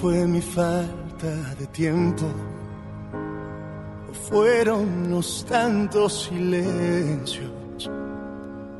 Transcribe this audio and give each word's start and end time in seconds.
Fue 0.00 0.26
mi 0.26 0.40
falta 0.40 1.54
de 1.58 1.66
tiempo 1.68 2.24
o 4.10 4.14
fueron 4.28 5.10
los 5.10 5.44
tantos 5.46 6.24
silencios 6.24 7.90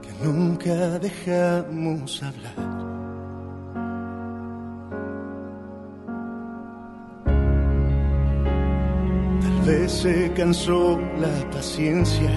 que 0.02 0.27
nunca 0.27 0.98
dejamos 0.98 2.23
hablar. 2.23 2.55
Tal 9.41 9.61
vez 9.64 9.92
se 9.92 10.33
cansó 10.34 10.98
la 11.19 11.51
paciencia 11.51 12.30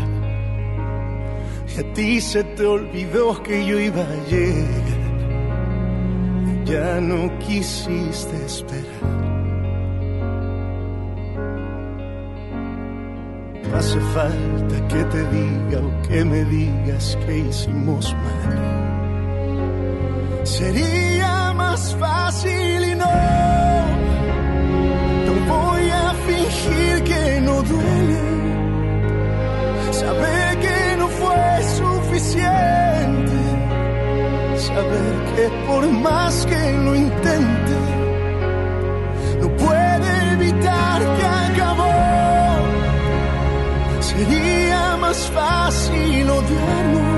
y 1.68 1.80
a 1.80 1.94
ti 1.94 2.22
se 2.22 2.44
te 2.44 2.66
olvidó 2.66 3.42
que 3.44 3.66
yo 3.66 3.80
iba 3.80 4.02
a 4.02 4.28
llegar 4.30 4.99
ya 6.70 7.02
no 7.02 7.30
quisiste 7.40 8.36
esperar. 8.46 9.30
Hace 13.76 14.00
falta 14.14 14.88
que 14.88 15.04
te 15.06 15.24
diga 15.36 15.80
o 15.88 16.02
que 16.08 16.26
me 16.26 16.44
digas 16.46 17.18
que 17.26 17.38
hicimos 17.40 18.14
mal. 18.14 18.58
Sería 20.44 21.54
más 21.54 21.96
fácil 21.96 22.84
y 22.92 22.96
no. 22.96 23.16
No 25.26 25.34
voy 25.54 25.90
a 25.90 26.14
fingir 26.28 27.04
que 27.04 27.42
no 27.42 27.64
duele. 27.64 28.22
Saber 29.92 30.60
que 30.60 30.98
no 30.98 31.08
fue 31.08 31.64
suficiente 31.80 33.29
saber 34.60 35.14
que 35.36 35.46
por 35.68 35.84
más 35.90 36.46
que 36.46 36.72
lo 36.86 36.96
intente, 36.96 37.78
no 39.42 39.48
puede 39.56 40.34
evitar 40.34 41.00
que 41.18 41.26
acabó. 41.48 41.96
Sería 44.02 44.98
más 44.98 45.20
fácil 45.32 46.30
odiarnos, 46.30 47.09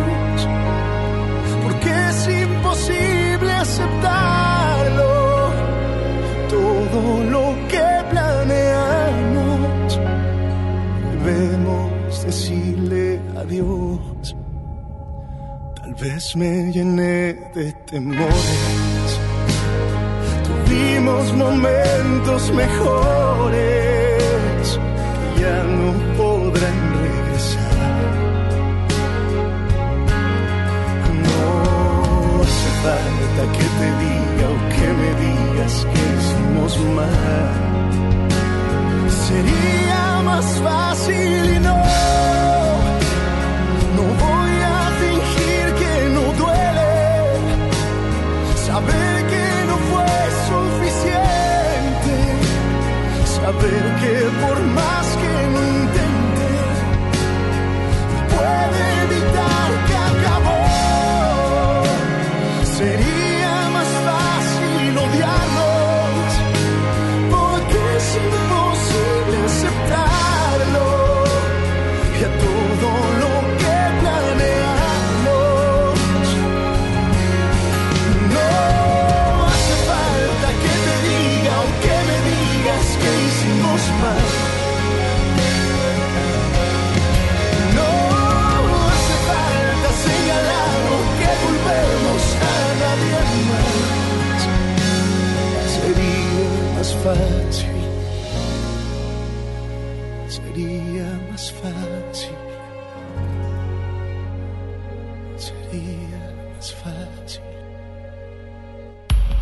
vez 16.02 16.36
me 16.36 16.72
llené 16.72 17.34
de 17.54 17.72
temores. 17.86 19.20
Tuvimos 20.48 21.34
momentos 21.34 22.52
mejores 22.54 23.60
que 25.36 25.42
ya 25.42 25.58
no 25.64 25.90
podrán 26.18 26.80
regresar. 27.06 28.10
No 31.28 31.40
hace 32.42 32.70
falta 32.84 33.42
que 33.56 33.66
te 33.80 33.88
diga 34.04 34.46
o 34.56 34.58
que 34.76 34.88
me 35.00 35.10
digas 35.26 35.74
que 35.92 36.02
hicimos 36.18 36.72
mal. 36.98 37.60
Sería 39.28 40.02
más 40.24 40.48
fácil 40.64 41.42
y 41.56 41.60
no. 41.60 42.41
Saber 53.52 53.84
que 54.02 54.46
por 54.46 54.62
más 54.62 55.08
que 55.18 55.34
lo 55.54 55.62
intente, 55.68 56.50
puede 58.30 59.01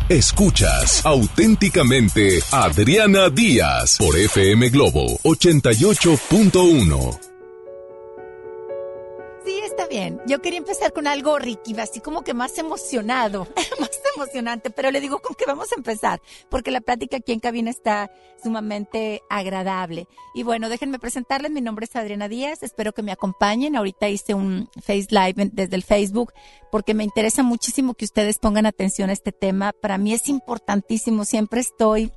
Escuchas 0.08 1.06
auténticamente 1.06 2.40
Adriana 2.50 3.30
Díaz 3.30 3.96
por 3.98 4.18
FM 4.18 4.70
Globo 4.70 5.06
88.1. 5.22 7.20
Sí, 9.44 9.60
está 9.64 9.86
bien. 9.86 10.20
Yo 10.26 10.42
quería 10.42 10.58
empezar 10.58 10.92
con 10.92 11.06
algo 11.06 11.38
Ricky, 11.38 11.78
así 11.78 12.00
como 12.00 12.22
que 12.22 12.34
más 12.34 12.58
emocionado, 12.58 13.46
más 13.80 13.99
emocionante, 14.16 14.70
pero 14.70 14.90
le 14.90 15.00
digo 15.00 15.20
con 15.20 15.34
qué 15.34 15.44
vamos 15.46 15.72
a 15.72 15.76
empezar, 15.76 16.20
porque 16.48 16.70
la 16.70 16.80
plática 16.80 17.18
aquí 17.18 17.32
en 17.32 17.40
cabina 17.40 17.70
está 17.70 18.10
sumamente 18.42 19.22
agradable. 19.28 20.06
Y 20.34 20.42
bueno, 20.42 20.68
déjenme 20.68 20.98
presentarles, 20.98 21.50
mi 21.50 21.60
nombre 21.60 21.84
es 21.84 21.96
Adriana 21.96 22.28
Díaz, 22.28 22.62
espero 22.62 22.92
que 22.92 23.02
me 23.02 23.12
acompañen. 23.12 23.76
Ahorita 23.76 24.08
hice 24.08 24.34
un 24.34 24.68
Face 24.82 25.08
Live 25.10 25.50
desde 25.52 25.76
el 25.76 25.82
Facebook, 25.82 26.32
porque 26.70 26.94
me 26.94 27.04
interesa 27.04 27.42
muchísimo 27.42 27.94
que 27.94 28.04
ustedes 28.04 28.38
pongan 28.38 28.66
atención 28.66 29.10
a 29.10 29.12
este 29.12 29.32
tema. 29.32 29.72
Para 29.72 29.98
mí 29.98 30.12
es 30.12 30.28
importantísimo, 30.28 31.24
siempre 31.24 31.60
estoy 31.60 32.12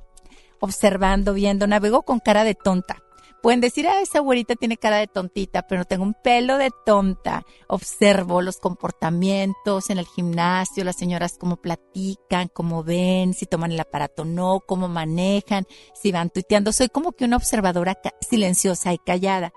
observando, 0.60 1.34
viendo, 1.34 1.66
navego 1.66 2.02
con 2.02 2.20
cara 2.20 2.44
de 2.44 2.54
tonta. 2.54 3.03
Pueden 3.44 3.60
decir, 3.60 3.86
ah, 3.86 4.00
esa 4.00 4.20
güerita 4.20 4.56
tiene 4.56 4.78
cara 4.78 4.96
de 4.96 5.06
tontita, 5.06 5.66
pero 5.66 5.80
no 5.80 5.84
tengo 5.84 6.02
un 6.02 6.14
pelo 6.14 6.56
de 6.56 6.70
tonta. 6.86 7.44
Observo 7.68 8.40
los 8.40 8.56
comportamientos 8.56 9.90
en 9.90 9.98
el 9.98 10.06
gimnasio, 10.06 10.82
las 10.82 10.96
señoras 10.96 11.36
cómo 11.38 11.58
platican, 11.58 12.48
cómo 12.48 12.82
ven, 12.82 13.34
si 13.34 13.44
toman 13.44 13.70
el 13.70 13.80
aparato 13.80 14.22
o 14.22 14.24
no, 14.24 14.60
cómo 14.66 14.88
manejan, 14.88 15.66
si 15.92 16.10
van 16.10 16.30
tuiteando. 16.30 16.72
Soy 16.72 16.88
como 16.88 17.12
que 17.12 17.26
una 17.26 17.36
observadora 17.36 17.98
silenciosa 18.22 18.94
y 18.94 18.98
callada. 18.98 19.52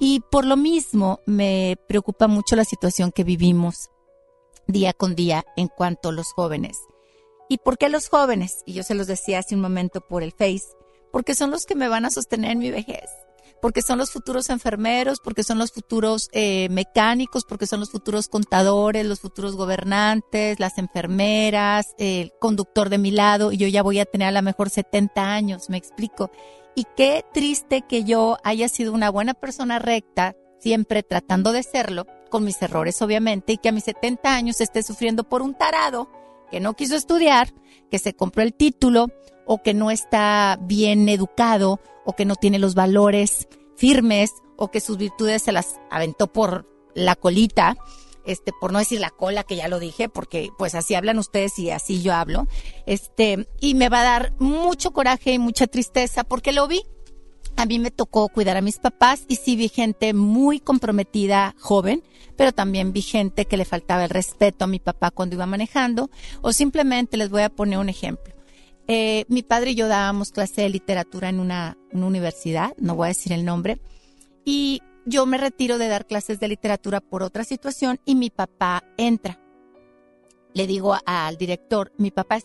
Y 0.00 0.20
por 0.30 0.46
lo 0.46 0.56
mismo 0.56 1.20
me 1.26 1.76
preocupa 1.88 2.28
mucho 2.28 2.56
la 2.56 2.64
situación 2.64 3.12
que 3.12 3.22
vivimos 3.22 3.90
día 4.66 4.94
con 4.94 5.14
día 5.14 5.44
en 5.58 5.68
cuanto 5.68 6.08
a 6.08 6.12
los 6.12 6.32
jóvenes. 6.32 6.78
¿Y 7.50 7.58
por 7.58 7.76
qué 7.76 7.90
los 7.90 8.08
jóvenes? 8.08 8.62
Y 8.64 8.72
yo 8.72 8.82
se 8.82 8.94
los 8.94 9.06
decía 9.06 9.40
hace 9.40 9.54
un 9.54 9.60
momento 9.60 10.00
por 10.00 10.22
el 10.22 10.32
Face, 10.32 10.68
porque 11.12 11.34
son 11.34 11.50
los 11.50 11.66
que 11.66 11.74
me 11.74 11.88
van 11.88 12.06
a 12.06 12.10
sostener 12.10 12.52
en 12.52 12.60
mi 12.60 12.70
vejez 12.70 13.10
porque 13.60 13.82
son 13.82 13.98
los 13.98 14.10
futuros 14.10 14.50
enfermeros, 14.50 15.20
porque 15.20 15.42
son 15.42 15.58
los 15.58 15.72
futuros 15.72 16.28
eh, 16.32 16.68
mecánicos, 16.70 17.44
porque 17.44 17.66
son 17.66 17.80
los 17.80 17.90
futuros 17.90 18.28
contadores, 18.28 19.06
los 19.06 19.20
futuros 19.20 19.56
gobernantes, 19.56 20.60
las 20.60 20.78
enfermeras, 20.78 21.94
el 21.98 22.32
conductor 22.40 22.88
de 22.88 22.98
mi 22.98 23.10
lado, 23.10 23.52
y 23.52 23.56
yo 23.56 23.68
ya 23.68 23.82
voy 23.82 23.98
a 23.98 24.04
tener 24.04 24.28
a 24.28 24.32
lo 24.32 24.42
mejor 24.42 24.70
70 24.70 25.32
años, 25.32 25.70
me 25.70 25.76
explico. 25.76 26.30
Y 26.74 26.84
qué 26.96 27.24
triste 27.32 27.82
que 27.88 28.04
yo 28.04 28.38
haya 28.44 28.68
sido 28.68 28.92
una 28.92 29.10
buena 29.10 29.34
persona 29.34 29.78
recta, 29.78 30.34
siempre 30.58 31.02
tratando 31.02 31.52
de 31.52 31.62
serlo, 31.62 32.06
con 32.30 32.44
mis 32.44 32.60
errores 32.60 33.00
obviamente, 33.02 33.54
y 33.54 33.58
que 33.58 33.70
a 33.70 33.72
mis 33.72 33.84
70 33.84 34.34
años 34.34 34.60
esté 34.60 34.82
sufriendo 34.82 35.24
por 35.24 35.42
un 35.42 35.54
tarado 35.54 36.10
que 36.50 36.60
no 36.60 36.74
quiso 36.74 36.96
estudiar, 36.96 37.52
que 37.90 37.98
se 37.98 38.14
compró 38.14 38.42
el 38.42 38.54
título 38.54 39.08
o 39.46 39.62
que 39.62 39.74
no 39.74 39.90
está 39.90 40.58
bien 40.62 41.08
educado 41.08 41.80
o 42.04 42.14
que 42.14 42.24
no 42.24 42.34
tiene 42.36 42.58
los 42.58 42.74
valores 42.74 43.48
firmes 43.76 44.30
o 44.56 44.70
que 44.70 44.80
sus 44.80 44.96
virtudes 44.96 45.42
se 45.42 45.52
las 45.52 45.78
aventó 45.90 46.32
por 46.32 46.66
la 46.94 47.14
colita, 47.14 47.76
este, 48.24 48.52
por 48.58 48.72
no 48.72 48.78
decir 48.78 49.00
la 49.00 49.10
cola, 49.10 49.44
que 49.44 49.56
ya 49.56 49.68
lo 49.68 49.78
dije, 49.78 50.08
porque 50.08 50.50
pues 50.58 50.74
así 50.74 50.94
hablan 50.94 51.18
ustedes 51.18 51.58
y 51.58 51.70
así 51.70 52.02
yo 52.02 52.14
hablo, 52.14 52.46
este, 52.86 53.48
y 53.60 53.74
me 53.74 53.88
va 53.88 54.00
a 54.00 54.04
dar 54.04 54.32
mucho 54.38 54.92
coraje 54.92 55.32
y 55.32 55.38
mucha 55.38 55.66
tristeza 55.66 56.24
porque 56.24 56.52
lo 56.52 56.66
vi. 56.66 56.82
A 57.56 57.64
mí 57.64 57.78
me 57.78 57.90
tocó 57.90 58.28
cuidar 58.28 58.58
a 58.58 58.60
mis 58.60 58.78
papás 58.78 59.24
y 59.28 59.36
sí 59.36 59.56
vi 59.56 59.68
gente 59.68 60.12
muy 60.12 60.60
comprometida, 60.60 61.54
joven, 61.58 62.02
pero 62.36 62.52
también 62.52 62.92
vi 62.92 63.00
gente 63.00 63.46
que 63.46 63.56
le 63.56 63.64
faltaba 63.64 64.04
el 64.04 64.10
respeto 64.10 64.64
a 64.64 64.68
mi 64.68 64.78
papá 64.78 65.10
cuando 65.10 65.36
iba 65.36 65.46
manejando, 65.46 66.10
o 66.42 66.52
simplemente 66.52 67.16
les 67.16 67.30
voy 67.30 67.42
a 67.42 67.48
poner 67.48 67.78
un 67.78 67.88
ejemplo. 67.88 68.34
Eh, 68.88 69.24
mi 69.28 69.42
padre 69.42 69.70
y 69.70 69.74
yo 69.74 69.88
dábamos 69.88 70.32
clase 70.32 70.62
de 70.62 70.68
literatura 70.68 71.30
en 71.30 71.40
una, 71.40 71.78
universidad, 71.92 72.74
no 72.76 72.94
voy 72.94 73.06
a 73.06 73.08
decir 73.08 73.32
el 73.32 73.46
nombre, 73.46 73.80
y 74.44 74.82
yo 75.06 75.24
me 75.24 75.38
retiro 75.38 75.78
de 75.78 75.88
dar 75.88 76.06
clases 76.06 76.38
de 76.38 76.48
literatura 76.48 77.00
por 77.00 77.22
otra 77.22 77.42
situación 77.42 78.00
y 78.04 78.16
mi 78.16 78.28
papá 78.28 78.84
entra. 78.98 79.40
Le 80.52 80.66
digo 80.66 80.94
al 81.06 81.38
director, 81.38 81.92
mi 81.96 82.10
papá 82.10 82.36
es 82.36 82.44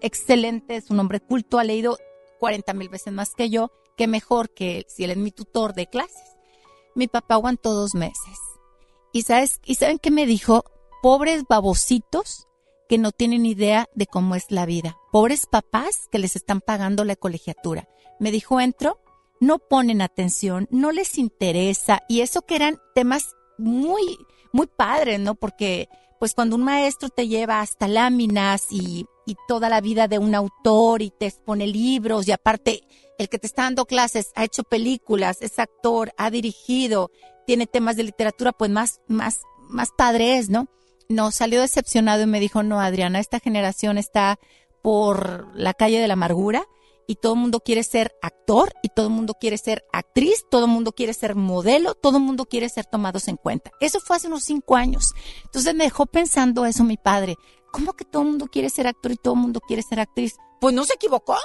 excelente, 0.00 0.76
es 0.76 0.88
un 0.90 1.00
hombre 1.00 1.20
culto, 1.20 1.58
ha 1.58 1.64
leído 1.64 1.98
40 2.38 2.72
mil 2.74 2.88
veces 2.88 3.12
más 3.12 3.34
que 3.34 3.50
yo, 3.50 3.70
que 3.96 4.06
mejor 4.06 4.50
que 4.50 4.86
si 4.88 5.04
él 5.04 5.10
es 5.10 5.16
mi 5.16 5.30
tutor 5.30 5.74
de 5.74 5.86
clases. 5.86 6.36
Mi 6.94 7.08
papá 7.08 7.34
aguantó 7.34 7.72
dos 7.72 7.94
meses. 7.94 8.38
¿Y, 9.12 9.22
sabes, 9.22 9.60
¿Y 9.64 9.76
saben 9.76 9.98
qué 9.98 10.10
me 10.10 10.26
dijo? 10.26 10.64
Pobres 11.02 11.44
babositos 11.48 12.46
que 12.88 12.98
no 12.98 13.12
tienen 13.12 13.46
idea 13.46 13.88
de 13.94 14.06
cómo 14.06 14.34
es 14.34 14.50
la 14.50 14.66
vida. 14.66 14.96
Pobres 15.12 15.46
papás 15.46 16.08
que 16.10 16.18
les 16.18 16.36
están 16.36 16.60
pagando 16.60 17.04
la 17.04 17.16
colegiatura. 17.16 17.88
Me 18.20 18.30
dijo, 18.30 18.60
entro 18.60 19.00
no 19.40 19.58
ponen 19.58 20.02
atención, 20.02 20.66
no 20.70 20.92
les 20.92 21.18
interesa 21.18 22.02
y 22.08 22.20
eso 22.20 22.42
que 22.42 22.56
eran 22.56 22.78
temas 22.94 23.34
muy, 23.58 24.18
muy 24.52 24.66
padres, 24.66 25.20
¿no? 25.20 25.34
Porque 25.34 25.88
pues 26.18 26.34
cuando 26.34 26.56
un 26.56 26.64
maestro 26.64 27.08
te 27.08 27.28
lleva 27.28 27.60
hasta 27.60 27.88
láminas 27.88 28.68
y 28.70 29.06
toda 29.48 29.68
la 29.68 29.80
vida 29.80 30.08
de 30.08 30.18
un 30.18 30.34
autor 30.34 31.02
y 31.02 31.10
te 31.10 31.26
expone 31.26 31.66
libros 31.66 32.26
y 32.26 32.32
aparte 32.32 32.84
el 33.18 33.28
que 33.28 33.38
te 33.38 33.46
está 33.46 33.62
dando 33.62 33.86
clases 33.86 34.32
ha 34.34 34.44
hecho 34.44 34.64
películas, 34.64 35.38
es 35.40 35.58
actor, 35.58 36.12
ha 36.16 36.30
dirigido, 36.30 37.10
tiene 37.46 37.66
temas 37.66 37.96
de 37.96 38.04
literatura 38.04 38.52
pues 38.52 38.70
más, 38.70 39.00
más, 39.08 39.40
más 39.68 39.90
padres, 39.96 40.48
¿no? 40.48 40.68
No, 41.08 41.30
salió 41.30 41.60
decepcionado 41.60 42.22
y 42.22 42.26
me 42.26 42.40
dijo, 42.40 42.62
no, 42.62 42.80
Adriana, 42.80 43.20
esta 43.20 43.38
generación 43.38 43.96
está 43.96 44.38
por 44.82 45.48
la 45.54 45.72
calle 45.72 46.00
de 46.00 46.08
la 46.08 46.14
amargura 46.14 46.66
y 47.06 47.16
todo 47.16 47.34
el 47.34 47.40
mundo 47.40 47.60
quiere 47.60 47.84
ser 47.84 48.14
actor 48.20 48.72
y 48.82 48.88
todo 48.88 49.06
el 49.06 49.12
mundo 49.12 49.34
quiere 49.34 49.58
ser 49.58 49.84
actriz, 49.92 50.44
todo 50.50 50.64
el 50.64 50.70
mundo 50.70 50.92
quiere 50.92 51.14
ser 51.14 51.36
modelo, 51.36 51.94
todo 51.94 52.18
el 52.18 52.24
mundo 52.24 52.46
quiere 52.46 52.68
ser 52.68 52.86
tomados 52.86 53.28
en 53.28 53.36
cuenta. 53.36 53.70
Eso 53.80 54.00
fue 54.00 54.16
hace 54.16 54.26
unos 54.26 54.44
cinco 54.44 54.76
años. 54.76 55.12
Entonces 55.44 55.74
me 55.74 55.84
dejó 55.84 56.06
pensando 56.06 56.66
eso 56.66 56.84
mi 56.84 56.96
padre. 56.96 57.36
¿Cómo 57.72 57.92
que 57.92 58.04
todo 58.04 58.22
el 58.22 58.28
mundo 58.28 58.46
quiere 58.46 58.70
ser 58.70 58.86
actor 58.86 59.12
y 59.12 59.16
todo 59.16 59.34
el 59.34 59.40
mundo 59.40 59.60
quiere 59.60 59.82
ser 59.82 60.00
actriz? 60.00 60.36
Pues 60.60 60.74
no 60.74 60.84
se 60.84 60.94
equivocó. 60.94 61.36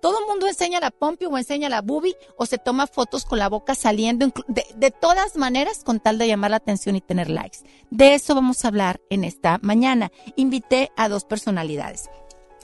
Todo 0.00 0.18
el 0.18 0.26
mundo 0.26 0.46
enseña 0.46 0.80
la 0.80 0.90
pompi 0.90 1.26
o 1.26 1.36
enseña 1.36 1.68
la 1.68 1.82
bubi 1.82 2.14
o 2.36 2.46
se 2.46 2.58
toma 2.58 2.86
fotos 2.86 3.24
con 3.24 3.38
la 3.38 3.48
boca 3.48 3.74
saliendo 3.74 4.32
de, 4.48 4.64
de 4.74 4.90
todas 4.90 5.36
maneras 5.36 5.84
con 5.84 6.00
tal 6.00 6.18
de 6.18 6.26
llamar 6.28 6.52
la 6.52 6.56
atención 6.56 6.96
y 6.96 7.00
tener 7.00 7.28
likes. 7.28 7.58
De 7.90 8.14
eso 8.14 8.34
vamos 8.34 8.64
a 8.64 8.68
hablar 8.68 9.00
en 9.10 9.24
esta 9.24 9.58
mañana. 9.62 10.10
Invité 10.36 10.90
a 10.96 11.08
dos 11.08 11.24
personalidades 11.24 12.08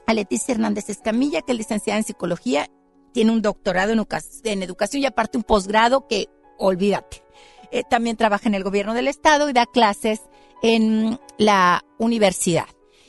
a 0.07 0.15
Leticia 0.15 0.53
Hernández 0.53 0.89
Escamilla, 0.89 1.43
que 1.43 1.53
es 1.53 1.59
licenciada 1.59 1.99
en 1.99 2.05
psicología, 2.05 2.71
tiene 3.13 3.33
un 3.33 3.43
doctorado 3.43 3.93
en, 3.93 4.63
educación 4.63 5.03
y 5.03 5.07
aparte 5.07 5.37
un 5.37 5.45
posgrado 5.45 6.07
que 6.07 6.29
olvídate. 6.59 7.23
Eh, 7.73 7.83
también 7.89 8.17
trabaja 8.17 8.49
en 8.49 8.55
el 8.55 8.63
gobierno 8.63 8.95
del 8.95 9.09
estado 9.09 9.51
y 9.51 9.53
da 9.53 9.67
clases 9.67 10.21
en 10.63 11.19
la 11.37 11.85
universidad. 11.99 12.67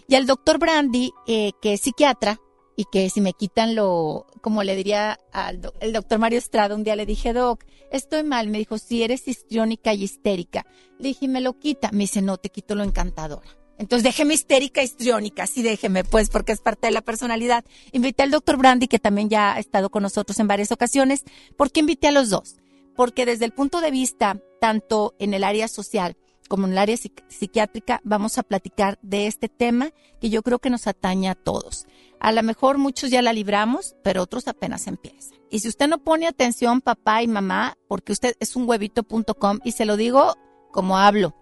Y 0.08 0.16
al 0.16 0.26
doctor 0.26 0.58
Brandy, 0.58 1.12
eh, 1.28 1.52
que 1.62 1.74
es 1.74 1.82
psiquiatra, 1.82 2.40
y 2.80 2.86
que 2.86 3.10
si 3.10 3.22
me 3.22 3.34
quitan 3.34 3.74
lo, 3.76 4.28
como 4.42 4.64
le 4.64 4.76
diría 4.76 5.20
al 5.34 5.74
el 5.82 5.94
doctor 5.94 6.20
Mario 6.20 6.38
Estrada, 6.38 6.76
un 6.76 6.84
día 6.84 6.96
le 6.96 7.08
dije, 7.08 7.34
Doc, 7.34 7.66
estoy 7.92 8.24
mal. 8.24 8.48
Me 8.48 8.60
dijo, 8.60 8.78
si 8.78 9.02
eres 9.02 9.28
histriónica 9.28 9.96
y 9.96 10.04
histérica. 10.04 10.66
Le 11.00 11.10
dije, 11.10 11.28
me 11.28 11.42
lo 11.42 11.58
quita. 11.58 11.90
Me 11.92 12.04
dice, 12.04 12.22
no, 12.22 12.38
te 12.38 12.50
quito 12.50 12.76
lo 12.76 12.84
encantadora. 12.84 13.48
Entonces 13.80 14.04
déjeme 14.04 14.36
histérica, 14.36 14.84
histriónica, 14.84 15.46
sí 15.46 15.62
déjeme, 15.62 16.04
pues, 16.04 16.30
porque 16.30 16.52
es 16.52 16.62
parte 16.62 16.88
de 16.88 16.94
la 16.94 17.02
personalidad. 17.02 17.66
Invité 17.92 18.24
al 18.24 18.32
doctor 18.32 18.58
Brandy, 18.58 18.88
que 18.88 19.00
también 19.00 19.30
ya 19.30 19.56
ha 19.56 19.60
estado 19.60 19.90
con 19.90 20.04
nosotros 20.04 20.40
en 20.40 20.48
varias 20.48 20.72
ocasiones. 20.72 21.24
¿Por 21.56 21.72
qué 21.72 21.80
invité 21.80 22.08
a 22.08 22.12
los 22.12 22.30
dos? 22.30 22.58
Porque 22.96 23.26
desde 23.26 23.46
el 23.46 23.54
punto 23.54 23.82
de 23.82 23.92
vista, 23.92 24.40
tanto 24.62 25.16
en 25.20 25.34
el 25.34 25.44
área 25.44 25.68
social 25.68 26.16
como 26.48 26.66
en 26.66 26.74
el 26.74 26.78
área 26.78 26.98
psiquiátrica, 26.98 28.02
vamos 28.04 28.38
a 28.38 28.44
platicar 28.44 28.98
de 29.02 29.28
este 29.28 29.50
tema 29.50 29.92
que 30.20 30.30
yo 30.30 30.42
creo 30.42 30.60
que 30.60 30.70
nos 30.70 30.88
atañe 30.88 31.30
a 31.30 31.36
todos. 31.36 31.86
A 32.20 32.32
lo 32.32 32.44
mejor 32.44 32.78
muchos 32.78 33.10
ya 33.10 33.22
la 33.22 33.34
libramos, 33.34 33.96
pero 34.04 34.24
otros 34.24 34.48
apenas 34.48 34.88
empiezan. 34.88 35.38
Y 35.50 35.60
si 35.60 35.68
usted 35.68 35.88
no 35.88 36.00
pone 36.00 36.28
atención, 36.28 36.82
papá 36.82 37.22
y 37.22 37.28
mamá, 37.28 37.78
porque 37.88 38.12
usted 38.12 38.36
es 38.40 38.56
un 38.56 38.68
huevito.com, 38.68 39.60
y 39.64 39.72
se 39.72 39.86
lo 39.86 39.98
digo 39.98 40.36
como 40.72 40.98
hablo, 40.98 41.36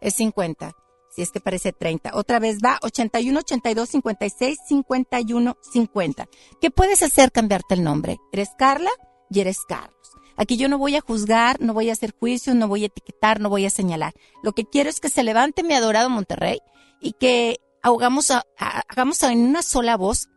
Es 0.00 0.14
50 0.14 0.74
si 1.14 1.22
es 1.22 1.30
que 1.30 1.40
parece 1.40 1.72
30. 1.72 2.12
Otra 2.14 2.38
vez 2.38 2.58
va 2.64 2.78
81 2.82 3.38
82 3.38 3.88
56 3.88 4.58
51 4.66 5.56
50. 5.60 6.28
¿Qué 6.60 6.70
puedes 6.70 7.02
hacer? 7.02 7.30
Cambiarte 7.32 7.74
el 7.74 7.84
nombre. 7.84 8.18
Eres 8.32 8.50
Carla 8.56 8.90
y 9.30 9.40
eres 9.40 9.58
Carlos. 9.68 10.10
Aquí 10.36 10.56
yo 10.56 10.68
no 10.68 10.78
voy 10.78 10.96
a 10.96 11.00
juzgar, 11.00 11.60
no 11.60 11.74
voy 11.74 11.90
a 11.90 11.92
hacer 11.92 12.14
juicios, 12.18 12.56
no 12.56 12.68
voy 12.68 12.84
a 12.84 12.86
etiquetar, 12.86 13.40
no 13.40 13.48
voy 13.48 13.66
a 13.66 13.70
señalar. 13.70 14.14
Lo 14.42 14.52
que 14.52 14.64
quiero 14.64 14.90
es 14.90 15.00
que 15.00 15.08
se 15.08 15.22
levante 15.22 15.62
mi 15.62 15.74
adorado 15.74 16.10
Monterrey 16.10 16.58
y 17.00 17.12
que 17.12 17.58
hagamos, 17.82 18.32
hagamos 18.58 19.22
en 19.22 19.40
una 19.40 19.62
sola 19.62 19.96
voz 19.96 20.28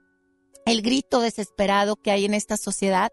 el 0.66 0.82
grito 0.82 1.20
desesperado 1.22 1.96
que 1.96 2.12
hay 2.12 2.26
en 2.26 2.34
esta 2.34 2.58
sociedad 2.58 3.12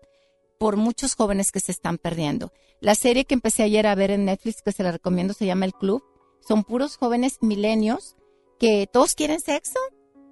por 0.59 0.77
muchos 0.77 1.15
jóvenes 1.15 1.51
que 1.53 1.61
se 1.61 1.73
están 1.73 1.99
perdiendo. 1.99 2.53
La 2.81 2.95
serie 2.95 3.25
que 3.25 3.35
empecé 3.35 3.63
ayer 3.63 3.87
a 3.87 3.95
ver 3.95 4.11
en 4.11 4.25
Netflix, 4.25 4.63
que 4.63 4.73
se 4.73 4.83
la 4.83 4.93
recomiendo, 4.93 5.35
se 5.35 5.47
llama 5.47 5.67
El 5.67 5.75
Club 5.75 6.03
son 6.47 6.65
puros 6.65 6.97
jóvenes 6.97 7.39
milenios 7.41 8.17
que 8.59 8.89
todos 8.93 9.15
quieren 9.15 9.41
sexo, 9.41 9.79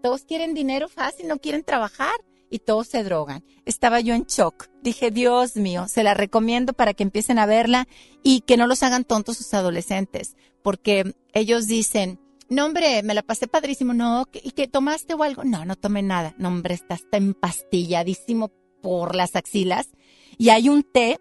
todos 0.03 0.25
quieren 0.25 0.55
dinero 0.55 0.89
fácil, 0.89 1.29
no 1.29 1.39
quieren 1.39 1.65
trabajar 1.65 2.15
y 2.51 2.59
todos 2.59 2.89
se 2.89 3.05
drogan. 3.05 3.45
Estaba 3.65 4.01
yo 4.01 4.15
en 4.15 4.25
shock. 4.25 4.69
Dije, 4.83 5.11
Dios 5.11 5.57
mío, 5.57 5.87
se 5.89 6.03
la 6.03 6.15
recomiendo 6.15 6.73
para 6.73 6.93
que 6.95 7.03
empiecen 7.03 7.39
a 7.39 7.47
verla 7.47 7.89
y 8.23 8.41
que 8.41 8.57
no 8.57 8.67
los 8.67 8.83
hagan 8.83 9.05
tontos 9.05 9.37
sus 9.39 9.55
adolescentes, 9.55 10.37
porque 10.63 11.15
ellos 11.33 11.67
dicen, 11.67 12.19
no 12.49 12.67
hombre, 12.67 13.03
me 13.05 13.15
la 13.15 13.23
pasé 13.23 13.47
padrísimo, 13.47 13.95
no, 13.95 14.27
¿y 14.33 14.51
que 14.51 14.67
tomaste 14.67 15.15
o 15.15 15.23
algo? 15.23 15.45
No, 15.45 15.65
no 15.65 15.77
tomé 15.77 16.03
nada. 16.03 16.35
No 16.37 16.49
hombre, 16.49 16.75
estás 16.75 17.03
empastilladísimo 17.13 18.51
por 18.83 19.15
las 19.15 19.37
axilas 19.37 19.91
y 20.37 20.49
hay 20.49 20.69
un 20.69 20.83
té 20.83 21.21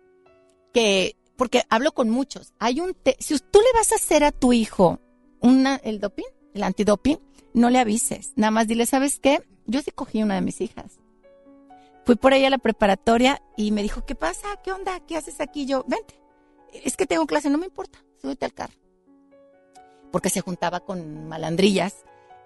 que 0.73 1.15
porque 1.39 1.63
hablo 1.69 1.93
con 1.93 2.09
muchos. 2.09 2.53
Hay 2.59 2.81
un, 2.81 2.97
si 3.19 3.39
tú 3.39 3.59
le 3.59 3.79
vas 3.79 3.93
a 3.93 3.95
hacer 3.95 4.25
a 4.25 4.33
tu 4.33 4.51
hijo 4.51 4.99
una, 5.39 5.77
el 5.77 6.01
doping, 6.01 6.25
el 6.53 6.63
antidoping, 6.63 7.17
no 7.53 7.69
le 7.69 7.79
avises. 7.79 8.33
Nada 8.35 8.51
más 8.51 8.67
dile, 8.67 8.85
¿sabes 8.85 9.19
qué? 9.19 9.41
Yo 9.65 9.81
sí 9.81 9.91
cogí 9.91 10.21
una 10.21 10.35
de 10.35 10.41
mis 10.41 10.59
hijas. 10.59 10.98
Fui 12.09 12.15
por 12.15 12.33
ella 12.33 12.47
a 12.47 12.49
la 12.49 12.57
preparatoria 12.57 13.39
y 13.55 13.69
me 13.69 13.83
dijo, 13.83 14.03
¿qué 14.03 14.15
pasa? 14.15 14.47
¿Qué 14.63 14.71
onda? 14.71 14.99
¿Qué 15.01 15.15
haces 15.15 15.39
aquí? 15.39 15.67
Yo, 15.67 15.85
vente. 15.87 16.19
Es 16.73 16.97
que 16.97 17.05
tengo 17.05 17.27
clase, 17.27 17.51
no 17.51 17.59
me 17.59 17.67
importa. 17.67 17.99
Súbete 18.19 18.45
al 18.45 18.53
carro. 18.55 18.73
Porque 20.11 20.31
se 20.31 20.41
juntaba 20.41 20.79
con 20.79 21.27
malandrillas 21.27 21.97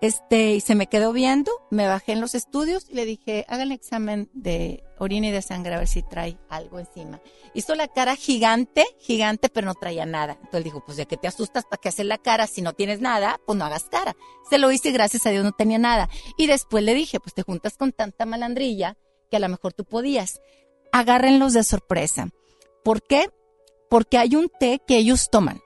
este, 0.01 0.55
y 0.55 0.59
se 0.59 0.75
me 0.75 0.87
quedó 0.87 1.13
viendo, 1.13 1.49
me 1.71 1.87
bajé 1.87 2.11
en 2.11 2.19
los 2.19 2.35
estudios 2.35 2.89
y 2.89 2.95
le 2.95 3.05
dije, 3.05 3.45
hagan 3.47 3.67
el 3.67 3.71
examen 3.71 4.29
de 4.33 4.83
orina 4.99 5.27
y 5.27 5.31
de 5.31 5.41
sangre 5.41 5.75
a 5.75 5.77
ver 5.77 5.87
si 5.87 6.03
trae 6.03 6.37
algo 6.49 6.77
encima. 6.77 7.21
Hizo 7.53 7.73
la 7.75 7.87
cara 7.87 8.17
gigante, 8.17 8.83
gigante, 8.99 9.47
pero 9.47 9.67
no 9.67 9.75
traía 9.75 10.05
nada. 10.05 10.33
Entonces 10.41 10.65
dijo, 10.65 10.83
pues 10.85 10.97
ya 10.97 11.05
que 11.05 11.15
te 11.15 11.29
asustas, 11.29 11.63
¿para 11.63 11.79
qué 11.79 11.87
hacer 11.87 12.07
la 12.07 12.17
cara? 12.17 12.47
Si 12.47 12.61
no 12.61 12.73
tienes 12.73 12.99
nada, 12.99 13.39
pues 13.45 13.57
no 13.57 13.63
hagas 13.63 13.85
cara. 13.85 14.13
Se 14.49 14.57
lo 14.57 14.73
hice 14.73 14.89
y 14.89 14.91
gracias 14.91 15.25
a 15.25 15.29
Dios 15.29 15.45
no 15.45 15.53
tenía 15.53 15.77
nada. 15.77 16.09
Y 16.37 16.47
después 16.47 16.83
le 16.83 16.93
dije, 16.93 17.21
pues 17.21 17.33
te 17.33 17.43
juntas 17.43 17.77
con 17.77 17.93
tanta 17.93 18.25
malandrilla 18.25 18.97
que 19.33 19.37
a 19.37 19.39
lo 19.39 19.49
mejor 19.49 19.73
tú 19.73 19.83
podías. 19.83 20.39
Agárrenlos 20.91 21.53
de 21.53 21.63
sorpresa. 21.63 22.29
¿Por 22.83 23.01
qué? 23.01 23.31
Porque 23.89 24.19
hay 24.19 24.35
un 24.35 24.47
té 24.59 24.79
que 24.85 24.97
ellos 24.97 25.31
toman 25.31 25.59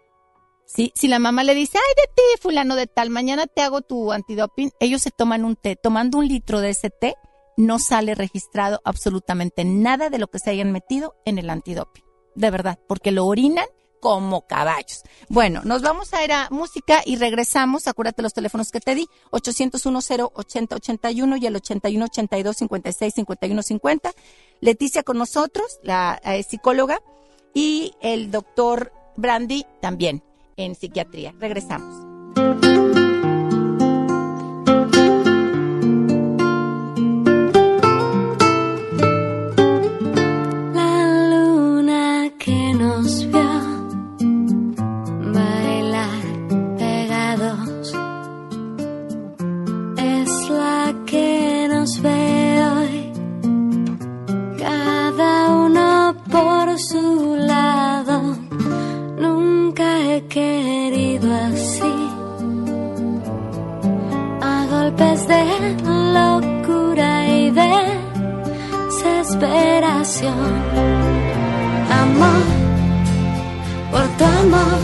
¿sí? 0.66 0.94
Si 0.96 1.10
la 1.10 1.20
mamá 1.20 1.44
le 1.44 1.54
dice, 1.54 1.78
ay 1.78 1.94
de 1.98 2.14
ti, 2.16 2.42
fulano 2.42 2.78
de 2.78 2.88
tal, 2.88 3.10
mañana 3.10 3.46
te 3.46 3.62
hago 3.62 3.82
tu 3.82 4.14
antidoping, 4.14 4.72
ellos 4.80 5.02
se 5.02 5.12
toman 5.12 5.44
un 5.44 5.58
té. 5.58 5.76
Tomando 5.76 6.18
un 6.18 6.30
litro 6.30 6.62
de 6.62 6.70
ese 6.70 6.90
té, 6.90 7.16
no 7.58 7.78
sale 7.78 8.16
registrado 8.16 8.80
absolutamente 8.86 9.66
nada 9.66 10.10
de 10.10 10.18
lo 10.18 10.28
que 10.28 10.40
se 10.40 10.52
hayan 10.52 10.72
metido 10.72 11.16
en 11.26 11.40
el 11.40 11.50
antidoping. 11.50 12.06
De 12.36 12.50
verdad, 12.50 12.80
porque 12.88 13.12
lo 13.12 13.26
orinan 13.26 13.66
como 14.00 14.48
caballos. 14.48 15.04
Bueno, 15.30 15.62
nos 15.64 15.82
vamos 15.82 16.14
a 16.14 16.24
ir 16.24 16.32
a 16.32 16.48
música 16.52 17.02
y 17.06 17.18
regresamos. 17.18 17.88
Acuérdate 17.88 18.22
los 18.22 18.34
teléfonos 18.34 18.72
que 18.72 18.80
te 18.80 18.94
di, 18.96 19.10
801-08081 19.32 21.42
y 21.42 21.48
el 21.48 21.56
8182-565150. 21.56 24.14
Leticia 24.60 25.04
con 25.04 25.18
nosotros, 25.18 25.80
la 25.84 26.20
eh, 26.24 26.44
psicóloga, 26.44 27.00
y 27.54 27.94
el 28.02 28.32
doctor 28.32 28.92
Brandy 29.16 29.66
también 29.82 30.24
en 30.58 30.76
psiquiatría. 30.76 31.34
Regresamos. 31.40 32.87
Amor, 71.90 72.46
por 73.92 74.08
tu 74.18 74.24
amor, 74.24 74.80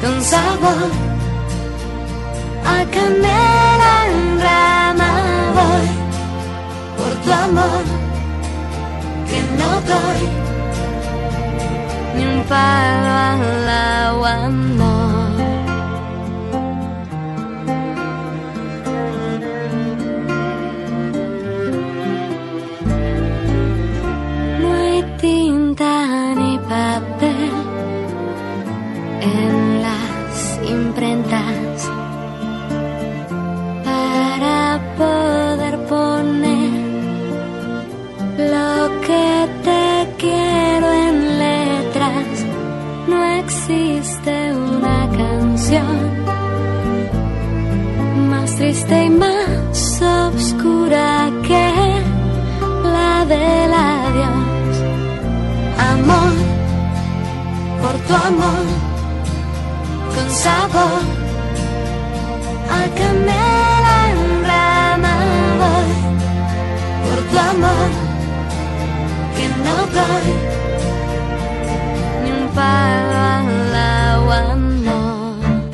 con 0.00 0.22
sabor, 0.22 0.90
a 2.64 2.84
canela 2.90 3.92
en 4.06 4.40
rama 4.40 5.10
voy, 5.56 5.88
por 6.96 7.12
tu 7.22 7.32
amor, 7.32 7.84
que 9.28 9.40
no 9.58 9.70
doy 9.90 10.22
ni 12.16 12.24
un 12.24 12.42
palo 12.44 13.10
al 13.30 13.68
agua, 13.68 14.48
triste 48.60 49.04
y 49.04 49.10
más 49.10 50.02
oscura 50.02 51.30
que 51.46 51.66
la 52.94 53.24
del 53.24 53.72
adiós. 53.72 54.76
Amor, 55.92 56.34
por 57.80 57.94
tu 58.06 58.14
amor, 58.28 58.64
con 60.14 60.28
sabor, 60.44 61.02
a 62.78 62.82
canela 62.98 63.96
en 64.12 64.20
por 67.06 67.20
tu 67.30 67.36
amor, 67.52 67.90
que 69.36 69.46
no 69.64 69.76
doy 69.96 70.28
ni 72.22 72.30
un 72.30 72.48
palo. 72.54 73.69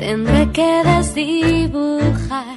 Tendré 0.07 0.49
que 0.53 0.83
desdibujar 0.85 2.55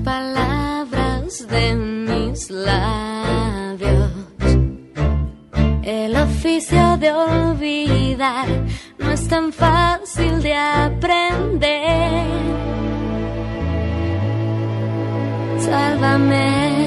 palabras 0.00 1.48
de 1.48 1.74
mis 1.74 2.50
labios. 2.50 4.12
El 5.82 6.14
oficio 6.14 6.98
de 6.98 7.10
olvidar 7.10 8.46
no 8.98 9.10
es 9.10 9.26
tan 9.28 9.50
fácil 9.50 10.42
de 10.42 10.54
aprender. 10.54 12.26
Sálvame. 15.58 16.77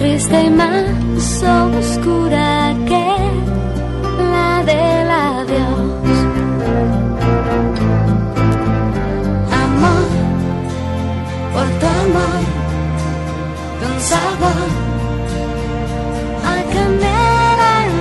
Triste 0.00 0.44
y 0.44 0.50
más 0.50 1.42
oscura 1.78 2.74
que 2.88 3.06
la 4.32 4.64
del 4.64 5.10
adiós. 5.10 6.18
Amor, 9.64 10.08
por 11.52 11.68
tu 11.80 11.86
amor, 12.04 12.42
con 13.80 13.96
sabor, 14.10 14.68
a 16.50 16.56
canela 16.72 17.72
en 17.86 18.00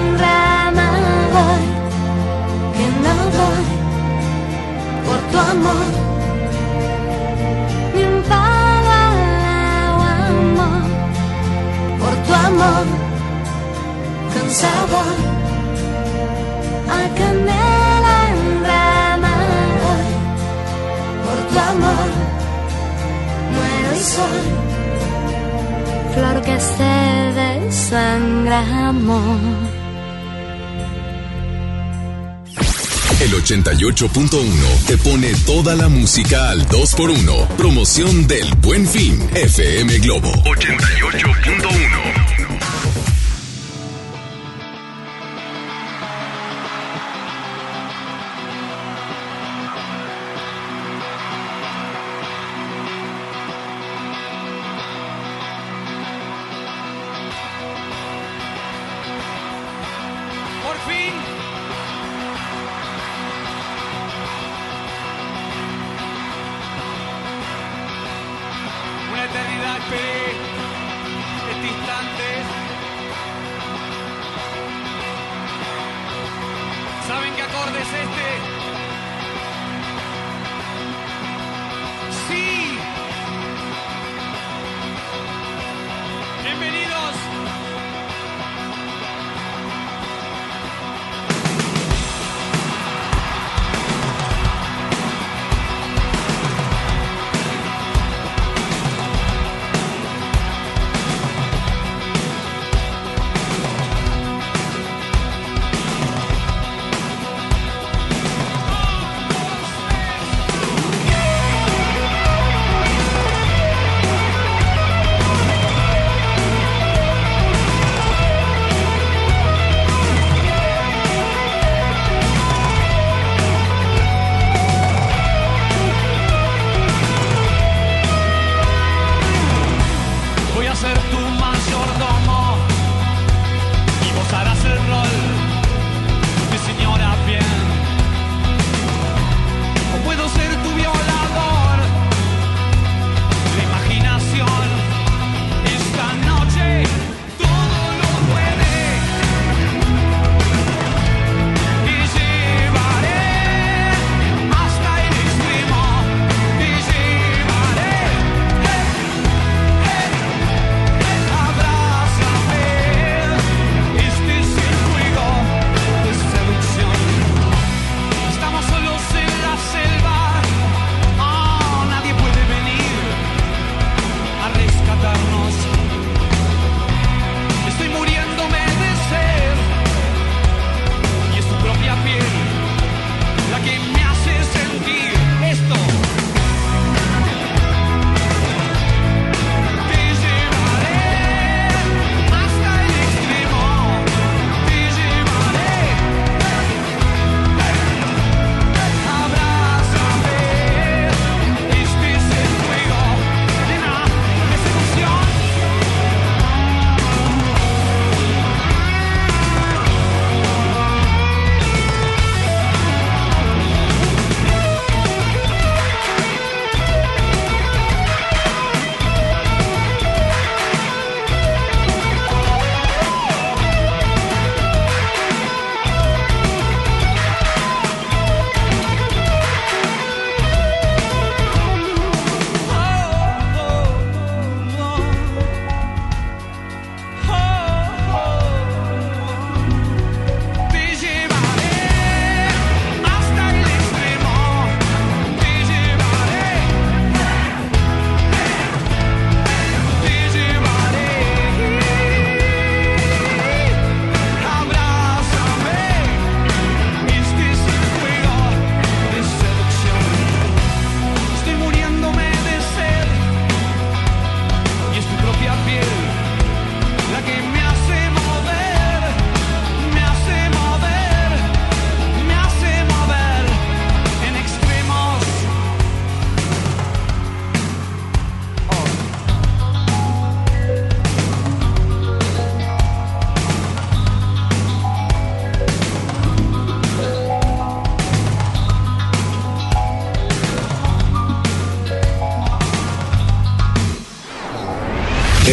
88.1 33.49 34.85
te 34.85 34.95
pone 34.99 35.33
toda 35.47 35.73
la 35.75 35.89
música 35.89 36.51
al 36.51 36.67
2x1. 36.67 37.47
Promoción 37.57 38.27
del 38.27 38.53
Buen 38.61 38.87
Fin. 38.87 39.27
FM 39.33 39.97
Globo 39.97 40.31
88.1. 40.43 42.38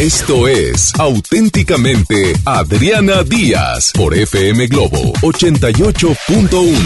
Esto 0.07 0.47
es 0.47 0.95
auténticamente 1.01 2.33
Adriana 2.45 3.25
Díaz 3.25 3.91
por 3.93 4.17
FM 4.17 4.69
Globo 4.69 4.99
88.1. 5.15 6.79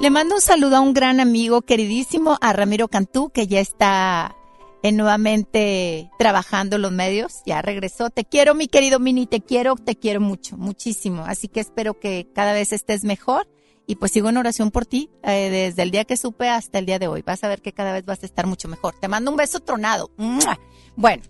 Le 0.00 0.10
mando 0.10 0.36
un 0.36 0.40
saludo 0.40 0.76
a 0.76 0.80
un 0.80 0.94
gran 0.94 1.18
amigo 1.18 1.62
queridísimo, 1.62 2.38
a 2.40 2.52
Ramiro 2.52 2.86
Cantú, 2.86 3.30
que 3.30 3.48
ya 3.48 3.58
está 3.58 4.36
eh, 4.84 4.92
nuevamente 4.92 6.12
trabajando 6.16 6.78
los 6.78 6.92
medios, 6.92 7.42
ya 7.44 7.60
regresó. 7.60 8.08
Te 8.08 8.24
quiero, 8.24 8.54
mi 8.54 8.68
querido 8.68 9.00
Mini, 9.00 9.26
te 9.26 9.40
quiero, 9.40 9.74
te 9.74 9.96
quiero 9.96 10.20
mucho, 10.20 10.56
muchísimo. 10.56 11.24
Así 11.24 11.48
que 11.48 11.58
espero 11.58 11.98
que 11.98 12.28
cada 12.32 12.52
vez 12.52 12.72
estés 12.72 13.02
mejor 13.02 13.48
y 13.88 13.96
pues 13.96 14.12
sigo 14.12 14.28
en 14.28 14.36
oración 14.36 14.70
por 14.70 14.86
ti 14.86 15.10
eh, 15.24 15.50
desde 15.50 15.82
el 15.82 15.90
día 15.90 16.04
que 16.04 16.16
supe 16.16 16.48
hasta 16.48 16.78
el 16.78 16.86
día 16.86 17.00
de 17.00 17.08
hoy. 17.08 17.22
Vas 17.22 17.42
a 17.42 17.48
ver 17.48 17.60
que 17.60 17.72
cada 17.72 17.92
vez 17.92 18.04
vas 18.04 18.22
a 18.22 18.26
estar 18.26 18.46
mucho 18.46 18.68
mejor. 18.68 18.94
Te 19.00 19.08
mando 19.08 19.32
un 19.32 19.36
beso 19.36 19.58
tronado. 19.58 20.12
Bueno, 20.94 21.22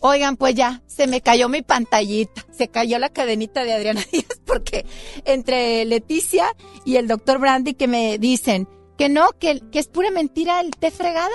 oigan, 0.00 0.36
pues 0.36 0.54
ya, 0.54 0.82
se 0.86 1.06
me 1.06 1.20
cayó 1.20 1.48
mi 1.48 1.62
pantallita, 1.62 2.46
se 2.50 2.68
cayó 2.68 2.98
la 2.98 3.08
cadenita 3.08 3.64
de 3.64 3.74
Adriana 3.74 4.02
Díaz 4.12 4.40
porque 4.44 4.86
entre 5.24 5.84
Leticia 5.84 6.54
y 6.84 6.96
el 6.96 7.08
doctor 7.08 7.38
Brandy 7.38 7.74
que 7.74 7.88
me 7.88 8.18
dicen 8.18 8.68
que 8.96 9.08
no, 9.08 9.30
que, 9.38 9.60
que 9.70 9.78
es 9.78 9.88
pura 9.88 10.10
mentira 10.10 10.60
el 10.60 10.70
té 10.70 10.90
fregado. 10.90 11.34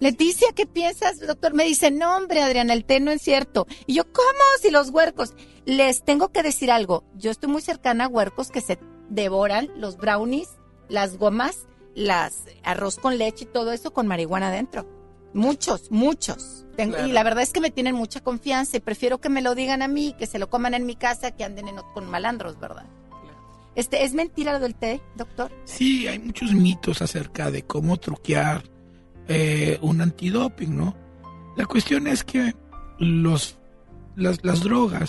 Leticia, 0.00 0.48
¿qué 0.54 0.66
piensas, 0.66 1.20
doctor? 1.20 1.52
Me 1.52 1.64
dice, 1.64 1.90
no, 1.90 2.16
hombre, 2.16 2.40
Adriana, 2.40 2.72
el 2.72 2.86
té 2.86 3.00
no 3.00 3.10
es 3.10 3.20
cierto. 3.20 3.66
Y 3.86 3.94
yo, 3.94 4.04
¿cómo? 4.10 4.40
Si 4.60 4.70
los 4.70 4.90
huercos. 4.90 5.34
Les 5.66 6.02
tengo 6.02 6.30
que 6.30 6.42
decir 6.42 6.70
algo. 6.70 7.04
Yo 7.14 7.30
estoy 7.30 7.50
muy 7.50 7.60
cercana 7.60 8.06
a 8.06 8.08
huercos 8.08 8.50
que 8.50 8.62
se 8.62 8.78
devoran 9.10 9.70
los 9.76 9.98
brownies, 9.98 10.48
las 10.88 11.18
gomas, 11.18 11.68
las 11.94 12.44
arroz 12.62 12.96
con 12.96 13.18
leche 13.18 13.44
y 13.44 13.48
todo 13.48 13.72
eso 13.72 13.92
con 13.92 14.06
marihuana 14.06 14.48
adentro. 14.48 14.86
Muchos, 15.34 15.90
muchos. 15.90 16.59
Tengo- 16.82 16.94
Claro. 16.94 17.08
Y 17.08 17.12
la 17.12 17.22
verdad 17.22 17.42
es 17.42 17.52
que 17.52 17.60
me 17.60 17.70
tienen 17.70 17.94
mucha 17.94 18.20
confianza 18.20 18.76
y 18.76 18.80
prefiero 18.80 19.18
que 19.18 19.28
me 19.28 19.42
lo 19.42 19.54
digan 19.54 19.82
a 19.82 19.88
mí, 19.88 20.14
que 20.18 20.26
se 20.26 20.38
lo 20.38 20.48
coman 20.50 20.74
en 20.74 20.86
mi 20.86 20.96
casa, 20.96 21.30
que 21.32 21.44
anden 21.44 21.68
en- 21.68 21.76
con 21.94 22.08
malandros, 22.10 22.58
¿verdad? 22.60 22.86
Este, 23.76 24.04
¿Es 24.04 24.14
mentira 24.14 24.52
lo 24.52 24.60
del 24.60 24.74
té, 24.74 25.00
doctor? 25.16 25.50
Sí, 25.64 26.06
hay 26.08 26.18
muchos 26.18 26.52
mitos 26.52 27.02
acerca 27.02 27.50
de 27.50 27.62
cómo 27.62 27.96
truquear 27.98 28.64
eh, 29.28 29.78
un 29.80 30.00
antidoping, 30.00 30.76
¿no? 30.76 30.96
La 31.56 31.64
cuestión 31.66 32.08
es 32.08 32.24
que 32.24 32.52
los, 32.98 33.58
las, 34.16 34.44
las 34.44 34.60
drogas, 34.64 35.08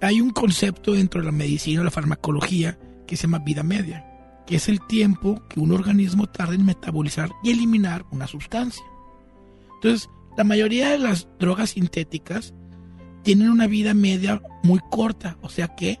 hay 0.00 0.20
un 0.20 0.30
concepto 0.30 0.92
dentro 0.94 1.20
de 1.20 1.26
la 1.26 1.32
medicina 1.32 1.80
o 1.80 1.84
la 1.84 1.90
farmacología 1.92 2.76
que 3.06 3.16
se 3.16 3.22
llama 3.28 3.38
vida 3.38 3.62
media, 3.62 4.04
que 4.44 4.56
es 4.56 4.68
el 4.68 4.84
tiempo 4.86 5.40
que 5.48 5.60
un 5.60 5.70
organismo 5.72 6.26
tarda 6.26 6.54
en 6.54 6.66
metabolizar 6.66 7.30
y 7.44 7.50
eliminar 7.52 8.04
una 8.10 8.26
sustancia. 8.26 8.84
Entonces, 9.76 10.10
la 10.38 10.44
mayoría 10.44 10.90
de 10.90 10.98
las 10.98 11.26
drogas 11.40 11.70
sintéticas 11.70 12.54
tienen 13.24 13.50
una 13.50 13.66
vida 13.66 13.92
media 13.92 14.40
muy 14.62 14.78
corta, 14.88 15.36
o 15.42 15.48
sea 15.48 15.74
que 15.74 15.98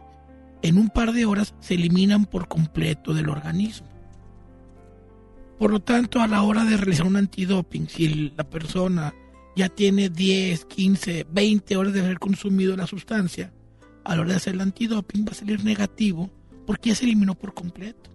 en 0.62 0.78
un 0.78 0.90
par 0.90 1.12
de 1.12 1.24
horas 1.24 1.56
se 1.58 1.74
eliminan 1.74 2.24
por 2.24 2.46
completo 2.46 3.14
del 3.14 3.30
organismo. 3.30 3.88
Por 5.58 5.72
lo 5.72 5.80
tanto, 5.80 6.20
a 6.20 6.28
la 6.28 6.42
hora 6.42 6.64
de 6.64 6.76
realizar 6.76 7.04
un 7.04 7.16
antidoping, 7.16 7.88
si 7.88 8.32
la 8.36 8.48
persona 8.48 9.12
ya 9.56 9.68
tiene 9.68 10.08
10, 10.08 10.66
15, 10.66 11.26
20 11.28 11.76
horas 11.76 11.92
de 11.92 12.00
haber 12.00 12.20
consumido 12.20 12.76
la 12.76 12.86
sustancia, 12.86 13.52
a 14.04 14.14
la 14.14 14.20
hora 14.20 14.30
de 14.30 14.36
hacer 14.36 14.54
el 14.54 14.60
antidoping 14.60 15.26
va 15.26 15.32
a 15.32 15.34
salir 15.34 15.64
negativo 15.64 16.30
porque 16.64 16.90
ya 16.90 16.94
se 16.94 17.06
eliminó 17.06 17.34
por 17.34 17.54
completo. 17.54 18.08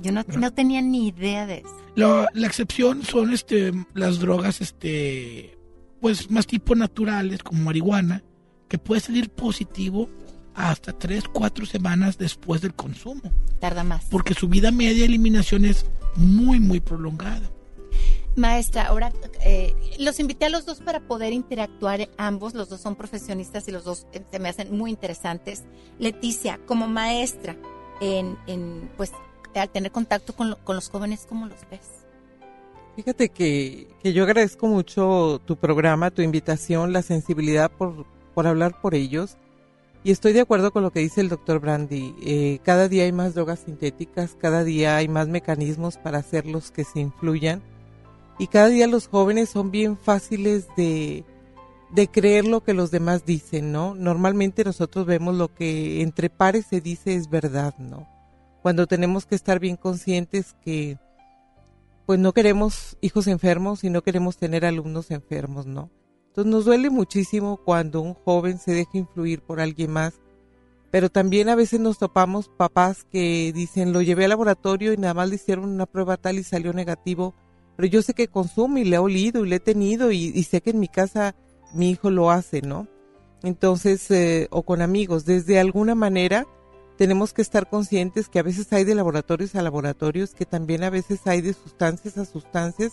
Yo 0.00 0.12
no, 0.12 0.24
no 0.36 0.52
tenía 0.52 0.82
ni 0.82 1.08
idea 1.08 1.46
de 1.46 1.58
eso. 1.58 1.76
La, 1.94 2.28
la 2.34 2.46
excepción 2.46 3.02
son 3.02 3.32
este, 3.32 3.72
las 3.94 4.18
drogas 4.18 4.60
este, 4.60 5.56
pues 6.00 6.30
más 6.30 6.46
tipo 6.46 6.74
naturales 6.74 7.42
como 7.42 7.62
marihuana, 7.64 8.22
que 8.68 8.78
puede 8.78 9.00
salir 9.00 9.30
positivo 9.30 10.08
hasta 10.54 10.92
3, 10.92 11.24
4 11.32 11.66
semanas 11.66 12.18
después 12.18 12.60
del 12.60 12.74
consumo, 12.74 13.22
Tarda 13.60 13.82
más. 13.84 14.04
porque 14.10 14.34
su 14.34 14.48
vida 14.48 14.70
media 14.70 14.94
de 15.00 15.04
eliminación 15.06 15.64
es 15.64 15.86
muy, 16.16 16.60
muy 16.60 16.80
prolongada. 16.80 17.50
Maestra, 18.36 18.86
ahora 18.86 19.12
eh, 19.44 19.74
los 20.00 20.18
invité 20.18 20.46
a 20.46 20.48
los 20.48 20.66
dos 20.66 20.80
para 20.80 20.98
poder 21.00 21.32
interactuar 21.32 22.08
ambos. 22.18 22.54
Los 22.54 22.68
dos 22.68 22.80
son 22.80 22.96
profesionistas 22.96 23.68
y 23.68 23.70
los 23.70 23.84
dos 23.84 24.08
eh, 24.12 24.22
se 24.28 24.38
me 24.40 24.48
hacen 24.48 24.76
muy 24.76 24.90
interesantes. 24.90 25.62
Leticia, 26.00 26.58
como 26.66 26.88
maestra, 26.88 27.56
en, 28.00 28.36
en 28.48 28.90
pues 28.96 29.12
al 29.62 29.70
tener 29.70 29.92
contacto 29.92 30.34
con, 30.34 30.50
lo- 30.50 30.58
con 30.64 30.76
los 30.76 30.88
jóvenes, 30.90 31.26
¿cómo 31.28 31.46
los 31.46 31.58
ves? 31.70 31.80
Fíjate 32.96 33.28
que, 33.28 33.88
que 34.02 34.12
yo 34.12 34.22
agradezco 34.24 34.66
mucho 34.68 35.40
tu 35.44 35.56
programa, 35.56 36.10
tu 36.12 36.22
invitación, 36.22 36.92
la 36.92 37.02
sensibilidad 37.02 37.70
por, 37.70 38.06
por 38.34 38.46
hablar 38.46 38.80
por 38.80 38.94
ellos. 38.94 39.36
Y 40.04 40.10
estoy 40.12 40.32
de 40.32 40.40
acuerdo 40.42 40.70
con 40.70 40.82
lo 40.82 40.90
que 40.92 41.00
dice 41.00 41.20
el 41.20 41.28
doctor 41.28 41.60
Brandy. 41.60 42.14
Eh, 42.22 42.60
cada 42.62 42.88
día 42.88 43.04
hay 43.04 43.12
más 43.12 43.34
drogas 43.34 43.60
sintéticas, 43.60 44.36
cada 44.40 44.62
día 44.62 44.96
hay 44.96 45.08
más 45.08 45.28
mecanismos 45.28 45.96
para 45.96 46.18
hacerlos 46.18 46.70
que 46.70 46.84
se 46.84 47.00
influyan. 47.00 47.62
Y 48.38 48.48
cada 48.48 48.68
día 48.68 48.86
los 48.86 49.08
jóvenes 49.08 49.48
son 49.48 49.70
bien 49.70 49.96
fáciles 49.96 50.66
de, 50.76 51.24
de 51.90 52.08
creer 52.08 52.44
lo 52.44 52.62
que 52.62 52.74
los 52.74 52.90
demás 52.90 53.24
dicen, 53.24 53.72
¿no? 53.72 53.94
Normalmente 53.94 54.62
nosotros 54.62 55.06
vemos 55.06 55.34
lo 55.36 55.52
que 55.54 56.02
entre 56.02 56.30
pares 56.30 56.66
se 56.66 56.80
dice 56.80 57.14
es 57.14 57.30
verdad, 57.30 57.74
¿no? 57.78 58.06
Cuando 58.64 58.86
tenemos 58.86 59.26
que 59.26 59.34
estar 59.34 59.60
bien 59.60 59.76
conscientes 59.76 60.56
que 60.64 60.96
pues 62.06 62.18
no 62.18 62.32
queremos 62.32 62.96
hijos 63.02 63.26
enfermos 63.26 63.84
y 63.84 63.90
no 63.90 64.00
queremos 64.00 64.38
tener 64.38 64.64
alumnos 64.64 65.10
enfermos, 65.10 65.66
¿no? 65.66 65.90
Entonces 66.28 66.50
nos 66.50 66.64
duele 66.64 66.88
muchísimo 66.88 67.58
cuando 67.58 68.00
un 68.00 68.14
joven 68.14 68.56
se 68.56 68.72
deja 68.72 68.96
influir 68.96 69.42
por 69.42 69.60
alguien 69.60 69.90
más, 69.90 70.14
pero 70.90 71.10
también 71.10 71.50
a 71.50 71.56
veces 71.56 71.78
nos 71.78 71.98
topamos 71.98 72.48
papás 72.48 73.04
que 73.04 73.52
dicen 73.54 73.92
lo 73.92 74.00
llevé 74.00 74.24
al 74.24 74.30
laboratorio 74.30 74.94
y 74.94 74.96
nada 74.96 75.12
más 75.12 75.28
le 75.28 75.34
hicieron 75.34 75.68
una 75.68 75.84
prueba 75.84 76.16
tal 76.16 76.38
y 76.38 76.42
salió 76.42 76.72
negativo, 76.72 77.34
pero 77.76 77.86
yo 77.86 78.00
sé 78.00 78.14
que 78.14 78.28
consume 78.28 78.80
y 78.80 78.84
le 78.84 78.96
he 78.96 78.98
olido 78.98 79.44
y 79.44 79.50
le 79.50 79.56
he 79.56 79.60
tenido 79.60 80.10
y, 80.10 80.32
y 80.34 80.42
sé 80.44 80.62
que 80.62 80.70
en 80.70 80.80
mi 80.80 80.88
casa 80.88 81.34
mi 81.74 81.90
hijo 81.90 82.08
lo 82.08 82.30
hace, 82.30 82.62
¿no? 82.62 82.88
Entonces, 83.42 84.10
eh, 84.10 84.48
o 84.50 84.62
con 84.62 84.80
amigos, 84.80 85.26
desde 85.26 85.60
alguna 85.60 85.94
manera 85.94 86.46
tenemos 86.96 87.32
que 87.32 87.42
estar 87.42 87.68
conscientes 87.68 88.28
que 88.28 88.38
a 88.38 88.42
veces 88.42 88.72
hay 88.72 88.84
de 88.84 88.94
laboratorios 88.94 89.54
a 89.54 89.62
laboratorios, 89.62 90.34
que 90.34 90.46
también 90.46 90.84
a 90.84 90.90
veces 90.90 91.20
hay 91.26 91.40
de 91.40 91.52
sustancias 91.52 92.18
a 92.18 92.24
sustancias 92.24 92.92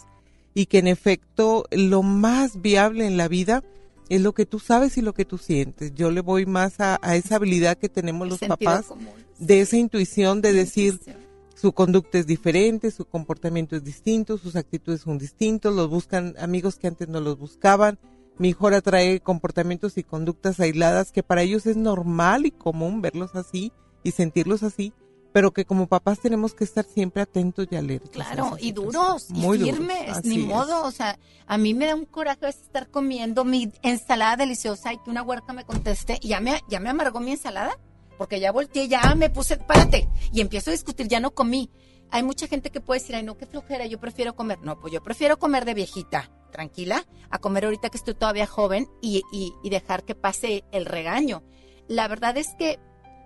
y 0.54 0.66
que 0.66 0.80
en 0.80 0.88
efecto 0.88 1.66
lo 1.72 2.04
más 2.04 2.62
viable 2.62 3.06
en 3.06 3.18
la 3.18 3.28
vida 3.28 3.64
es 4.10 4.22
lo 4.22 4.34
que 4.34 4.46
tú 4.46 4.60
sabes 4.60 4.98
y 4.98 5.02
lo 5.02 5.14
que 5.14 5.24
tú 5.24 5.38
sientes. 5.38 5.94
Yo 5.96 6.12
le 6.12 6.22
voy 6.22 6.46
más 6.46 6.80
a, 6.80 7.00
a 7.02 7.16
esa 7.16 7.36
habilidad 7.36 7.78
que 7.78 7.90
tenemos 7.90 8.28
los 8.28 8.40
papás 8.40 8.88
común. 8.88 9.08
de 9.40 9.62
esa 9.62 9.78
intuición 9.78 10.42
de 10.42 10.52
decir 10.52 10.94
Intuición. 10.94 11.18
su 11.56 11.72
conducta 11.72 12.18
es 12.18 12.28
diferente, 12.28 12.92
su 12.92 13.06
comportamiento 13.06 13.76
es 13.76 13.84
distinto, 13.84 14.38
sus 14.38 14.56
actitudes 14.56 15.02
son 15.02 15.18
distintos, 15.18 15.74
los 15.74 15.90
buscan 15.90 16.36
amigos 16.40 16.76
que 16.76 16.88
antes 16.88 17.08
no 17.08 17.22
los 17.22 17.38
buscaban. 17.38 18.00
Mi 18.38 18.50
hijo 18.50 18.66
ahora 18.66 18.82
trae 18.82 19.20
comportamientos 19.20 19.98
y 19.98 20.04
conductas 20.04 20.60
aisladas 20.60 21.12
que 21.12 21.22
para 21.22 21.44
ellos 21.44 21.66
es 21.68 21.78
normal 21.78 22.46
y 22.46 22.52
común 22.52 23.02
verlos 23.02 23.36
así 23.36 23.72
y 24.04 24.12
sentirlos 24.12 24.64
así, 24.64 24.94
pero 25.34 25.52
que 25.52 25.64
como 25.66 25.88
papás 25.88 26.20
tenemos 26.20 26.54
que 26.54 26.64
estar 26.66 26.84
siempre 26.84 27.22
atentos 27.22 27.68
y 27.72 27.76
alertas. 27.76 28.10
Claro, 28.12 28.58
y 28.60 28.72
duros, 28.74 29.28
y 29.30 29.34
Muy 29.34 29.58
duros, 29.58 29.76
firmes, 29.78 30.26
ni 30.26 30.42
es. 30.42 30.46
modo. 30.46 30.84
O 30.86 30.92
sea, 30.92 31.18
a 31.48 31.58
mí 31.58 31.74
me 31.74 31.86
da 31.86 31.96
un 31.96 32.06
coraje 32.06 32.50
estar 32.50 32.90
comiendo 32.90 33.46
mi 33.46 33.72
ensalada 33.82 34.36
deliciosa 34.38 34.94
y 34.94 34.98
que 34.98 35.10
una 35.10 35.24
huerca 35.24 35.54
me 35.54 35.64
conteste 35.64 36.18
y 36.22 36.30
ya 36.30 36.42
me, 36.42 36.60
ya 36.68 36.80
me 36.80 36.90
amargó 36.90 37.20
mi 37.22 37.32
ensalada, 37.32 37.80
porque 38.18 38.40
ya 38.40 38.52
volteé, 38.52 38.88
ya 38.88 39.16
me 39.16 39.30
puse, 39.30 39.58
párate, 39.58 40.10
y 40.34 40.42
empiezo 40.42 40.70
a 40.70 40.74
discutir, 40.74 41.08
ya 41.08 41.20
no 41.20 41.32
comí. 41.32 41.70
Hay 42.14 42.24
mucha 42.24 42.48
gente 42.48 42.70
que 42.72 42.82
puede 42.82 43.00
decir, 43.00 43.16
ay, 43.16 43.24
no, 43.24 43.38
qué 43.38 43.46
flojera, 43.46 43.86
yo 43.86 43.98
prefiero 44.00 44.36
comer. 44.36 44.60
No, 44.62 44.78
pues 44.82 44.92
yo 44.92 45.02
prefiero 45.02 45.40
comer 45.40 45.64
de 45.64 45.74
viejita, 45.74 46.30
tranquila, 46.52 47.06
a 47.30 47.40
comer 47.40 47.64
ahorita 47.64 47.90
que 47.90 47.98
estoy 47.98 48.16
todavía 48.16 48.48
joven 48.48 48.90
y, 49.02 49.24
y, 49.32 49.54
y 49.64 49.70
dejar 49.70 50.04
que 50.04 50.14
pase 50.14 50.66
el 50.74 50.86
regaño. 50.86 51.42
La 51.88 52.10
verdad 52.10 52.36
es 52.38 52.50
que 52.60 52.80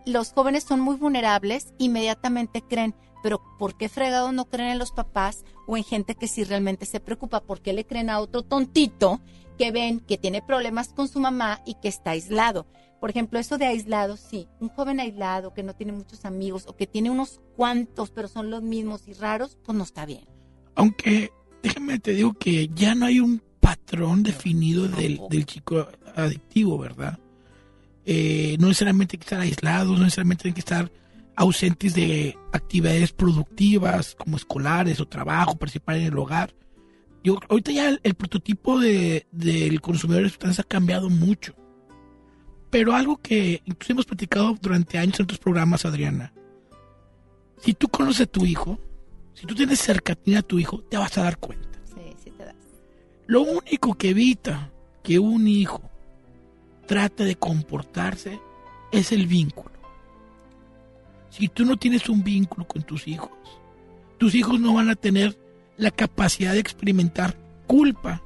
los 0.05 0.31
jóvenes 0.31 0.63
son 0.63 0.79
muy 0.79 0.95
vulnerables, 0.95 1.73
inmediatamente 1.77 2.61
creen, 2.61 2.95
pero 3.23 3.41
¿por 3.57 3.75
qué 3.75 3.89
fregados 3.89 4.33
no 4.33 4.45
creen 4.45 4.69
en 4.69 4.79
los 4.79 4.91
papás 4.91 5.43
o 5.67 5.77
en 5.77 5.83
gente 5.83 6.15
que 6.15 6.27
sí 6.27 6.43
realmente 6.43 6.85
se 6.85 6.99
preocupa? 6.99 7.41
¿Por 7.41 7.61
qué 7.61 7.73
le 7.73 7.85
creen 7.85 8.09
a 8.09 8.19
otro 8.19 8.43
tontito 8.43 9.19
que 9.57 9.71
ven 9.71 9.99
que 9.99 10.17
tiene 10.17 10.41
problemas 10.41 10.89
con 10.89 11.07
su 11.07 11.19
mamá 11.19 11.61
y 11.65 11.75
que 11.75 11.87
está 11.87 12.11
aislado? 12.11 12.67
Por 12.99 13.09
ejemplo, 13.09 13.39
eso 13.39 13.57
de 13.57 13.65
aislado, 13.65 14.17
sí, 14.17 14.47
un 14.59 14.69
joven 14.69 14.99
aislado 14.99 15.53
que 15.53 15.63
no 15.63 15.75
tiene 15.75 15.91
muchos 15.91 16.25
amigos 16.25 16.65
o 16.67 16.75
que 16.75 16.87
tiene 16.87 17.09
unos 17.09 17.41
cuantos, 17.55 18.11
pero 18.11 18.27
son 18.27 18.49
los 18.49 18.61
mismos 18.61 19.07
y 19.07 19.13
raros, 19.13 19.57
pues 19.63 19.77
no 19.77 19.83
está 19.83 20.05
bien. 20.05 20.25
Aunque 20.75 21.31
déjame 21.61 21.99
te 21.99 22.11
digo 22.11 22.33
que 22.33 22.69
ya 22.75 22.93
no 22.95 23.07
hay 23.07 23.19
un 23.19 23.41
patrón 23.59 24.21
definido 24.21 24.87
del, 24.87 25.19
del 25.29 25.45
chico 25.45 25.87
adictivo, 26.15 26.77
¿verdad? 26.77 27.19
Eh, 28.05 28.55
no 28.59 28.67
necesariamente 28.67 29.15
hay 29.15 29.19
que 29.19 29.25
estar 29.25 29.39
aislados, 29.39 29.97
no 29.97 30.03
necesariamente 30.03 30.47
hay 30.47 30.53
que 30.53 30.59
estar 30.59 30.91
ausentes 31.35 31.93
de 31.95 32.37
actividades 32.53 33.11
productivas 33.11 34.15
como 34.15 34.37
escolares 34.37 34.99
o 34.99 35.07
trabajo, 35.07 35.57
participar 35.57 35.97
en 35.97 36.05
el 36.05 36.17
hogar. 36.17 36.53
Yo, 37.23 37.39
ahorita 37.49 37.71
ya 37.71 37.89
el, 37.89 37.99
el 38.03 38.13
prototipo 38.13 38.79
de, 38.79 39.25
del 39.31 39.81
consumidor 39.81 40.23
de 40.23 40.29
sustancias 40.29 40.65
ha 40.65 40.67
cambiado 40.67 41.09
mucho. 41.09 41.55
Pero 42.69 42.93
algo 42.93 43.17
que 43.17 43.61
incluso 43.65 43.93
hemos 43.93 44.05
platicado 44.05 44.55
durante 44.61 44.97
años 44.97 45.19
en 45.19 45.23
otros 45.23 45.39
programas, 45.39 45.85
Adriana. 45.85 46.33
Si 47.57 47.73
tú 47.73 47.87
conoces 47.87 48.21
a 48.21 48.31
tu 48.31 48.45
hijo, 48.45 48.79
si 49.33 49.47
tú 49.47 49.55
tienes 49.55 49.79
cercanía 49.79 50.39
a 50.39 50.43
tu 50.43 50.59
hijo, 50.59 50.83
te 50.83 50.97
vas 50.97 51.17
a 51.17 51.23
dar 51.23 51.37
cuenta. 51.37 51.79
Sí, 51.85 52.15
sí 52.23 52.31
te 52.31 52.45
das. 52.45 52.55
Lo 53.27 53.41
único 53.41 53.95
que 53.95 54.09
evita 54.09 54.71
que 55.03 55.17
un 55.19 55.47
hijo 55.47 55.89
trate 56.85 57.25
de 57.25 57.35
comportarse 57.35 58.39
es 58.91 59.11
el 59.11 59.27
vínculo. 59.27 59.75
Si 61.29 61.47
tú 61.49 61.65
no 61.65 61.77
tienes 61.77 62.07
un 62.09 62.23
vínculo 62.23 62.65
con 62.67 62.83
tus 62.83 63.07
hijos, 63.07 63.31
tus 64.17 64.35
hijos 64.35 64.59
no 64.59 64.73
van 64.73 64.89
a 64.89 64.95
tener 64.95 65.37
la 65.77 65.91
capacidad 65.91 66.53
de 66.53 66.59
experimentar 66.59 67.37
culpa 67.67 68.21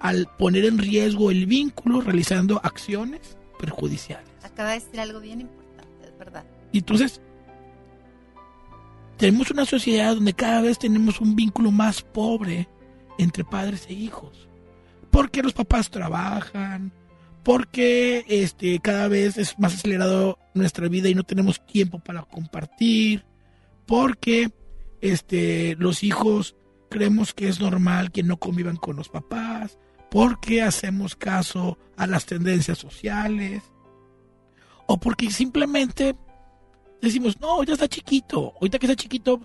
al 0.00 0.26
poner 0.36 0.64
en 0.64 0.78
riesgo 0.78 1.30
el 1.30 1.46
vínculo 1.46 2.00
realizando 2.00 2.60
acciones 2.62 3.36
perjudiciales. 3.58 4.28
Acaba 4.42 4.70
de 4.70 4.80
decir 4.80 5.00
algo 5.00 5.20
bien 5.20 5.40
importante, 5.42 6.08
es 6.08 6.18
verdad. 6.18 6.44
Y 6.72 6.78
entonces, 6.78 7.20
tenemos 9.16 9.50
una 9.50 9.64
sociedad 9.64 10.14
donde 10.14 10.32
cada 10.32 10.60
vez 10.60 10.78
tenemos 10.78 11.20
un 11.20 11.34
vínculo 11.34 11.70
más 11.70 12.02
pobre 12.02 12.68
entre 13.18 13.44
padres 13.44 13.86
e 13.88 13.92
hijos. 13.92 14.48
Porque 15.10 15.42
los 15.42 15.52
papás 15.52 15.90
trabajan, 15.90 16.92
porque 17.42 18.24
este, 18.28 18.78
cada 18.80 19.08
vez 19.08 19.38
es 19.38 19.58
más 19.58 19.74
acelerado 19.74 20.38
nuestra 20.54 20.88
vida 20.88 21.08
y 21.08 21.14
no 21.14 21.22
tenemos 21.22 21.64
tiempo 21.66 21.98
para 21.98 22.22
compartir, 22.22 23.24
porque 23.86 24.50
este, 25.00 25.76
los 25.76 26.02
hijos 26.02 26.56
creemos 26.90 27.34
que 27.34 27.48
es 27.48 27.60
normal 27.60 28.10
que 28.10 28.22
no 28.22 28.38
convivan 28.38 28.76
con 28.76 28.96
los 28.96 29.08
papás, 29.08 29.78
porque 30.10 30.62
hacemos 30.62 31.16
caso 31.16 31.78
a 31.96 32.06
las 32.06 32.26
tendencias 32.26 32.78
sociales, 32.78 33.62
o 34.86 34.98
porque 34.98 35.30
simplemente 35.30 36.16
decimos, 37.00 37.40
no, 37.40 37.62
ya 37.62 37.74
está 37.74 37.88
chiquito, 37.88 38.54
ahorita 38.54 38.78
que 38.78 38.86
está 38.86 38.96
chiquito, 38.96 39.40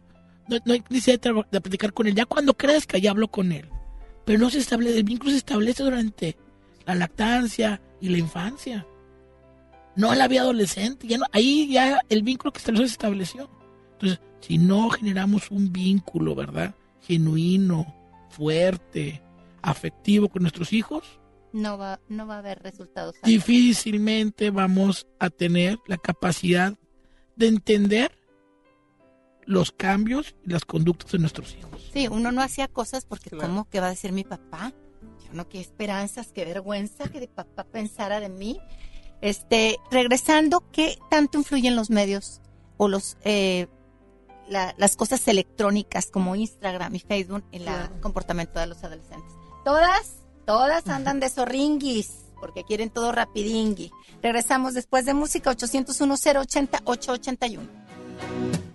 no, 0.47 0.73
hay 0.73 0.84
necesidad 0.89 1.19
de, 1.51 1.62
platicar 1.62 1.93
con 1.93 2.08
él, 2.08 2.15
ya 2.15 2.25
cuando 2.25 2.53
crezca 2.53 2.97
ya 2.97 3.12
hablo 3.12 3.27
con 3.29 3.51
él. 3.51 3.69
Pero 4.25 4.39
no 4.39 4.49
se 4.49 4.60
establece, 4.60 4.99
el 4.99 5.03
vínculo 5.03 5.32
se 5.32 5.38
establece 5.38 5.84
durante 5.84 6.38
la 6.85 6.95
lactancia 6.95 7.81
y 8.01 8.09
la 8.09 8.17
infancia. 8.17 8.85
No 9.95 10.11
en 10.11 10.19
la 10.19 10.27
vida 10.27 10.41
adolescente, 10.41 11.07
ya 11.07 11.17
ahí 11.31 11.71
ya 11.71 12.01
el 12.09 12.23
vínculo 12.23 12.51
que 12.51 12.59
se 12.59 12.71
estableció. 12.71 13.49
Entonces, 13.93 14.19
si 14.41 14.57
no 14.57 14.89
generamos 14.89 15.51
un 15.51 15.71
vínculo, 15.71 16.35
¿verdad? 16.35 16.73
Genuino, 17.01 17.93
fuerte, 18.29 19.21
afectivo 19.61 20.29
con 20.29 20.41
nuestros 20.41 20.73
hijos, 20.73 21.19
no 21.53 21.77
va, 21.77 21.99
no 22.09 22.25
va 22.25 22.35
a 22.35 22.39
haber 22.39 22.63
resultados. 22.63 23.15
Difícilmente 23.23 24.49
vamos 24.49 25.07
a 25.19 25.29
tener 25.29 25.77
la 25.85 25.97
capacidad 25.97 26.73
de 27.35 27.47
entender 27.47 28.17
los 29.45 29.71
cambios 29.71 30.35
y 30.45 30.49
las 30.49 30.65
conductas 30.65 31.11
de 31.11 31.19
nuestros 31.19 31.55
hijos. 31.55 31.89
Sí, 31.93 32.07
uno 32.07 32.31
no 32.31 32.41
hacía 32.41 32.67
cosas 32.67 33.05
porque 33.05 33.29
¿cómo 33.29 33.69
que 33.69 33.79
va 33.79 33.87
a 33.87 33.91
decir 33.91 34.11
mi 34.11 34.23
papá? 34.23 34.73
Yo 35.33 35.37
no, 35.37 35.49
qué 35.49 35.59
esperanzas, 35.59 36.27
qué 36.31 36.45
vergüenza 36.45 37.09
que 37.09 37.19
de 37.19 37.27
papá 37.27 37.63
pensara 37.63 38.19
de 38.19 38.29
mí. 38.29 38.59
Este, 39.19 39.79
regresando, 39.89 40.63
¿qué 40.71 40.99
tanto 41.09 41.39
influyen 41.39 41.75
los 41.75 41.89
medios 41.89 42.39
o 42.77 42.87
los 42.87 43.17
eh, 43.23 43.67
las 44.47 44.95
cosas 44.95 45.27
electrónicas 45.27 46.11
como 46.11 46.35
Instagram 46.35 46.93
y 46.93 46.99
Facebook 46.99 47.43
en 47.51 47.67
el 47.67 47.89
comportamiento 47.99 48.59
de 48.59 48.67
los 48.67 48.83
adolescentes? 48.83 49.31
Todas, 49.65 50.17
todas 50.45 50.87
andan 50.87 51.19
de 51.19 51.29
zorringuis 51.29 52.25
porque 52.39 52.63
quieren 52.63 52.91
todo 52.91 53.11
rapidingui. 53.11 53.91
Regresamos 54.21 54.75
después 54.75 55.05
de 55.05 55.15
música 55.15 55.49
801 55.49 56.15
080 56.41 56.81
881. 56.83 58.72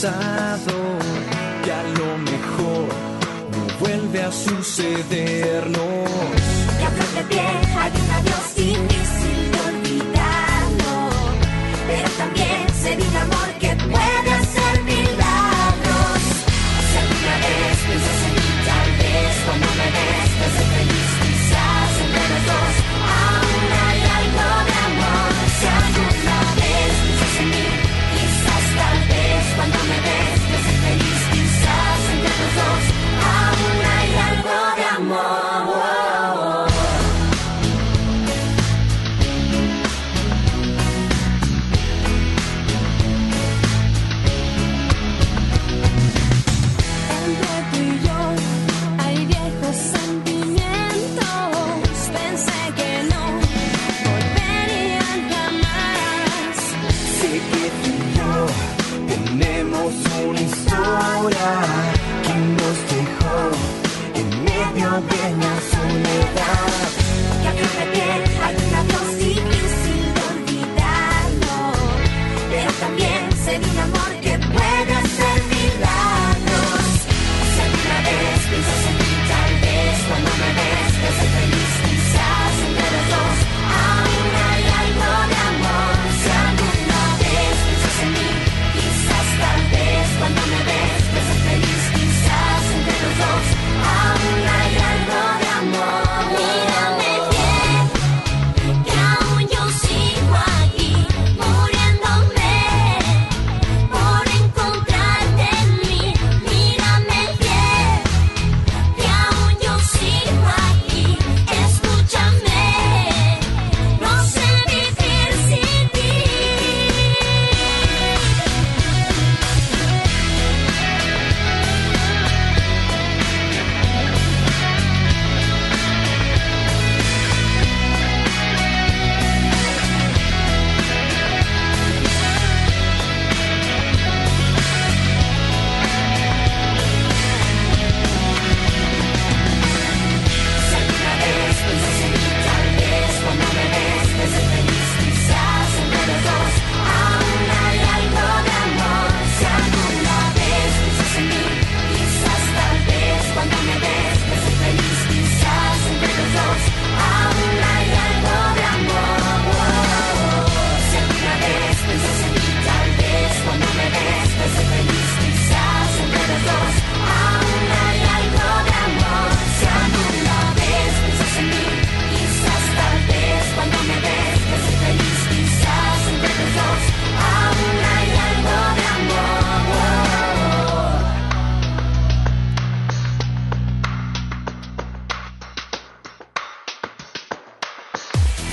Pasado 0.00 0.76
que 1.64 1.72
a 1.72 1.82
lo 1.82 2.18
mejor 2.18 2.86
no 3.50 3.78
vuelve 3.80 4.22
a 4.22 4.30
sucedernos. 4.30 6.08
Ya 6.80 6.90
de 7.16 7.22
pie 7.28 7.40
hay 7.40 7.92
un 8.02 8.10
adiós 8.18 8.54
difícil 8.54 9.50
de 9.50 9.58
olvidarlo, 9.70 10.94
pero 11.88 12.08
también 12.16 12.66
se 12.80 12.90
un 12.94 13.16
amor 13.16 13.47
soledad. 66.38 66.97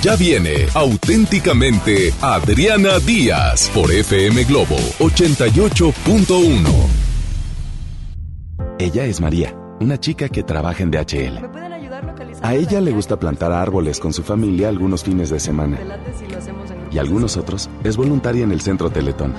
Ya 0.06 0.14
viene 0.14 0.68
auténticamente 0.72 2.14
Adriana 2.20 3.00
Díaz 3.00 3.68
por 3.74 3.90
FM 3.90 4.44
Globo 4.44 4.76
88.1. 5.00 6.68
Ella 8.78 9.04
es 9.04 9.20
María, 9.20 9.58
una 9.80 9.98
chica 9.98 10.28
que 10.28 10.44
trabaja 10.44 10.84
en 10.84 10.92
DHL. 10.92 11.40
¿Me 11.40 11.48
pueden 11.48 11.72
ayudar 11.72 12.04
localizando 12.04 12.46
A 12.46 12.54
ella 12.54 12.78
la 12.78 12.82
le 12.82 12.92
gusta 12.92 13.18
plantar 13.18 13.50
árboles 13.50 13.98
con 13.98 14.12
su 14.12 14.22
familia 14.22 14.68
algunos 14.68 15.02
fines 15.02 15.30
de 15.30 15.40
semana. 15.40 15.76
Te 15.76 15.84
late 15.84 16.12
si 16.16 16.26
lo 16.28 16.38
hacemos 16.38 16.70
en 16.70 16.78
Y 16.92 16.98
algunos 16.98 17.36
otros 17.36 17.68
es 17.82 17.96
voluntaria 17.96 18.44
en 18.44 18.52
el 18.52 18.60
centro 18.60 18.90
Teletón. 18.90 19.34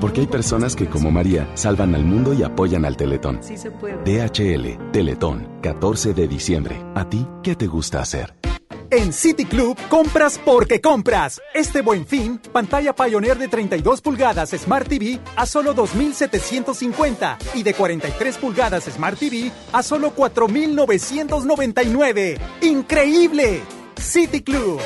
Porque 0.00 0.20
hay 0.20 0.28
personas 0.28 0.76
que, 0.76 0.86
como 0.86 1.10
María, 1.10 1.50
salvan 1.54 1.96
al 1.96 2.04
mundo 2.04 2.32
y 2.32 2.44
apoyan 2.44 2.84
al 2.84 2.96
Teletón. 2.96 3.40
Sí 3.42 3.56
se 3.56 3.72
puede. 3.72 3.96
DHL, 4.04 4.92
Teletón, 4.92 5.48
14 5.62 6.14
de 6.14 6.28
diciembre. 6.28 6.80
¿A 6.94 7.08
ti 7.08 7.26
qué 7.42 7.56
te 7.56 7.66
gusta 7.66 8.00
hacer? 8.00 8.39
En 8.92 9.12
City 9.12 9.44
Club, 9.44 9.78
compras 9.88 10.40
porque 10.44 10.80
compras. 10.80 11.40
Este 11.54 11.80
buen 11.80 12.04
fin, 12.04 12.40
pantalla 12.52 12.92
Pioneer 12.92 13.38
de 13.38 13.46
32 13.46 14.00
pulgadas 14.00 14.50
Smart 14.50 14.88
TV 14.88 15.20
a 15.36 15.46
solo 15.46 15.74
2,750 15.74 17.38
y 17.54 17.62
de 17.62 17.72
43 17.72 18.36
pulgadas 18.38 18.86
Smart 18.86 19.16
TV 19.16 19.52
a 19.72 19.84
solo 19.84 20.10
4,999. 20.10 22.36
¡Increíble! 22.62 23.62
City 23.96 24.42
Club. 24.42 24.80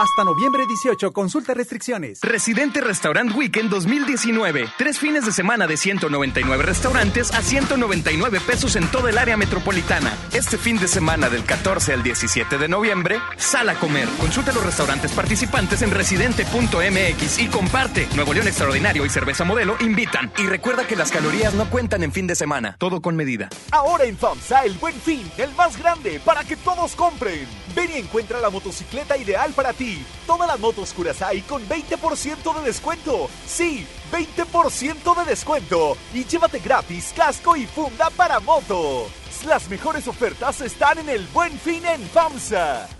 Hasta 0.00 0.24
noviembre 0.24 0.64
18, 0.66 1.12
consulta 1.12 1.52
restricciones. 1.52 2.20
Residente 2.22 2.80
Restaurant 2.80 3.36
Weekend 3.36 3.68
2019. 3.68 4.66
Tres 4.78 4.98
fines 4.98 5.26
de 5.26 5.30
semana 5.30 5.66
de 5.66 5.76
199 5.76 6.62
restaurantes 6.62 7.30
a 7.34 7.42
199 7.42 8.40
pesos 8.40 8.76
en 8.76 8.90
toda 8.90 9.10
el 9.10 9.18
área 9.18 9.36
metropolitana. 9.36 10.16
Este 10.32 10.56
fin 10.56 10.78
de 10.78 10.88
semana 10.88 11.28
del 11.28 11.44
14 11.44 11.92
al 11.92 12.02
17 12.02 12.56
de 12.56 12.66
noviembre, 12.66 13.20
sal 13.36 13.68
a 13.68 13.74
comer. 13.74 14.08
Consulta 14.18 14.54
los 14.54 14.64
restaurantes 14.64 15.12
participantes 15.12 15.82
en 15.82 15.90
residente.mx 15.90 17.38
y 17.38 17.48
comparte. 17.48 18.08
Nuevo 18.14 18.32
León 18.32 18.48
Extraordinario 18.48 19.04
y 19.04 19.10
Cerveza 19.10 19.44
Modelo 19.44 19.76
invitan. 19.80 20.32
Y 20.38 20.46
recuerda 20.46 20.86
que 20.86 20.96
las 20.96 21.10
calorías 21.10 21.52
no 21.52 21.68
cuentan 21.68 22.02
en 22.04 22.12
fin 22.12 22.26
de 22.26 22.36
semana. 22.36 22.74
Todo 22.78 23.02
con 23.02 23.16
medida. 23.16 23.50
Ahora 23.70 24.04
en 24.04 24.16
FAMSA 24.16 24.64
el 24.64 24.78
buen 24.78 24.94
fin, 24.94 25.30
el 25.36 25.54
más 25.56 25.76
grande 25.76 26.22
para 26.24 26.42
que 26.42 26.56
todos 26.56 26.96
compren. 26.96 27.46
Ven 27.76 27.90
y 27.94 27.98
encuentra 27.98 28.40
la 28.40 28.48
motocicleta 28.48 29.18
ideal 29.18 29.52
para 29.52 29.74
ti. 29.74 29.89
Todas 30.26 30.48
las 30.48 30.60
motos 30.60 30.92
Curaçao 30.92 31.42
con 31.48 31.66
20% 31.68 32.54
de 32.54 32.62
descuento. 32.62 33.28
Sí, 33.46 33.86
20% 34.12 35.16
de 35.16 35.24
descuento. 35.24 35.96
Y 36.14 36.24
llévate 36.24 36.58
gratis 36.58 37.12
casco 37.16 37.56
y 37.56 37.66
funda 37.66 38.10
para 38.10 38.40
moto. 38.40 39.06
Las 39.46 39.68
mejores 39.68 40.06
ofertas 40.06 40.60
están 40.60 40.98
en 40.98 41.08
el 41.08 41.26
buen 41.28 41.58
fin 41.58 41.84
en 41.86 42.02
FAMSA. 42.08 42.99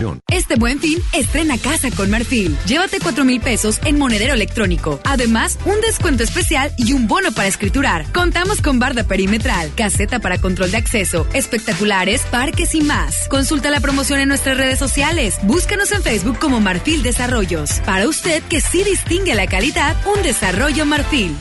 León. 0.01 0.21
Este 0.31 0.55
buen 0.55 0.79
fin, 0.79 0.99
estrena 1.13 1.57
casa 1.57 1.89
con 1.91 2.09
Marfil. 2.09 2.57
Llévate 2.65 2.99
4 2.99 3.23
mil 3.23 3.39
pesos 3.39 3.79
en 3.85 3.97
monedero 3.97 4.33
electrónico. 4.33 4.99
Además, 5.03 5.57
un 5.65 5.79
descuento 5.81 6.23
especial 6.23 6.73
y 6.77 6.93
un 6.93 7.07
bono 7.07 7.31
para 7.31 7.47
escriturar. 7.47 8.11
Contamos 8.11 8.61
con 8.61 8.79
barda 8.79 9.03
perimetral, 9.03 9.71
caseta 9.75 10.19
para 10.19 10.39
control 10.39 10.71
de 10.71 10.77
acceso, 10.77 11.27
espectaculares, 11.33 12.23
parques 12.31 12.75
y 12.75 12.81
más. 12.81 13.27
Consulta 13.29 13.69
la 13.69 13.79
promoción 13.79 14.19
en 14.19 14.29
nuestras 14.29 14.57
redes 14.57 14.79
sociales. 14.79 15.37
Búscanos 15.43 15.91
en 15.91 16.01
Facebook 16.01 16.39
como 16.39 16.59
Marfil 16.59 17.03
Desarrollos. 17.03 17.79
Para 17.85 18.07
usted 18.07 18.41
que 18.43 18.61
sí 18.61 18.83
distingue 18.83 19.35
la 19.35 19.47
calidad, 19.47 19.95
un 20.13 20.23
desarrollo 20.23 20.85
Marfil. 20.85 21.35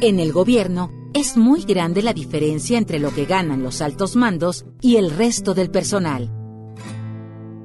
En 0.00 0.20
el 0.20 0.32
gobierno, 0.32 0.92
es 1.14 1.36
muy 1.36 1.64
grande 1.64 2.02
la 2.02 2.12
diferencia 2.12 2.78
entre 2.78 2.98
lo 2.98 3.12
que 3.12 3.24
ganan 3.24 3.62
los 3.62 3.80
altos 3.80 4.14
mandos 4.14 4.64
y 4.80 4.96
el 4.96 5.10
resto 5.10 5.54
del 5.54 5.70
personal. 5.70 6.37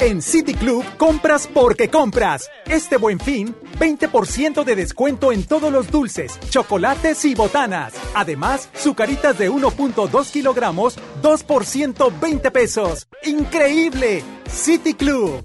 En 0.00 0.22
City 0.22 0.54
Club, 0.54 0.82
compras 0.96 1.46
porque 1.46 1.90
compras. 1.90 2.50
Este 2.64 2.96
buen 2.96 3.20
fin, 3.20 3.54
20% 3.78 4.64
de 4.64 4.74
descuento 4.74 5.30
en 5.30 5.44
todos 5.44 5.70
los 5.70 5.90
dulces, 5.90 6.40
chocolates 6.48 7.22
y 7.26 7.34
botanas. 7.34 7.92
Además, 8.14 8.70
sucaritas 8.72 9.36
de 9.36 9.50
1.2 9.50 10.30
kilogramos, 10.30 10.96
2 11.20 11.42
por 11.42 11.66
120 11.66 12.50
pesos. 12.50 13.08
¡Increíble! 13.24 14.24
City 14.50 14.94
Club. 14.94 15.44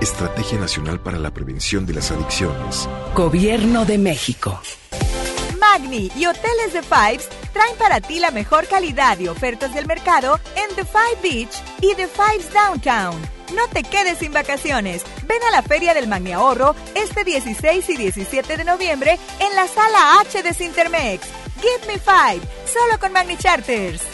Estrategia 0.00 0.58
Nacional 0.58 1.00
para 1.00 1.18
la 1.18 1.32
Prevención 1.32 1.86
de 1.86 1.94
las 1.94 2.10
Adicciones. 2.10 2.88
Gobierno 3.14 3.84
de 3.84 3.98
México. 3.98 4.60
Magni 5.58 6.10
y 6.16 6.26
Hoteles 6.26 6.72
The 6.72 6.82
Fives 6.82 7.28
traen 7.52 7.76
para 7.76 8.00
ti 8.00 8.18
la 8.18 8.30
mejor 8.30 8.66
calidad 8.66 9.18
y 9.18 9.28
ofertas 9.28 9.74
del 9.74 9.86
mercado 9.86 10.38
en 10.56 10.74
The 10.76 10.84
Five 10.84 11.20
Beach 11.22 11.62
y 11.80 11.94
The 11.94 12.08
Fives 12.08 12.52
Downtown. 12.52 13.20
No 13.54 13.68
te 13.68 13.82
quedes 13.82 14.18
sin 14.18 14.32
vacaciones. 14.32 15.02
Ven 15.26 15.42
a 15.48 15.50
la 15.50 15.62
Feria 15.62 15.94
del 15.94 16.08
Magni 16.08 16.32
Ahorro 16.32 16.74
este 16.94 17.24
16 17.24 17.88
y 17.88 17.96
17 17.96 18.56
de 18.56 18.64
noviembre 18.64 19.18
en 19.40 19.56
la 19.56 19.68
Sala 19.68 20.20
H 20.20 20.42
de 20.42 20.54
Cintermex. 20.54 21.26
Give 21.60 21.86
me 21.86 21.98
five, 21.98 22.40
solo 22.66 22.98
con 22.98 23.12
Magni 23.12 23.36
Charters. 23.36 24.13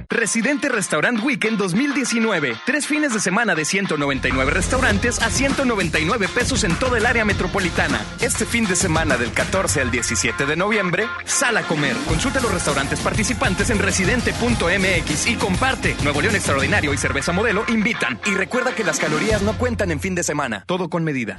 Residente 0.11 0.67
Restaurant 0.67 1.23
Weekend 1.23 1.57
2019. 1.57 2.57
Tres 2.65 2.85
fines 2.85 3.13
de 3.13 3.21
semana 3.21 3.55
de 3.55 3.63
199 3.63 4.51
restaurantes 4.51 5.21
a 5.21 5.29
199 5.29 6.27
pesos 6.27 6.65
en 6.65 6.75
toda 6.75 6.97
el 6.97 7.05
área 7.05 7.23
metropolitana. 7.23 8.01
Este 8.19 8.45
fin 8.45 8.67
de 8.67 8.75
semana 8.75 9.15
del 9.15 9.31
14 9.31 9.79
al 9.79 9.89
17 9.89 10.45
de 10.45 10.55
noviembre, 10.57 11.07
sal 11.23 11.55
a 11.55 11.63
comer. 11.63 11.95
Consulta 12.09 12.41
los 12.41 12.51
restaurantes 12.51 12.99
participantes 12.99 13.69
en 13.69 13.79
residente.mx 13.79 15.27
y 15.27 15.35
comparte. 15.35 15.95
Nuevo 16.03 16.21
León 16.21 16.35
Extraordinario 16.35 16.93
y 16.93 16.97
Cerveza 16.97 17.31
Modelo 17.31 17.63
invitan. 17.69 18.19
Y 18.25 18.31
recuerda 18.31 18.75
que 18.75 18.83
las 18.83 18.99
calorías 18.99 19.41
no 19.41 19.57
cuentan 19.57 19.91
en 19.91 20.01
fin 20.01 20.13
de 20.13 20.23
semana. 20.23 20.65
Todo 20.67 20.89
con 20.89 21.05
medida. 21.05 21.37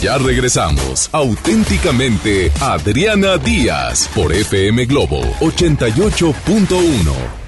Ya 0.00 0.18
regresamos. 0.18 1.10
Auténticamente 1.10 2.52
Adriana 2.60 3.38
Díaz 3.38 4.08
por 4.14 4.32
FM 4.32 4.86
Globo 4.86 5.20
88.1. 5.40 7.47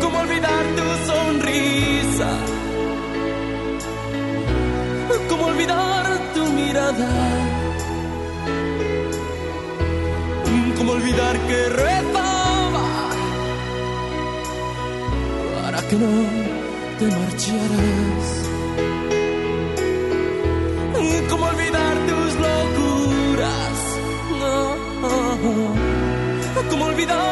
¿Cómo 0.00 0.18
olvidar 0.20 0.64
tu 0.76 0.86
sonrisa? 1.10 2.30
¿Cómo 5.28 5.46
olvidar 5.46 6.06
tu 6.34 6.44
mirada? 6.52 7.08
¿Cómo 10.76 10.92
olvidar 10.92 11.36
que 11.48 11.68
rezaba 11.68 12.86
para 15.62 15.80
que 15.88 15.96
no 15.96 16.12
te 16.98 17.06
marcharas? 17.06 18.26
¿Cómo 21.30 21.46
olvidar 21.46 21.94
tus 22.08 22.34
locuras? 22.46 23.78
No. 24.40 24.60
¿Cómo 26.70 26.84
olvidar 26.86 27.31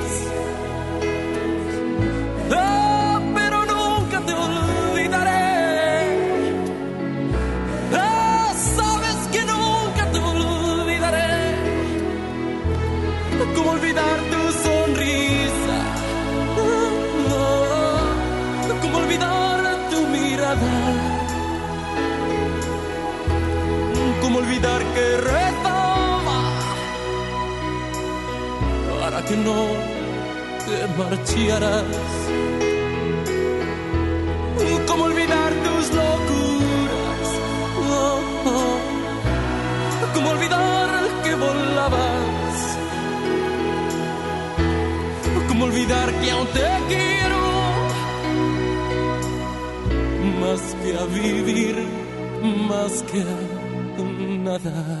No 29.37 29.65
te 30.65 30.87
marcharas? 30.97 31.85
¿Cómo 34.87 35.03
olvidar 35.05 35.51
tus 35.65 35.85
locuras? 35.99 37.27
Oh, 37.89 38.19
oh. 38.45 38.77
¿Cómo 40.13 40.29
olvidar 40.31 40.89
que 41.23 41.35
volabas? 41.35 42.77
¿Cómo 45.47 45.65
olvidar 45.65 46.11
que 46.19 46.31
aún 46.31 46.47
te 46.47 46.67
quiero? 46.89 47.41
Más 50.41 50.61
que 50.81 50.97
a 50.97 51.05
vivir, 51.05 51.75
más 52.69 53.03
que 53.03 53.21
a 53.21 53.61
nada. 54.43 55.00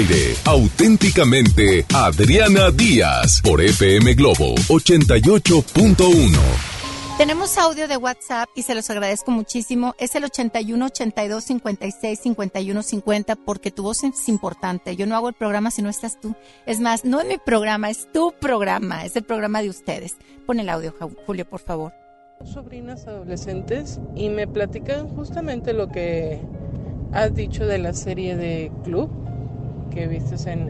aire, 0.00 0.34
auténticamente, 0.46 1.84
Adriana 1.94 2.70
Díaz, 2.70 3.42
por 3.42 3.60
FM 3.60 4.14
Globo 4.14 4.54
88.1. 4.68 6.38
Tenemos 7.18 7.58
audio 7.58 7.86
de 7.86 7.98
WhatsApp 7.98 8.48
y 8.54 8.62
se 8.62 8.74
los 8.74 8.88
agradezco 8.88 9.30
muchísimo. 9.30 9.94
Es 9.98 10.14
el 10.14 10.24
81 10.24 10.86
82 10.86 11.44
56 11.44 12.18
51 12.18 12.82
50 12.82 13.36
porque 13.36 13.70
tu 13.70 13.82
voz 13.82 14.02
es 14.04 14.28
importante. 14.30 14.96
Yo 14.96 15.04
no 15.06 15.16
hago 15.16 15.28
el 15.28 15.34
programa 15.34 15.70
si 15.70 15.82
no 15.82 15.90
estás 15.90 16.18
tú. 16.18 16.34
Es 16.64 16.80
más, 16.80 17.04
no 17.04 17.20
es 17.20 17.26
mi 17.26 17.36
programa, 17.36 17.90
es 17.90 18.10
tu 18.10 18.32
programa, 18.40 19.04
es 19.04 19.16
el 19.16 19.24
programa 19.24 19.60
de 19.60 19.68
ustedes. 19.68 20.16
Pon 20.46 20.60
el 20.60 20.70
audio, 20.70 20.94
Julio, 21.26 21.44
por 21.44 21.60
favor. 21.60 21.92
sobrinas 22.42 23.06
adolescentes 23.06 24.00
y 24.16 24.30
me 24.30 24.46
platican 24.46 25.08
justamente 25.08 25.74
lo 25.74 25.88
que 25.88 26.40
has 27.12 27.34
dicho 27.34 27.66
de 27.66 27.76
la 27.76 27.92
serie 27.92 28.36
de 28.36 28.72
Club 28.82 29.29
que 29.90 30.06
viste 30.06 30.34
en, 30.50 30.68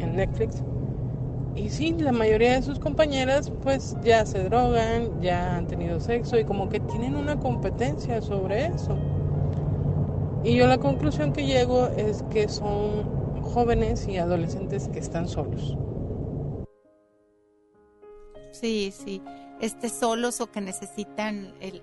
en- 0.00 0.16
Netflix. 0.16 0.62
Y 1.54 1.70
sí, 1.70 1.92
la 1.98 2.10
mayoría 2.12 2.54
de 2.54 2.62
sus 2.62 2.78
compañeras 2.80 3.52
pues 3.62 3.96
ya 4.02 4.26
se 4.26 4.44
drogan, 4.44 5.20
ya 5.20 5.56
han 5.56 5.66
tenido 5.68 6.00
sexo 6.00 6.38
y 6.38 6.44
como 6.44 6.68
que 6.68 6.80
tienen 6.80 7.14
una 7.14 7.38
competencia 7.38 8.20
sobre 8.20 8.66
eso. 8.66 8.96
Y 10.42 10.56
yo 10.56 10.66
la 10.66 10.78
conclusión 10.78 11.32
que 11.32 11.46
llego 11.46 11.86
es 11.88 12.22
que 12.30 12.48
son 12.48 13.42
jóvenes 13.42 14.08
y 14.08 14.16
adolescentes 14.18 14.88
que 14.88 14.98
están 14.98 15.28
solos. 15.28 15.76
Sí, 18.52 18.92
sí. 18.92 19.22
Este, 19.60 19.88
solos 19.88 20.40
o 20.40 20.50
que 20.50 20.60
necesitan 20.60 21.54
el... 21.60 21.82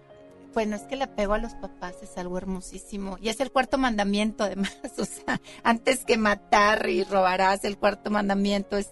Bueno, 0.55 0.77
es 0.77 0.83
que 0.83 0.95
el 0.95 1.01
apego 1.01 1.33
a 1.33 1.37
los 1.37 1.53
papás 1.53 1.95
es 2.01 2.17
algo 2.17 2.37
hermosísimo. 2.37 3.17
Y 3.21 3.27
es 3.27 3.41
el 3.41 3.51
cuarto 3.51 3.77
mandamiento, 3.77 4.45
además. 4.45 4.73
O 4.97 5.03
sea, 5.03 5.41
antes 5.63 6.05
que 6.05 6.17
matar 6.17 6.89
y 6.89 7.03
robarás, 7.03 7.65
el 7.65 7.77
cuarto 7.77 8.09
mandamiento 8.09 8.77
es 8.77 8.91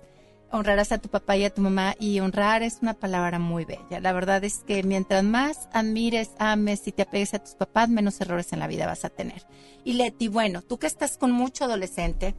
honrarás 0.52 0.92
a 0.92 0.98
tu 0.98 1.08
papá 1.08 1.38
y 1.38 1.46
a 1.46 1.54
tu 1.54 1.62
mamá 1.62 1.96
y 1.98 2.20
honrar 2.20 2.64
es 2.64 2.80
una 2.82 2.94
palabra 2.94 3.40
muy 3.40 3.64
bella. 3.64 4.02
La 4.02 4.12
verdad 4.12 4.44
es 4.44 4.60
que 4.66 4.84
mientras 4.84 5.24
más 5.24 5.70
admires, 5.72 6.32
ames 6.38 6.86
y 6.86 6.92
te 6.92 7.04
apegues 7.04 7.34
a 7.34 7.40
tus 7.40 7.56
papás, 7.56 7.88
menos 7.88 8.20
errores 8.20 8.52
en 8.52 8.60
la 8.60 8.68
vida 8.68 8.86
vas 8.86 9.06
a 9.06 9.10
tener. 9.10 9.48
Y 9.86 9.94
Leti, 9.94 10.28
bueno, 10.28 10.62
tú 10.62 10.78
que 10.78 10.88
estás 10.88 11.18
con 11.18 11.32
mucho 11.32 11.64
adolescente, 11.64 12.36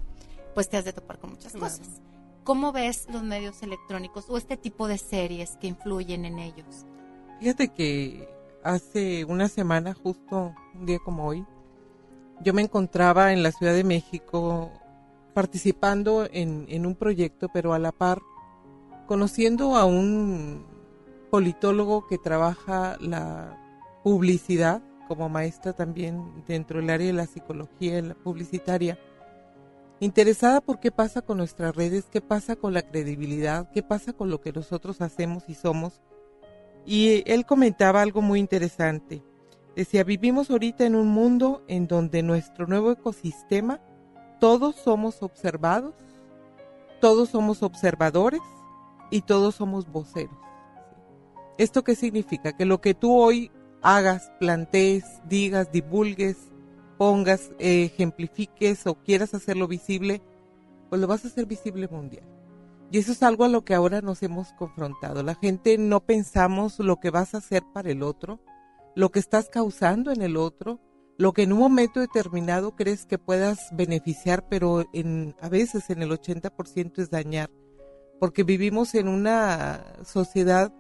pues 0.54 0.68
te 0.68 0.76
has 0.76 0.84
de 0.84 0.92
topar 0.92 1.18
con 1.18 1.30
muchas 1.30 1.54
cosas. 1.54 2.02
¿Cómo 2.44 2.72
ves 2.72 3.06
los 3.10 3.22
medios 3.22 3.62
electrónicos 3.62 4.26
o 4.28 4.36
este 4.36 4.58
tipo 4.58 4.86
de 4.86 4.98
series 4.98 5.56
que 5.56 5.66
influyen 5.66 6.26
en 6.26 6.38
ellos? 6.38 6.84
Fíjate 7.40 7.68
que 7.68 8.33
hace 8.64 9.24
una 9.26 9.48
semana, 9.48 9.94
justo 9.94 10.54
un 10.74 10.86
día 10.86 10.98
como 11.04 11.26
hoy, 11.26 11.44
yo 12.40 12.52
me 12.52 12.62
encontraba 12.62 13.32
en 13.32 13.42
la 13.42 13.52
Ciudad 13.52 13.74
de 13.74 13.84
México 13.84 14.72
participando 15.34 16.26
en, 16.30 16.86
un 16.86 16.94
proyecto, 16.94 17.48
pero 17.52 17.74
a 17.74 17.78
la 17.78 17.92
par 17.92 18.20
conociendo 19.06 19.76
a 19.76 19.84
un 19.84 20.66
politólogo 21.30 22.06
que 22.06 22.18
trabaja 22.18 22.96
la 23.00 23.60
publicidad 24.02 24.82
como 25.08 25.28
maestra 25.28 25.72
también 25.72 26.44
dentro 26.46 26.80
del 26.80 26.90
área 26.90 27.08
de 27.08 27.12
la 27.12 27.26
psicología 27.26 28.00
la 28.00 28.14
publicitaria, 28.14 28.98
interesada 30.00 30.60
por 30.60 30.80
qué 30.80 30.90
pasa 30.90 31.20
con 31.20 31.38
nuestras 31.38 31.74
redes, 31.74 32.06
qué 32.10 32.20
pasa 32.20 32.56
con 32.56 32.72
la 32.72 32.82
credibilidad, 32.82 33.70
qué 33.72 33.82
pasa 33.82 34.12
con 34.12 34.30
lo 34.30 34.40
que 34.40 34.52
nosotros 34.52 35.00
hacemos 35.00 35.48
y 35.48 35.54
somos. 35.54 36.00
Y 36.84 37.22
él 37.30 37.46
comentaba 37.46 38.02
algo 38.02 38.22
muy 38.22 38.40
interesante. 38.40 39.22
Decía, 39.74 40.04
vivimos 40.04 40.50
ahorita 40.50 40.84
en 40.84 40.94
un 40.94 41.08
mundo 41.08 41.64
en 41.66 41.86
donde 41.86 42.22
nuestro 42.22 42.66
nuevo 42.66 42.92
ecosistema, 42.92 43.80
todos 44.38 44.76
somos 44.76 45.22
observados, 45.22 45.94
todos 47.00 47.30
somos 47.30 47.62
observadores 47.62 48.40
y 49.10 49.22
todos 49.22 49.56
somos 49.56 49.90
voceros. 49.90 50.36
¿Esto 51.58 51.84
qué 51.84 51.94
significa? 51.94 52.56
Que 52.56 52.64
lo 52.64 52.80
que 52.80 52.94
tú 52.94 53.16
hoy 53.16 53.50
hagas, 53.82 54.32
plantees, 54.40 55.04
digas, 55.28 55.70
divulgues, 55.70 56.36
pongas, 56.98 57.50
eh, 57.58 57.84
ejemplifiques 57.84 58.86
o 58.86 58.94
quieras 58.94 59.34
hacerlo 59.34 59.68
visible, 59.68 60.22
pues 60.88 61.00
lo 61.00 61.06
vas 61.06 61.24
a 61.24 61.28
hacer 61.28 61.46
visible 61.46 61.88
mundial. 61.88 62.33
Y 62.90 62.98
eso 62.98 63.12
es 63.12 63.22
algo 63.22 63.44
a 63.44 63.48
lo 63.48 63.64
que 63.64 63.74
ahora 63.74 64.00
nos 64.00 64.22
hemos 64.22 64.52
confrontado. 64.52 65.22
La 65.22 65.34
gente 65.34 65.78
no 65.78 66.00
pensamos 66.00 66.78
lo 66.78 67.00
que 67.00 67.10
vas 67.10 67.34
a 67.34 67.38
hacer 67.38 67.62
para 67.72 67.90
el 67.90 68.02
otro, 68.02 68.40
lo 68.94 69.10
que 69.10 69.18
estás 69.18 69.48
causando 69.48 70.12
en 70.12 70.22
el 70.22 70.36
otro, 70.36 70.80
lo 71.16 71.32
que 71.32 71.42
en 71.42 71.52
un 71.52 71.60
momento 71.60 72.00
determinado 72.00 72.76
crees 72.76 73.06
que 73.06 73.18
puedas 73.18 73.68
beneficiar, 73.72 74.48
pero 74.48 74.84
a 75.40 75.48
veces 75.48 75.90
en 75.90 76.02
el 76.02 76.10
80% 76.10 76.98
es 76.98 77.10
dañar, 77.10 77.50
porque 78.20 78.42
vivimos 78.42 78.94
en 78.94 79.08
una 79.08 79.84
sociedad 80.04 80.72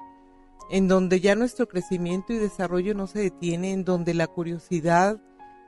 en 0.70 0.88
donde 0.88 1.20
ya 1.20 1.34
nuestro 1.34 1.68
crecimiento 1.68 2.32
y 2.32 2.38
desarrollo 2.38 2.94
no 2.94 3.06
se 3.06 3.20
detiene, 3.20 3.72
en 3.72 3.84
donde 3.84 4.14
la 4.14 4.26
curiosidad 4.26 5.20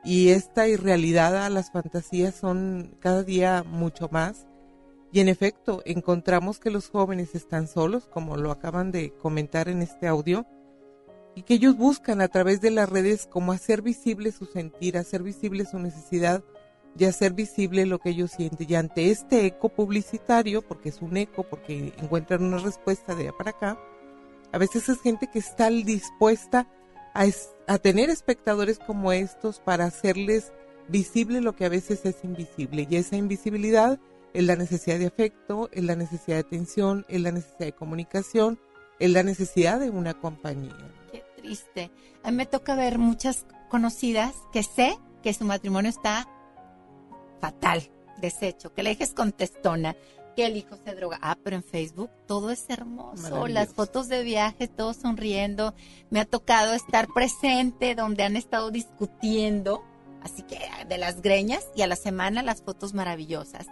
y 0.04 0.28
esta 0.28 0.68
irrealidad 0.68 1.36
a 1.36 1.50
las 1.50 1.70
fantasías 1.70 2.34
son 2.34 2.96
cada 3.00 3.22
día 3.22 3.64
mucho 3.64 4.08
más. 4.10 4.46
Y 5.12 5.20
en 5.20 5.28
efecto, 5.28 5.82
encontramos 5.84 6.58
que 6.58 6.70
los 6.70 6.88
jóvenes 6.88 7.34
están 7.34 7.68
solos, 7.68 8.06
como 8.06 8.36
lo 8.36 8.50
acaban 8.50 8.90
de 8.90 9.12
comentar 9.14 9.68
en 9.68 9.82
este 9.82 10.06
audio, 10.06 10.46
y 11.34 11.42
que 11.42 11.54
ellos 11.54 11.76
buscan 11.76 12.20
a 12.20 12.28
través 12.28 12.60
de 12.60 12.70
las 12.70 12.88
redes 12.88 13.26
como 13.26 13.52
hacer 13.52 13.82
visible 13.82 14.32
su 14.32 14.46
sentir, 14.46 14.96
hacer 14.96 15.22
visible 15.22 15.66
su 15.66 15.78
necesidad 15.78 16.42
y 16.98 17.04
hacer 17.04 17.34
visible 17.34 17.84
lo 17.84 17.98
que 17.98 18.10
ellos 18.10 18.30
sienten. 18.30 18.66
Y 18.68 18.74
ante 18.74 19.10
este 19.10 19.44
eco 19.44 19.68
publicitario, 19.68 20.62
porque 20.62 20.88
es 20.88 21.02
un 21.02 21.16
eco, 21.16 21.42
porque 21.42 21.92
encuentran 21.98 22.42
una 22.42 22.58
respuesta 22.58 23.14
de 23.14 23.24
allá 23.24 23.32
para 23.36 23.50
acá, 23.50 23.78
a 24.52 24.58
veces 24.58 24.88
es 24.88 25.00
gente 25.02 25.28
que 25.30 25.38
está 25.38 25.68
dispuesta 25.68 26.66
a, 27.14 27.26
a 27.66 27.78
tener 27.78 28.08
espectadores 28.08 28.78
como 28.78 29.12
estos 29.12 29.60
para 29.60 29.84
hacerles 29.84 30.52
visible 30.88 31.40
lo 31.40 31.54
que 31.54 31.66
a 31.66 31.70
veces 31.70 32.04
es 32.04 32.24
invisible. 32.24 32.86
Y 32.88 32.96
esa 32.96 33.16
invisibilidad 33.16 33.98
es 34.36 34.44
la 34.44 34.54
necesidad 34.54 34.98
de 34.98 35.06
afecto, 35.06 35.70
es 35.72 35.82
la 35.82 35.96
necesidad 35.96 36.36
de 36.36 36.40
atención, 36.40 37.06
es 37.08 37.22
la 37.22 37.32
necesidad 37.32 37.64
de 37.64 37.72
comunicación, 37.72 38.60
es 38.98 39.10
la 39.10 39.22
necesidad 39.22 39.80
de 39.80 39.88
una 39.88 40.12
compañía. 40.12 40.76
Qué 41.10 41.24
triste. 41.38 41.90
A 42.22 42.30
mí 42.30 42.36
me 42.36 42.44
toca 42.44 42.74
ver 42.74 42.98
muchas 42.98 43.46
conocidas 43.70 44.34
que 44.52 44.62
sé 44.62 44.98
que 45.22 45.32
su 45.32 45.46
matrimonio 45.46 45.88
está 45.88 46.28
fatal, 47.40 47.90
deshecho, 48.20 48.74
que 48.74 48.82
la 48.82 48.90
hija 48.90 49.04
es 49.04 49.14
contestona, 49.14 49.96
que 50.36 50.44
el 50.44 50.58
hijo 50.58 50.76
se 50.84 50.94
droga. 50.94 51.18
Ah, 51.22 51.38
pero 51.42 51.56
en 51.56 51.64
Facebook 51.64 52.10
todo 52.26 52.50
es 52.50 52.68
hermoso, 52.68 53.48
las 53.48 53.72
fotos 53.72 54.08
de 54.08 54.22
viaje, 54.22 54.68
todos 54.68 54.98
sonriendo. 54.98 55.74
Me 56.10 56.20
ha 56.20 56.26
tocado 56.26 56.74
estar 56.74 57.08
presente 57.14 57.94
donde 57.94 58.22
han 58.22 58.36
estado 58.36 58.70
discutiendo, 58.70 59.82
así 60.22 60.42
que 60.42 60.58
de 60.86 60.98
las 60.98 61.22
greñas 61.22 61.66
y 61.74 61.80
a 61.80 61.86
la 61.86 61.96
semana 61.96 62.42
las 62.42 62.60
fotos 62.60 62.92
maravillosas. 62.92 63.66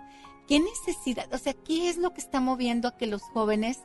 ¿Qué 0.47 0.61
necesidad? 0.61 1.33
O 1.33 1.39
sea, 1.39 1.55
¿qué 1.55 1.89
es 1.89 1.97
lo 1.97 2.13
que 2.13 2.21
está 2.21 2.41
moviendo 2.41 2.89
a 2.89 2.97
que 2.97 3.07
los 3.07 3.23
jóvenes 3.23 3.81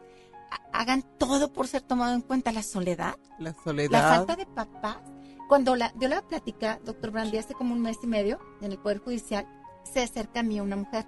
ha- 0.52 0.80
hagan 0.82 1.04
todo 1.18 1.54
por 1.54 1.68
ser 1.68 1.82
tomado 1.82 2.14
en 2.14 2.22
cuenta? 2.22 2.52
¿La 2.52 2.64
soledad? 2.64 3.16
La 3.40 3.54
soledad. 3.64 3.92
La 3.92 4.16
falta 4.16 4.36
de 4.36 4.46
papás. 4.46 4.98
Cuando 5.48 5.76
la, 5.76 5.92
dio 5.96 6.10
la 6.10 6.22
plática, 6.22 6.80
doctor 6.86 7.12
Brandy, 7.12 7.38
hace 7.38 7.54
como 7.54 7.74
un 7.74 7.82
mes 7.82 7.98
y 8.04 8.08
medio, 8.08 8.40
en 8.62 8.72
el 8.72 8.78
Poder 8.78 9.00
Judicial, 9.00 9.48
se 9.84 10.02
acerca 10.04 10.42
a 10.42 10.44
mí 10.44 10.60
una 10.60 10.76
mujer. 10.76 11.06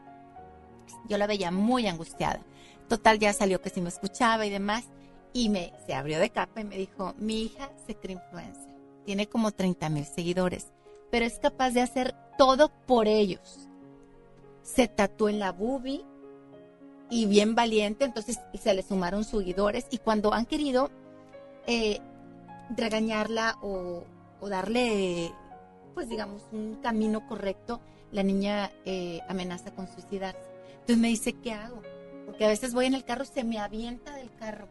Yo 1.08 1.18
la 1.18 1.28
veía 1.28 1.52
muy 1.52 1.88
angustiada. 1.88 2.42
Total, 2.88 3.20
ya 3.20 3.34
salió 3.34 3.62
que 3.62 3.70
sí 3.70 3.82
me 3.82 3.90
escuchaba 3.90 4.46
y 4.46 4.50
demás. 4.50 4.86
Y 5.34 5.50
me, 5.50 5.72
se 5.86 5.94
abrió 5.94 6.20
de 6.20 6.30
capa 6.30 6.62
y 6.62 6.66
me 6.66 6.78
dijo, 6.78 7.14
mi 7.18 7.44
hija 7.44 7.70
se 7.86 7.96
cree 7.96 8.16
influencer. 8.16 8.76
Tiene 9.06 9.28
como 9.30 9.52
30 9.52 9.90
mil 9.90 10.06
seguidores, 10.06 10.72
pero 11.10 11.26
es 11.26 11.40
capaz 11.40 11.72
de 11.72 11.82
hacer 11.82 12.16
todo 12.38 12.70
por 12.86 13.08
ellos. 13.08 13.70
Se 14.64 14.88
tatuó 14.88 15.30
en 15.30 15.40
la 15.40 15.52
boobie 15.52 16.06
y 17.10 17.26
bien 17.26 17.56
valiente, 17.56 18.06
entonces 18.06 18.40
se 18.54 18.74
le 18.74 18.84
sumaron 18.84 19.24
seguidores. 19.24 19.86
Y 19.92 19.98
cuando 19.98 20.34
han 20.34 20.46
querido 20.46 20.90
eh, 21.68 22.00
regañarla 22.76 23.58
o, 23.62 24.04
darle, 24.42 25.32
pues 25.94 26.10
digamos, 26.10 26.44
un 26.52 26.76
camino 26.82 27.28
correcto, 27.28 27.82
la 28.12 28.24
niña 28.24 28.72
eh, 28.86 29.20
amenaza 29.28 29.72
con 29.72 29.88
suicidarse. 29.88 30.50
Entonces 30.72 30.98
me 30.98 31.10
dice, 31.10 31.34
¿qué 31.34 31.54
hago? 31.54 31.82
Porque 32.26 32.46
a 32.46 32.50
veces 32.50 32.74
voy 32.74 32.86
en 32.86 32.96
el 32.96 33.04
carro 33.04 33.26
se 33.26 33.44
me 33.44 33.60
avienta 33.60 34.16
del 34.16 34.34
carro. 34.36 34.68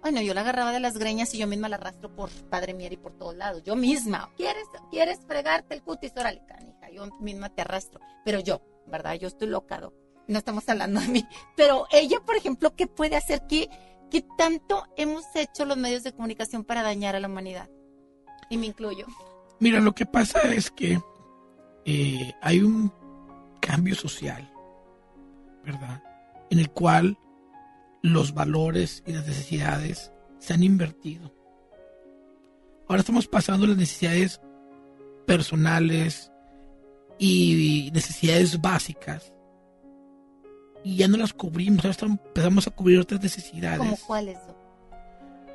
Bueno, 0.00 0.22
yo 0.22 0.32
la 0.32 0.40
agarraba 0.40 0.72
de 0.72 0.80
las 0.80 0.96
greñas 0.96 1.34
y 1.34 1.38
yo 1.38 1.46
misma 1.46 1.68
la 1.68 1.76
arrastro 1.76 2.14
por 2.14 2.30
Padre 2.48 2.72
Mier 2.72 2.94
y 2.94 2.96
por 2.96 3.12
todos 3.12 3.36
lados. 3.36 3.62
Yo 3.64 3.76
misma. 3.76 4.30
¿Quieres, 4.36 4.64
quieres 4.90 5.20
fregarte 5.26 5.74
el 5.74 5.82
cutis? 5.82 6.12
Órale, 6.16 6.42
canija. 6.46 6.90
Yo 6.90 7.06
misma 7.20 7.50
te 7.50 7.60
arrastro. 7.60 8.00
Pero 8.24 8.40
yo, 8.40 8.62
¿verdad? 8.90 9.14
Yo 9.14 9.28
estoy 9.28 9.48
locado. 9.48 9.94
No 10.28 10.38
estamos 10.38 10.68
hablando 10.68 11.00
de 11.00 11.08
mí. 11.08 11.26
Pero 11.56 11.86
ella, 11.90 12.20
por 12.24 12.36
ejemplo, 12.36 12.74
¿qué 12.76 12.86
puede 12.86 13.16
hacer? 13.16 13.42
¿Qué, 13.48 13.68
qué 14.10 14.24
tanto 14.36 14.84
hemos 14.96 15.24
hecho 15.34 15.64
los 15.64 15.76
medios 15.76 16.02
de 16.02 16.12
comunicación 16.12 16.64
para 16.64 16.82
dañar 16.82 17.16
a 17.16 17.20
la 17.20 17.28
humanidad? 17.28 17.68
Y 18.48 18.58
me 18.58 18.66
incluyo. 18.66 19.06
Mira, 19.60 19.80
lo 19.80 19.94
que 19.94 20.06
pasa 20.06 20.40
es 20.52 20.70
que 20.70 21.00
eh, 21.84 22.32
hay 22.40 22.60
un 22.60 22.92
cambio 23.60 23.94
social, 23.94 24.52
¿verdad? 25.64 26.02
En 26.50 26.58
el 26.58 26.70
cual 26.70 27.18
los 28.02 28.34
valores 28.34 29.02
y 29.06 29.12
las 29.12 29.26
necesidades 29.26 30.12
se 30.38 30.54
han 30.54 30.62
invertido. 30.62 31.34
Ahora 32.88 33.00
estamos 33.00 33.28
pasando 33.28 33.66
las 33.66 33.76
necesidades 33.76 34.40
personales 35.26 36.29
y 37.22 37.90
necesidades 37.92 38.60
básicas 38.60 39.32
y 40.82 40.96
ya 40.96 41.06
no 41.08 41.18
las 41.18 41.34
cubrimos, 41.34 41.84
ahora 41.84 41.96
empezamos 42.02 42.66
a 42.66 42.70
cubrir 42.70 42.98
otras 43.00 43.22
necesidades 43.22 43.78
¿Cómo 43.78 43.96
cuál 44.06 44.28
es? 44.30 44.38
doc? 44.46 44.56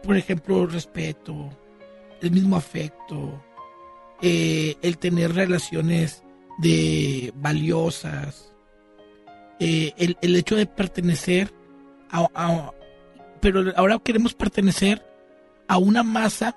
por 0.04 0.16
ejemplo, 0.16 0.68
respeto, 0.68 1.50
el 2.22 2.30
mismo 2.30 2.56
afecto, 2.56 3.44
eh, 4.22 4.76
el 4.84 5.00
tener 5.00 5.34
relaciones 5.34 6.24
de 6.60 7.34
valiosas, 7.36 8.54
eh, 9.60 9.94
el, 9.98 10.16
el 10.22 10.36
hecho 10.36 10.56
de 10.56 10.68
pertenecer 10.68 11.52
a, 12.12 12.28
a- 12.36 12.72
pero 13.42 13.64
ahora 13.76 13.98
queremos 14.00 14.36
pertenecer 14.36 15.04
a 15.68 15.80
una 15.80 16.04
masa 16.04 16.56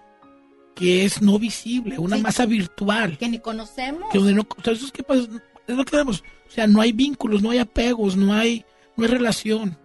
que 0.79 1.05
es 1.05 1.21
no 1.21 1.39
visible, 1.39 1.99
una 1.99 2.17
Sí. 2.17 2.23
masa 2.23 2.47
virtual. 2.47 3.19
Que 3.19 3.29
ni 3.29 3.39
conocemos. 3.39 4.11
Que 4.13 4.19
donde 4.19 4.35
no, 4.35 4.47
entonces, 4.57 4.93
¿qué 4.93 5.03
pasa? 5.03 5.23
Es 5.67 5.77
lo 5.77 5.85
que 5.85 5.97
vemos. 5.97 6.23
O 6.47 6.51
sea, 6.51 6.67
no 6.67 6.81
hay 6.81 6.93
vínculos, 6.93 7.43
no 7.43 7.51
hay 7.51 7.59
apegos, 7.59 8.17
no 8.17 8.33
hay, 8.33 8.65
no 8.97 9.05
hay 9.05 9.11
relación. 9.11 9.77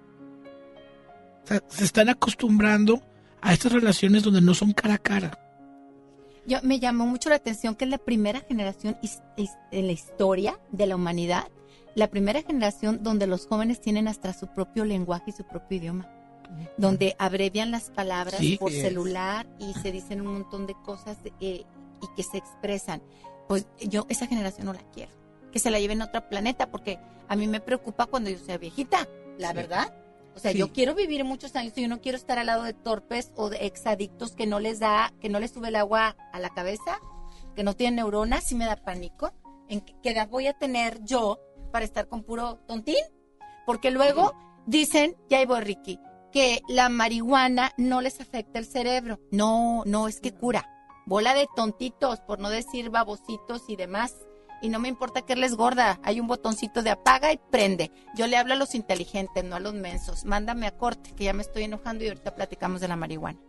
O 1.44 1.48
sea, 1.48 1.62
se 1.68 1.84
están 1.84 2.10
acostumbrando 2.10 3.02
a 3.42 3.54
estas 3.54 3.72
relaciones 3.74 4.24
donde 4.24 4.42
no 4.42 4.54
son 4.54 4.72
cara 4.72 4.94
a 4.94 4.98
cara. 5.00 5.40
Yo, 6.46 6.60
me 6.62 6.80
llamó 6.80 7.06
mucho 7.06 7.30
la 7.30 7.36
atención 7.36 7.76
que 7.76 7.86
es 7.86 7.92
la 7.92 7.98
primera 7.98 8.42
generación 8.42 8.98
en 9.72 9.88
la 9.88 9.94
historia 9.94 10.60
de 10.72 10.88
la 10.88 10.96
humanidad 10.96 11.48
la 11.96 12.08
primera 12.10 12.42
generación 12.42 13.04
donde 13.04 13.28
los 13.28 13.46
jóvenes 13.46 13.80
tienen 13.80 14.08
hasta 14.08 14.34
su 14.34 14.48
propio 14.48 14.84
lenguaje 14.86 15.26
y 15.28 15.32
su 15.32 15.44
propio 15.46 15.78
idioma, 15.78 16.10
donde 16.78 17.16
abrevian 17.20 17.72
las 17.72 17.90
palabras 17.90 18.40
Sí, 18.40 18.58
por 18.58 18.72
es. 18.72 18.82
celular 18.82 19.48
y 19.60 19.74
se 19.76 19.92
dicen 19.92 20.22
un 20.22 20.34
montón 20.34 20.66
de 20.68 20.76
cosas 20.84 21.18
eh, 21.40 21.64
y 22.02 22.08
que 22.16 22.24
se 22.24 22.38
expresan. 22.38 23.02
Pues 23.48 23.68
yo 23.80 24.06
esa 24.10 24.28
generación 24.28 24.66
no 24.68 24.74
la 24.74 24.84
quiero, 24.92 25.12
que 25.52 25.60
se 25.60 25.70
la 25.72 25.80
lleven 25.80 26.02
a 26.02 26.06
otro 26.06 26.28
planeta, 26.30 26.72
porque 26.72 27.00
a 27.28 27.36
mí 27.36 27.48
me 27.48 27.60
preocupa 27.60 28.06
cuando 28.06 28.30
yo 28.30 28.38
sea 28.40 28.58
viejita, 28.58 29.08
la 29.38 29.50
Sí. 29.50 29.56
verdad. 29.56 29.94
O 30.36 30.40
sea, 30.40 30.52
Sí. 30.52 30.58
yo 30.58 30.74
quiero 30.74 30.96
vivir 30.96 31.24
muchos 31.26 31.56
años 31.56 31.74
y 31.78 31.82
yo 31.84 31.88
no 31.88 32.02
quiero 32.02 32.18
estar 32.18 32.40
al 32.40 32.48
lado 32.48 32.64
de 32.64 32.74
torpes 32.74 33.32
o 33.36 33.50
de 33.50 33.66
exadictos 33.68 34.34
que 34.36 34.48
no 34.48 34.60
les 34.60 34.80
da, 34.80 35.14
que 35.22 35.30
no 35.30 35.40
les 35.40 35.52
sube 35.52 35.68
el 35.68 35.76
agua 35.76 36.16
a 36.32 36.40
la 36.40 36.50
cabeza, 36.50 36.98
que 37.56 37.64
no 37.64 37.76
tienen 37.76 37.98
neuronas, 37.98 38.44
sí 38.46 38.56
me 38.56 38.66
da 38.66 38.76
pánico. 38.76 39.32
¿En 39.70 39.82
qué 39.82 39.94
qué 40.02 40.10
edad 40.12 40.28
voy 40.30 40.48
a 40.48 40.54
tener 40.54 41.00
yo 41.04 41.40
para 41.72 41.86
estar 41.86 42.08
con 42.08 42.24
puro 42.24 42.56
tontín? 42.68 42.96
Porque 43.66 43.92
luego 43.92 44.34
dicen, 44.66 45.16
ya 45.30 45.38
ahí 45.38 45.46
voy 45.46 45.62
Ricky, 45.62 46.00
que 46.34 46.62
la 46.68 46.90
marihuana 46.90 47.72
no 47.78 48.02
les 48.02 48.20
afecta 48.20 48.60
el 48.60 48.66
cerebro. 48.66 49.20
No, 49.32 49.84
no, 49.86 50.08
es 50.08 50.20
que 50.20 50.34
cura. 50.34 50.68
Bola 51.06 51.34
de 51.34 51.48
tontitos, 51.56 52.20
por 52.22 52.40
no 52.40 52.50
decir 52.50 52.90
babositos 52.90 53.70
y 53.70 53.76
demás. 53.76 54.16
Y 54.62 54.70
no 54.70 54.80
me 54.80 54.88
importa 54.88 55.22
que 55.22 55.36
les 55.36 55.56
gorda, 55.56 56.00
hay 56.04 56.20
un 56.20 56.28
botoncito 56.28 56.82
de 56.82 56.90
apaga 56.90 57.32
y 57.32 57.40
prende. 57.52 57.92
Yo 58.16 58.28
le 58.28 58.38
hablo 58.38 58.54
a 58.54 58.58
los 58.58 58.76
inteligentes, 58.76 59.44
no 59.44 59.56
a 59.56 59.60
los 59.60 59.74
mensos. 59.74 60.26
Mándame 60.26 60.68
a 60.68 60.78
corte, 60.78 61.12
que 61.16 61.26
ya 61.26 61.34
me 61.34 61.44
estoy 61.44 61.64
enojando 61.64 62.04
y 62.04 62.08
ahorita 62.08 62.34
platicamos 62.34 62.82
de 62.82 62.88
la 62.88 62.96
marihuana. 62.96 63.40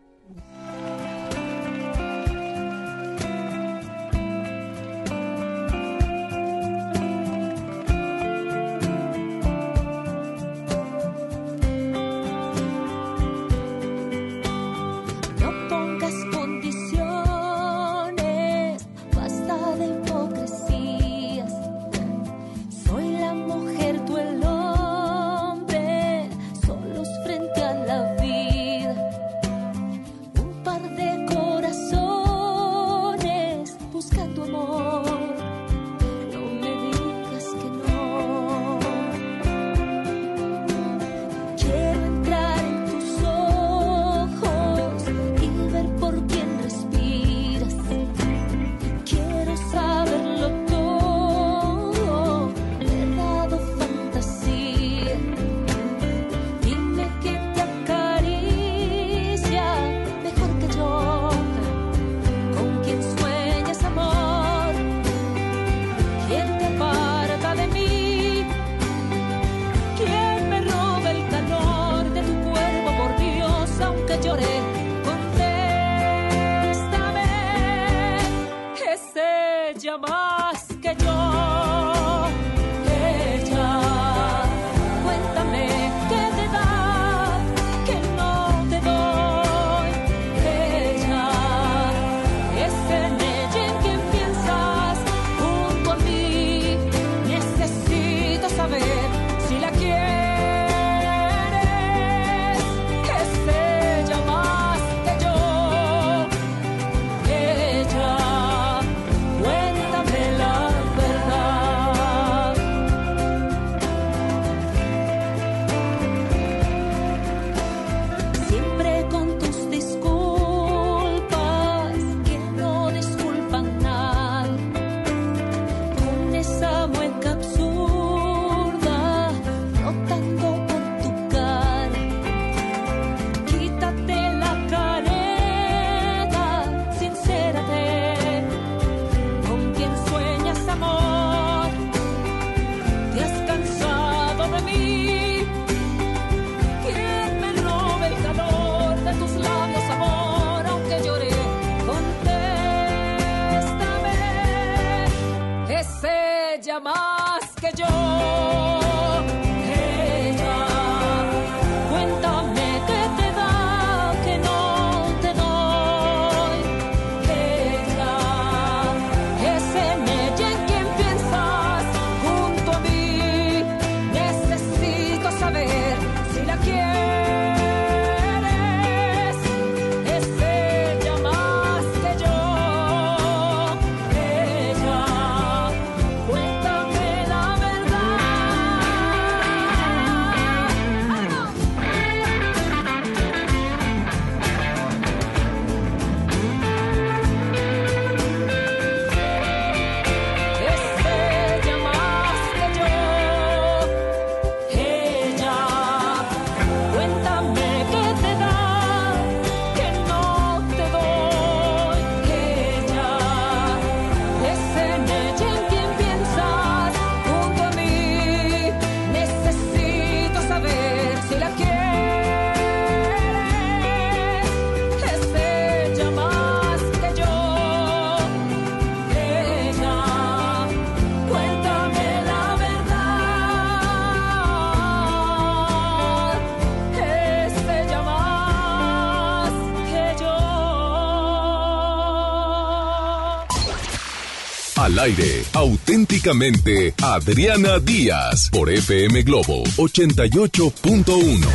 Aire, 245.05 245.44
auténticamente 245.52 246.94
Adriana 247.02 247.78
Díaz 247.78 248.48
por 248.48 248.70
FM 248.70 249.22
Globo 249.22 249.62
88.1. 249.76 251.46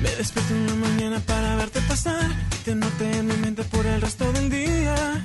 Me 0.00 0.10
despierto 0.16 0.54
en 0.54 0.66
la 0.66 0.74
mañana 0.74 1.20
para 1.20 1.56
verte 1.56 1.80
pasar 1.82 2.30
y 2.54 2.64
te 2.64 2.74
noté 2.74 3.18
en 3.18 3.26
mi 3.26 3.36
mente 3.36 3.64
por 3.64 3.84
el 3.84 4.00
resto 4.00 4.32
del 4.32 4.48
día. 4.48 5.24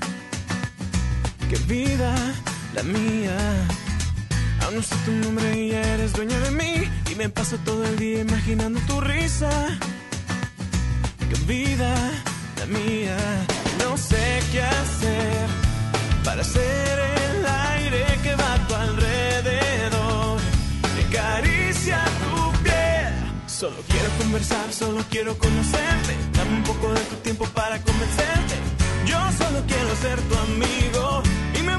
Qué 1.50 1.56
vida 1.60 2.14
la 2.76 2.84
mía. 2.84 3.68
No 4.74 4.82
sé 4.84 4.96
tu 5.06 5.12
nombre 5.12 5.58
y 5.58 5.70
ya 5.70 5.82
eres 5.94 6.12
dueña 6.12 6.38
de 6.40 6.52
mí. 6.52 6.84
Y 7.10 7.16
me 7.16 7.30
paso 7.30 7.58
todo 7.64 7.86
el 7.86 7.96
día 7.96 8.20
imaginando 8.20 8.80
tu 8.82 9.00
risa. 9.00 9.50
Qué 11.30 11.36
vida 11.46 11.94
la 12.60 12.66
mía. 12.66 13.18
No 13.80 13.98
sé 13.98 14.44
qué 14.52 14.62
hacer 14.62 15.48
para 16.26 16.44
ser 16.44 17.00
el 17.30 17.46
aire 17.46 18.06
que 18.22 18.36
va 18.36 18.54
a 18.56 18.68
tu 18.68 18.76
alrededor. 18.76 20.40
Que 20.96 21.18
acaricia 21.18 22.04
tu 22.24 22.64
piel. 22.64 23.14
Solo 23.48 23.78
quiero 23.88 24.10
conversar, 24.18 24.74
solo 24.74 25.02
quiero 25.10 25.38
conocerte. 25.38 26.14
Dame 26.34 26.58
un 26.58 26.64
poco 26.64 26.94
de 26.94 27.02
tu 27.02 27.16
tiempo 27.24 27.46
para 27.56 27.82
convencerte. 27.82 28.56
Yo 29.06 29.18
solo 29.38 29.64
quiero 29.66 29.96
ser 29.96 30.20
tu 30.28 30.36
amigo 30.36 30.98
me 30.98 31.07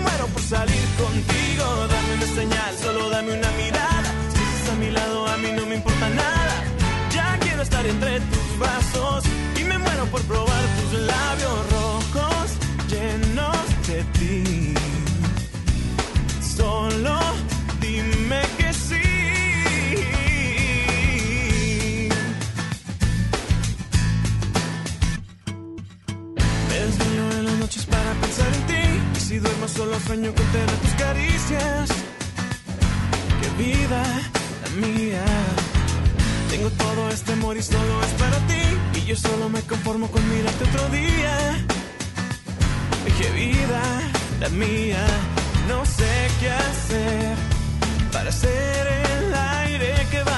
muero 0.08 0.26
por 0.28 0.42
salir 0.42 0.86
contigo. 1.04 1.64
Dame 1.92 2.10
una 2.18 2.28
señal, 2.40 2.72
solo 2.82 3.10
dame 3.10 3.32
una 3.38 3.50
mirada. 3.62 4.10
Si 4.34 4.42
estás 4.42 4.68
a 4.72 4.74
mi 4.82 4.90
lado, 4.90 5.26
a 5.26 5.36
mí 5.36 5.50
no 5.56 5.66
me 5.66 5.74
importa 5.76 6.08
nada. 6.08 6.56
Ya 7.14 7.38
quiero 7.40 7.62
estar 7.62 7.84
entre 7.86 8.20
tus 8.20 8.58
brazos 8.58 9.24
y 9.60 9.64
me 9.64 9.78
muero 9.78 10.04
por 10.06 10.22
probar 10.22 10.64
tus 10.78 11.00
labios 11.12 11.58
rojos 11.76 12.46
llenos 12.92 13.66
de 13.88 13.98
ti. 14.16 14.74
Solo 16.56 17.18
si 29.28 29.38
duermo 29.38 29.68
solo 29.68 30.00
sueño 30.00 30.32
con 30.34 30.46
tener 30.46 30.76
tus 30.84 30.90
caricias. 30.92 31.88
Qué 33.40 33.62
vida 33.62 34.02
la 34.62 34.86
mía. 34.86 35.22
Tengo 36.48 36.70
todo 36.70 37.10
este 37.10 37.32
amor 37.34 37.54
y 37.58 37.62
solo 37.62 38.02
es 38.06 38.12
para 38.22 38.38
ti. 38.46 38.62
Y 38.98 39.04
yo 39.04 39.16
solo 39.16 39.50
me 39.50 39.60
conformo 39.60 40.10
con 40.10 40.22
mirarte 40.30 40.64
otro 40.64 40.88
día. 40.88 41.34
Qué 43.18 43.30
vida 43.32 43.82
la 44.40 44.48
mía. 44.48 45.04
No 45.68 45.84
sé 45.84 46.12
qué 46.40 46.50
hacer 46.50 47.36
para 48.10 48.32
ser 48.32 48.86
el 49.10 49.34
aire 49.34 49.92
que 50.10 50.22
va 50.22 50.37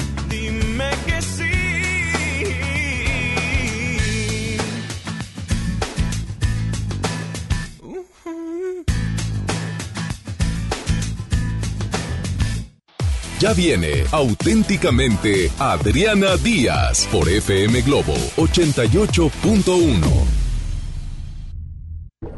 Ya 13.41 13.53
viene 13.53 14.03
auténticamente 14.11 15.49
Adriana 15.57 16.37
Díaz 16.37 17.07
por 17.11 17.27
FM 17.27 17.81
Globo 17.81 18.13
88.1. 18.37 19.99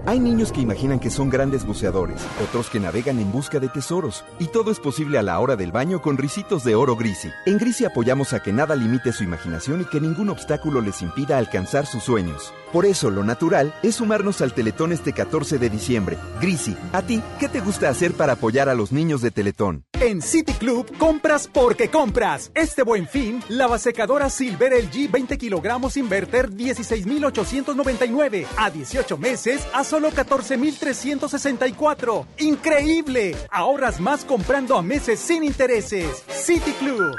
Hay 0.06 0.22
niños 0.22 0.54
que 0.54 0.62
imaginan 0.62 1.02
que 1.02 1.10
son 1.10 1.30
grandes 1.30 1.66
buceadores, 1.66 2.22
otros 2.42 2.70
que 2.70 2.80
navegan 2.80 3.20
en 3.20 3.34
busca 3.34 3.60
de 3.60 3.68
tesoros, 3.68 4.24
y 4.40 4.46
todo 4.46 4.72
es 4.72 4.80
posible 4.80 5.18
a 5.18 5.24
la 5.24 5.38
hora 5.42 5.58
del 5.58 5.74
baño 5.74 6.02
con 6.02 6.18
risitos 6.18 6.64
de 6.64 6.76
oro 6.76 6.96
Grisi. 6.96 7.28
En 7.46 7.58
Grisi 7.58 7.84
apoyamos 7.84 8.32
a 8.32 8.42
que 8.42 8.54
nada 8.54 8.74
limite 8.74 9.12
su 9.12 9.26
imaginación 9.26 9.82
y 9.82 9.86
que 9.86 10.00
ningún 10.00 10.30
obstáculo 10.30 10.80
les 10.80 11.02
impida 11.02 11.38
alcanzar 11.38 11.86
sus 11.86 12.04
sueños. 12.04 12.54
Por 12.72 12.86
eso, 12.86 13.10
lo 13.10 13.26
natural 13.26 13.74
es 13.84 13.96
sumarnos 13.96 14.40
al 14.40 14.54
Teletón 14.54 14.94
este 14.94 15.12
14 15.12 15.58
de 15.58 15.70
diciembre. 15.70 16.18
Grisi, 16.40 16.78
¿a 16.94 17.02
ti 17.02 17.22
qué 17.42 17.50
te 17.50 17.60
gusta 17.60 17.90
hacer 17.90 18.14
para 18.14 18.34
apoyar 18.34 18.70
a 18.70 18.74
los 18.74 18.94
niños 18.94 19.22
de 19.22 19.32
Teletón? 19.32 19.84
En 20.04 20.22
City 20.22 20.54
Club 20.56 20.96
compras 20.98 21.48
porque 21.48 21.90
compras. 21.90 22.52
Este 22.56 22.84
buen 22.84 23.08
fin, 23.08 23.42
la 23.48 23.80
secadora 23.80 24.30
Silver 24.30 24.74
LG 24.74 25.10
20 25.10 25.38
kilogramos 25.38 25.96
inverter 25.96 26.50
16,899 26.50 28.46
a 28.58 28.70
18 28.70 29.18
meses 29.18 29.66
a 29.74 29.86
solo 29.86 30.12
14,364. 30.12 32.28
¡Increíble! 32.40 33.34
Ahorras 33.50 34.02
más 34.02 34.26
comprando 34.26 34.78
a 34.78 34.82
meses 34.82 35.22
sin 35.22 35.46
intereses. 35.46 36.26
City 36.28 36.74
Club. 36.74 37.16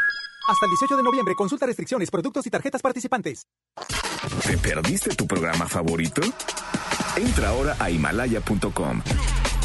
Hasta 0.47 0.67
el 0.67 0.73
18 0.73 0.99
de 0.99 1.03
noviembre, 1.03 1.35
consulta 1.35 1.65
restricciones, 1.65 2.11
productos 2.11 2.47
y 2.47 2.51
tarjetas 2.51 2.83
participantes. 2.83 3.47
¿Te 4.47 4.59
perdiste 4.59 5.15
tu 5.15 5.27
programa 5.27 5.67
favorito? 5.67 6.21
Entra 7.17 7.49
ahora 7.49 7.77
a 7.79 7.91
himalaya.com 7.91 9.01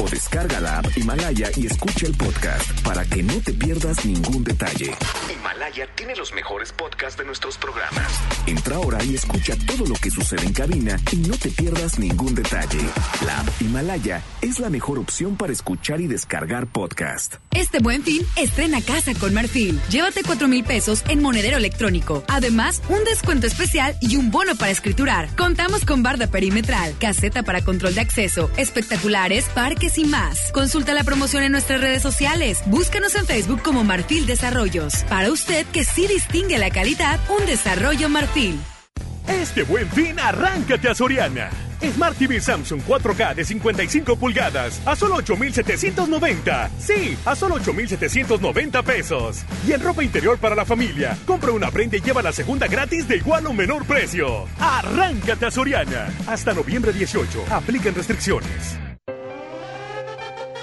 o 0.00 0.08
descarga 0.08 0.60
la 0.60 0.78
app 0.78 0.86
Himalaya 0.96 1.50
y 1.56 1.66
escucha 1.66 2.06
el 2.06 2.14
podcast 2.14 2.80
para 2.82 3.04
que 3.04 3.22
no 3.22 3.34
te 3.40 3.52
pierdas 3.52 4.04
ningún 4.04 4.42
detalle. 4.42 4.94
Himalaya 5.32 5.86
tiene 5.94 6.16
los 6.16 6.32
mejores 6.32 6.72
podcasts 6.72 7.18
de 7.18 7.24
nuestros 7.24 7.58
programas. 7.58 8.10
Entra 8.46 8.76
ahora 8.76 9.02
y 9.04 9.14
escucha 9.14 9.54
todo 9.66 9.86
lo 9.86 9.94
que 9.94 10.10
sucede 10.10 10.46
en 10.46 10.52
cabina 10.52 10.98
y 11.12 11.16
no 11.16 11.36
te 11.36 11.50
pierdas 11.50 11.98
ningún 11.98 12.34
detalle. 12.34 12.80
La 13.26 13.40
app 13.40 13.48
Himalaya 13.60 14.22
es 14.40 14.58
la 14.58 14.70
mejor 14.70 14.98
opción 14.98 15.36
para 15.36 15.52
escuchar 15.52 16.00
y 16.00 16.06
descargar 16.06 16.66
podcast. 16.66 17.34
Este 17.54 17.80
buen 17.80 18.02
fin, 18.02 18.22
estrena 18.36 18.80
casa 18.80 19.12
con 19.14 19.34
Marfil. 19.34 19.80
Llévate 19.90 20.22
4 20.22 20.48
mil 20.48 20.64
pesos 20.64 21.02
en 21.08 21.20
monedero 21.22 21.58
electrónico. 21.58 22.24
Además, 22.28 22.80
un 22.88 23.04
descuento 23.04 23.46
especial 23.46 23.96
y 24.00 24.16
un 24.16 24.30
bono 24.30 24.56
para 24.56 24.70
escriturar. 24.70 25.28
Contamos 25.36 25.84
con 25.84 26.02
barda 26.02 26.28
perimetral, 26.28 26.94
caseta 26.98 27.42
para 27.42 27.62
control 27.62 27.94
de 27.94 28.00
acceso, 28.00 28.50
espectaculares, 28.56 29.44
parques 29.54 29.89
y 29.98 30.04
más. 30.04 30.52
Consulta 30.52 30.94
la 30.94 31.04
promoción 31.04 31.42
en 31.42 31.52
nuestras 31.52 31.80
redes 31.80 32.02
sociales. 32.02 32.62
Búscanos 32.66 33.14
en 33.14 33.26
Facebook 33.26 33.62
como 33.62 33.84
Marfil 33.84 34.26
Desarrollos. 34.26 35.04
Para 35.08 35.30
usted 35.30 35.66
que 35.66 35.84
sí 35.84 36.06
distingue 36.06 36.58
la 36.58 36.70
calidad, 36.70 37.20
un 37.28 37.46
desarrollo 37.46 38.08
Marfil. 38.08 38.58
Este 39.28 39.62
buen 39.62 39.88
fin, 39.90 40.18
arráncate 40.18 40.88
a 40.88 40.94
Soriana. 40.94 41.50
Smart 41.80 42.16
TV 42.16 42.40
Samsung 42.40 42.82
4K 42.82 43.34
de 43.34 43.44
55 43.44 44.16
pulgadas 44.16 44.80
a 44.84 44.94
solo 44.94 45.16
8,790. 45.16 46.70
Sí, 46.78 47.16
a 47.24 47.34
solo 47.34 47.54
8,790 47.54 48.82
pesos. 48.82 49.44
Y 49.66 49.72
en 49.72 49.82
ropa 49.82 50.04
interior 50.04 50.38
para 50.38 50.54
la 50.54 50.64
familia, 50.64 51.16
compra 51.24 51.52
una 51.52 51.70
prenda 51.70 51.96
y 51.96 52.00
lleva 52.00 52.22
la 52.22 52.32
segunda 52.32 52.66
gratis 52.66 53.08
de 53.08 53.16
igual 53.16 53.46
o 53.46 53.52
menor 53.52 53.86
precio. 53.86 54.46
Arráncate 54.58 55.46
a 55.46 55.50
Soriana. 55.50 56.08
Hasta 56.26 56.52
noviembre 56.52 56.92
18. 56.92 57.44
Aplican 57.50 57.94
restricciones. 57.94 58.89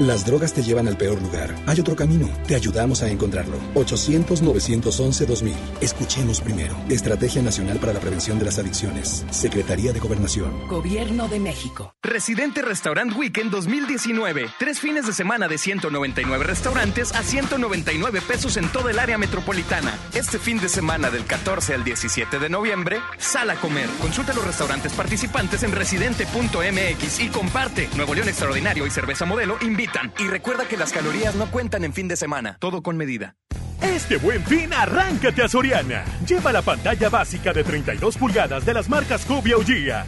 Las 0.00 0.26
drogas 0.26 0.52
te 0.52 0.62
llevan 0.62 0.88
al 0.88 0.98
peor 0.98 1.22
lugar. 1.22 1.54
Hay 1.64 1.80
otro 1.80 1.96
camino. 1.96 2.28
Te 2.46 2.54
ayudamos 2.54 3.02
a 3.02 3.08
encontrarlo. 3.08 3.56
800-911-2000. 3.76 5.54
Escuchemos 5.80 6.42
primero. 6.42 6.76
Estrategia 6.90 7.40
Nacional 7.40 7.78
para 7.78 7.94
la 7.94 8.00
Prevención 8.00 8.38
de 8.38 8.44
las 8.44 8.58
Adicciones. 8.58 9.24
Secretaría 9.30 9.94
de 9.94 9.98
Gobernación. 9.98 10.68
Gobierno 10.68 11.28
de 11.28 11.40
México. 11.40 11.94
Residente 12.02 12.60
Restaurant 12.60 13.16
Weekend 13.16 13.50
2019. 13.50 14.50
Tres 14.58 14.80
fines 14.80 15.06
de 15.06 15.14
semana 15.14 15.48
de 15.48 15.56
199 15.56 16.44
restaurantes 16.44 17.14
a 17.14 17.22
199 17.22 18.20
pesos 18.20 18.58
en 18.58 18.68
toda 18.68 18.90
el 18.90 18.98
área 18.98 19.16
metropolitana. 19.16 19.94
Este 20.12 20.38
fin 20.38 20.58
de 20.58 20.68
semana 20.68 21.08
del 21.08 21.24
14 21.24 21.72
al 21.72 21.84
17 21.84 22.38
de 22.38 22.50
noviembre, 22.50 23.00
sal 23.16 23.48
a 23.48 23.54
comer. 23.56 23.88
Consulta 24.02 24.34
los 24.34 24.44
restaurantes 24.44 24.92
participantes 24.92 25.62
en 25.62 25.72
residente.mx 25.72 27.20
y 27.20 27.28
comparte. 27.28 27.88
Nuevo 27.96 28.14
León 28.14 28.28
Extraordinario 28.28 28.86
y 28.86 28.90
Cerveza 28.90 29.24
Modelo 29.24 29.56
Y 30.18 30.28
recuerda 30.28 30.66
que 30.66 30.76
las 30.76 30.92
calorías 30.92 31.34
no 31.34 31.50
cuentan 31.50 31.84
en 31.84 31.92
fin 31.92 32.08
de 32.08 32.16
semana. 32.16 32.56
Todo 32.60 32.82
con 32.82 32.96
medida. 32.96 33.36
Este 33.82 34.16
buen 34.16 34.42
fin, 34.44 34.72
arráncate 34.72 35.42
a 35.42 35.48
Soriana. 35.48 36.04
Lleva 36.26 36.50
la 36.52 36.62
pantalla 36.62 37.08
básica 37.08 37.52
de 37.52 37.62
32 37.62 38.16
pulgadas 38.16 38.64
de 38.64 38.72
las 38.72 38.88
marcas 38.88 39.24
Cubia 39.26 39.56
o 39.56 39.62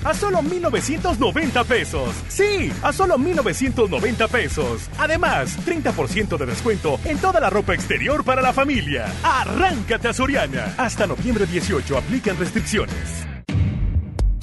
a 0.05 0.15
solo 0.15 0.43
1,990 0.43 1.65
pesos. 1.65 2.15
Sí, 2.29 2.73
a 2.83 2.93
solo 2.93 3.19
1,990 3.19 4.29
pesos. 4.29 4.89
Además, 4.99 5.59
30% 5.67 6.39
de 6.39 6.47
descuento 6.47 6.99
en 7.05 7.19
toda 7.19 7.41
la 7.41 7.51
ropa 7.51 7.75
exterior 7.75 8.25
para 8.25 8.41
la 8.41 8.53
familia. 8.53 9.07
Arráncate 9.23 10.09
a 10.09 10.13
Soriana. 10.13 10.75
Hasta 10.79 11.07
noviembre 11.07 11.47
18 11.47 11.99
aplican 11.99 12.39
restricciones. 12.39 13.38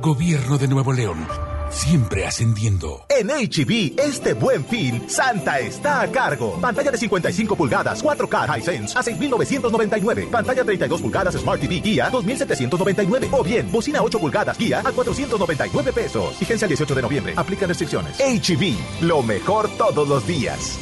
Gobierno 0.00 0.58
de 0.58 0.68
Nuevo 0.68 0.92
León. 0.92 1.26
Siempre 1.70 2.26
ascendiendo. 2.26 3.04
En 3.08 3.28
HB, 3.28 3.98
este 3.98 4.34
buen 4.34 4.64
fin, 4.64 5.08
Santa 5.08 5.58
está 5.58 6.02
a 6.02 6.10
cargo. 6.10 6.60
Pantalla 6.60 6.90
de 6.90 6.98
55 6.98 7.56
pulgadas, 7.56 8.04
4K 8.04 8.58
Hisense 8.58 8.98
a 8.98 9.02
6,999. 9.02 10.28
Pantalla 10.30 10.64
32 10.64 11.00
pulgadas 11.00 11.34
Smart 11.34 11.60
TV 11.60 11.80
Guía, 11.80 12.10
2,799. 12.10 13.28
O 13.32 13.42
bien, 13.42 13.70
bocina 13.72 14.02
8 14.02 14.18
pulgadas 14.18 14.58
Guía 14.58 14.82
a 14.84 14.92
499 14.92 15.92
pesos. 15.92 16.38
Vigencia 16.38 16.66
el 16.66 16.70
18 16.70 16.94
de 16.94 17.02
noviembre. 17.02 17.34
Aplica 17.36 17.66
restricciones. 17.66 18.18
HB, 18.18 19.02
lo 19.02 19.22
mejor 19.22 19.68
todos 19.76 20.08
los 20.08 20.26
días. 20.26 20.78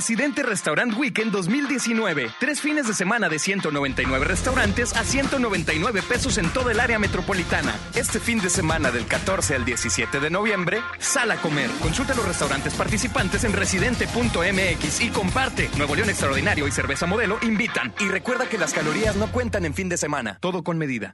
Residente 0.00 0.42
Restaurant 0.42 0.96
Weekend 0.96 1.30
2019. 1.30 2.30
Tres 2.40 2.62
fines 2.62 2.88
de 2.88 2.94
semana 2.94 3.28
de 3.28 3.38
199 3.38 4.24
restaurantes 4.24 4.96
a 4.96 5.04
199 5.04 6.00
pesos 6.00 6.38
en 6.38 6.48
toda 6.54 6.72
el 6.72 6.80
área 6.80 6.98
metropolitana. 6.98 7.74
Este 7.94 8.18
fin 8.18 8.40
de 8.40 8.48
semana 8.48 8.90
del 8.90 9.04
14 9.04 9.56
al 9.56 9.66
17 9.66 10.18
de 10.18 10.30
noviembre, 10.30 10.80
sal 10.98 11.30
a 11.32 11.36
comer. 11.36 11.68
Consulta 11.82 12.14
los 12.14 12.26
restaurantes 12.26 12.72
participantes 12.72 13.44
en 13.44 13.52
residente.mx 13.52 15.00
y 15.02 15.10
comparte. 15.10 15.68
Nuevo 15.76 15.94
León 15.94 16.08
Extraordinario 16.08 16.66
y 16.66 16.70
Cerveza 16.70 17.04
Modelo 17.04 17.38
invitan. 17.42 17.92
Y 18.00 18.08
recuerda 18.08 18.48
que 18.48 18.56
las 18.56 18.72
calorías 18.72 19.16
no 19.16 19.30
cuentan 19.30 19.66
en 19.66 19.74
fin 19.74 19.90
de 19.90 19.98
semana. 19.98 20.38
Todo 20.40 20.64
con 20.64 20.78
medida. 20.78 21.12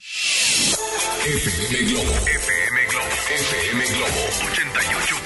FM 1.25 1.91
Globo. 1.91 2.13
FM 2.25 2.87
Globo. 2.87 3.09
FM 3.35 3.85
Globo 3.85 4.29
88.1. 4.55 5.26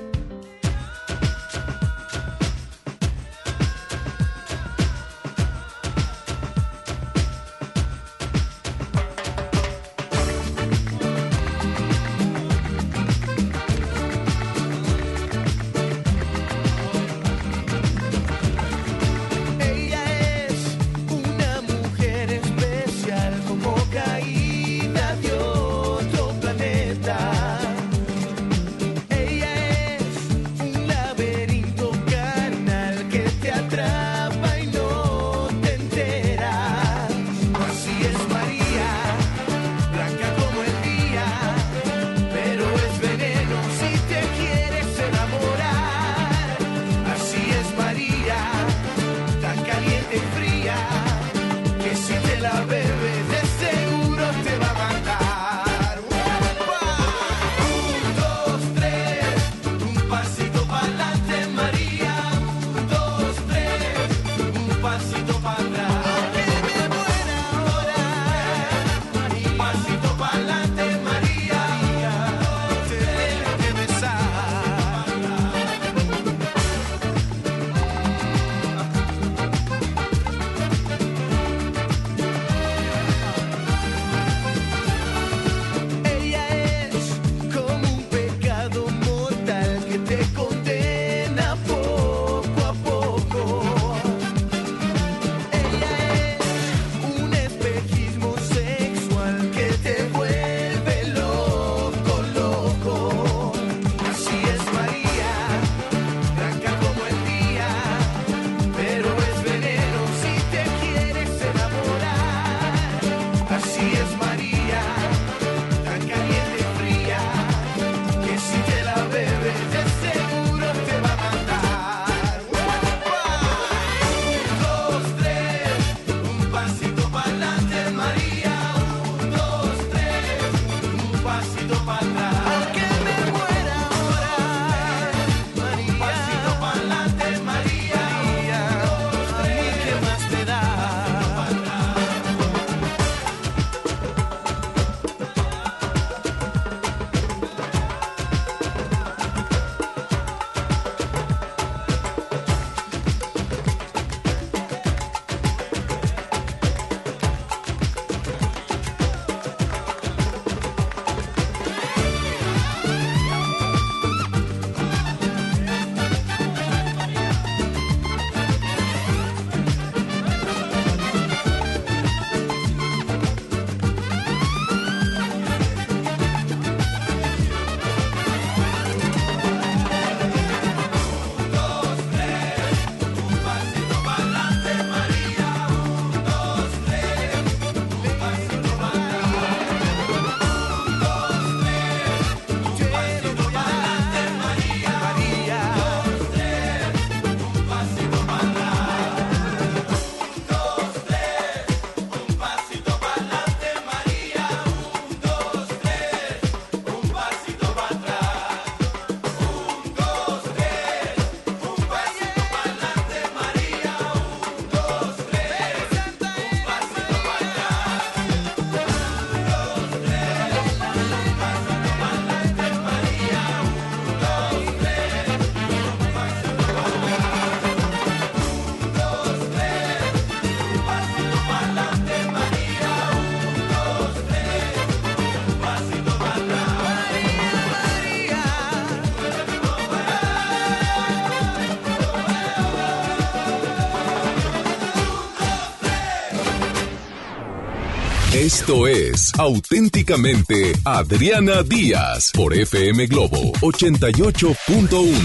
Es 248.75 249.33
auténticamente 249.37 250.71
Adriana 250.85 251.61
Díaz 251.61 252.31
por 252.33 252.53
FM 252.53 253.05
Globo 253.07 253.51
88.1. 253.59 255.19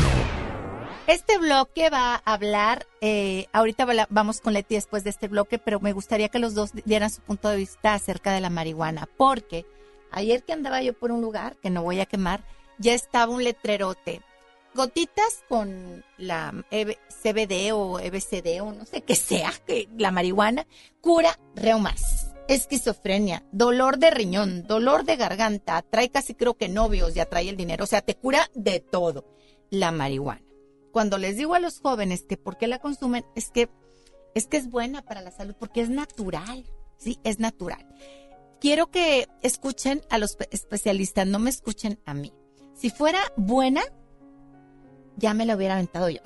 Este 1.06 1.38
bloque 1.38 1.88
va 1.88 2.16
a 2.16 2.32
hablar, 2.34 2.88
eh, 3.00 3.46
ahorita 3.52 3.84
va- 3.84 4.08
vamos 4.10 4.40
con 4.40 4.52
Leti 4.52 4.74
después 4.74 5.04
de 5.04 5.10
este 5.10 5.28
bloque, 5.28 5.58
pero 5.60 5.78
me 5.78 5.92
gustaría 5.92 6.28
que 6.28 6.40
los 6.40 6.54
dos 6.54 6.70
dieran 6.84 7.08
su 7.10 7.20
punto 7.22 7.48
de 7.48 7.56
vista 7.58 7.94
acerca 7.94 8.32
de 8.32 8.40
la 8.40 8.50
marihuana, 8.50 9.08
porque 9.16 9.64
ayer 10.10 10.42
que 10.42 10.52
andaba 10.52 10.82
yo 10.82 10.92
por 10.92 11.12
un 11.12 11.20
lugar, 11.22 11.56
que 11.62 11.70
no 11.70 11.84
voy 11.84 12.00
a 12.00 12.06
quemar, 12.06 12.44
ya 12.78 12.94
estaba 12.94 13.32
un 13.32 13.44
letrerote. 13.44 14.22
Gotitas 14.74 15.44
con 15.48 16.04
la 16.18 16.52
EB 16.72 16.98
CBD 17.22 17.70
o 17.72 18.00
EBCD 18.00 18.60
o 18.60 18.72
no 18.72 18.84
sé 18.84 19.02
qué 19.02 19.14
sea, 19.14 19.52
que 19.66 19.88
la 19.96 20.10
marihuana 20.10 20.66
cura 21.00 21.38
reumas, 21.54 22.25
esquizofrenia, 22.48 23.44
dolor 23.52 23.98
de 23.98 24.10
riñón, 24.10 24.66
dolor 24.66 25.04
de 25.04 25.16
garganta, 25.16 25.82
trae 25.82 26.10
casi 26.10 26.34
creo 26.34 26.54
que 26.54 26.68
novios, 26.68 27.14
ya 27.14 27.26
trae 27.26 27.48
el 27.48 27.56
dinero, 27.56 27.84
o 27.84 27.86
sea, 27.86 28.00
te 28.02 28.14
cura 28.14 28.48
de 28.54 28.80
todo 28.80 29.24
la 29.70 29.90
marihuana. 29.90 30.42
Cuando 30.92 31.18
les 31.18 31.36
digo 31.36 31.54
a 31.54 31.58
los 31.60 31.80
jóvenes 31.80 32.22
que 32.22 32.36
por 32.36 32.56
qué 32.56 32.66
la 32.66 32.78
consumen, 32.78 33.24
es 33.34 33.50
que 33.50 33.68
es 34.34 34.46
que 34.46 34.58
es 34.58 34.68
buena 34.70 35.02
para 35.02 35.22
la 35.22 35.30
salud 35.30 35.54
porque 35.58 35.80
es 35.80 35.88
natural, 35.88 36.64
sí, 36.98 37.18
es 37.24 37.38
natural. 37.40 37.86
Quiero 38.60 38.90
que 38.90 39.28
escuchen 39.42 40.02
a 40.10 40.18
los 40.18 40.36
pe- 40.36 40.48
especialistas, 40.50 41.26
no 41.26 41.38
me 41.38 41.50
escuchen 41.50 41.98
a 42.04 42.14
mí. 42.14 42.32
Si 42.74 42.90
fuera 42.90 43.20
buena, 43.36 43.82
ya 45.16 45.34
me 45.34 45.46
la 45.46 45.56
hubiera 45.56 45.74
aventado 45.74 46.08
yo. 46.10 46.20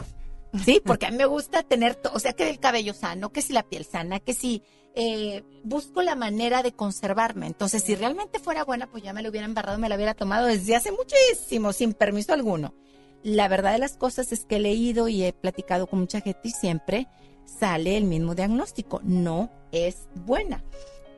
Sí, 0.65 0.83
porque 0.85 1.07
a 1.07 1.11
mí 1.13 1.17
me 1.17 1.27
gusta 1.27 1.63
tener, 1.63 2.01
o 2.13 2.19
sea, 2.19 2.33
que 2.33 2.51
el 2.51 2.59
cabello 2.59 2.93
sano, 2.95 3.31
que 3.33 3.43
si 3.43 3.53
la 3.53 3.63
piel 3.63 3.85
sana, 3.85 4.19
que 4.19 4.35
si 4.35 4.65
eh, 4.95 5.45
busco 5.63 6.03
la 6.03 6.15
manera 6.15 6.63
de 6.63 6.73
conservarme. 6.73 7.47
Entonces, 7.47 7.83
si 7.83 7.95
realmente 7.95 8.39
fuera 8.39 8.65
buena, 8.65 8.87
pues 8.87 9.03
ya 9.03 9.13
me 9.13 9.23
la 9.23 9.31
hubiera 9.31 9.47
embarrado, 9.47 9.79
me 9.79 9.89
la 9.89 9.97
hubiera 9.97 10.15
tomado 10.15 10.47
desde 10.47 10.77
hace 10.77 10.93
muchísimo, 10.93 11.73
sin 11.73 11.93
permiso 11.95 12.33
alguno. 12.33 12.75
La 13.23 13.49
verdad 13.49 13.73
de 13.73 13.79
las 13.79 13.97
cosas 13.97 14.33
es 14.33 14.45
que 14.45 14.57
he 14.57 14.61
leído 14.61 15.09
y 15.09 15.25
he 15.25 15.33
platicado 15.33 15.87
con 15.87 16.01
mucha 16.01 16.21
gente 16.21 16.41
y 16.45 16.51
siempre 16.51 17.09
sale 17.45 17.97
el 17.97 18.05
mismo 18.05 18.35
diagnóstico. 18.35 19.01
No 19.05 19.51
es 19.73 20.09
buena. 20.15 20.65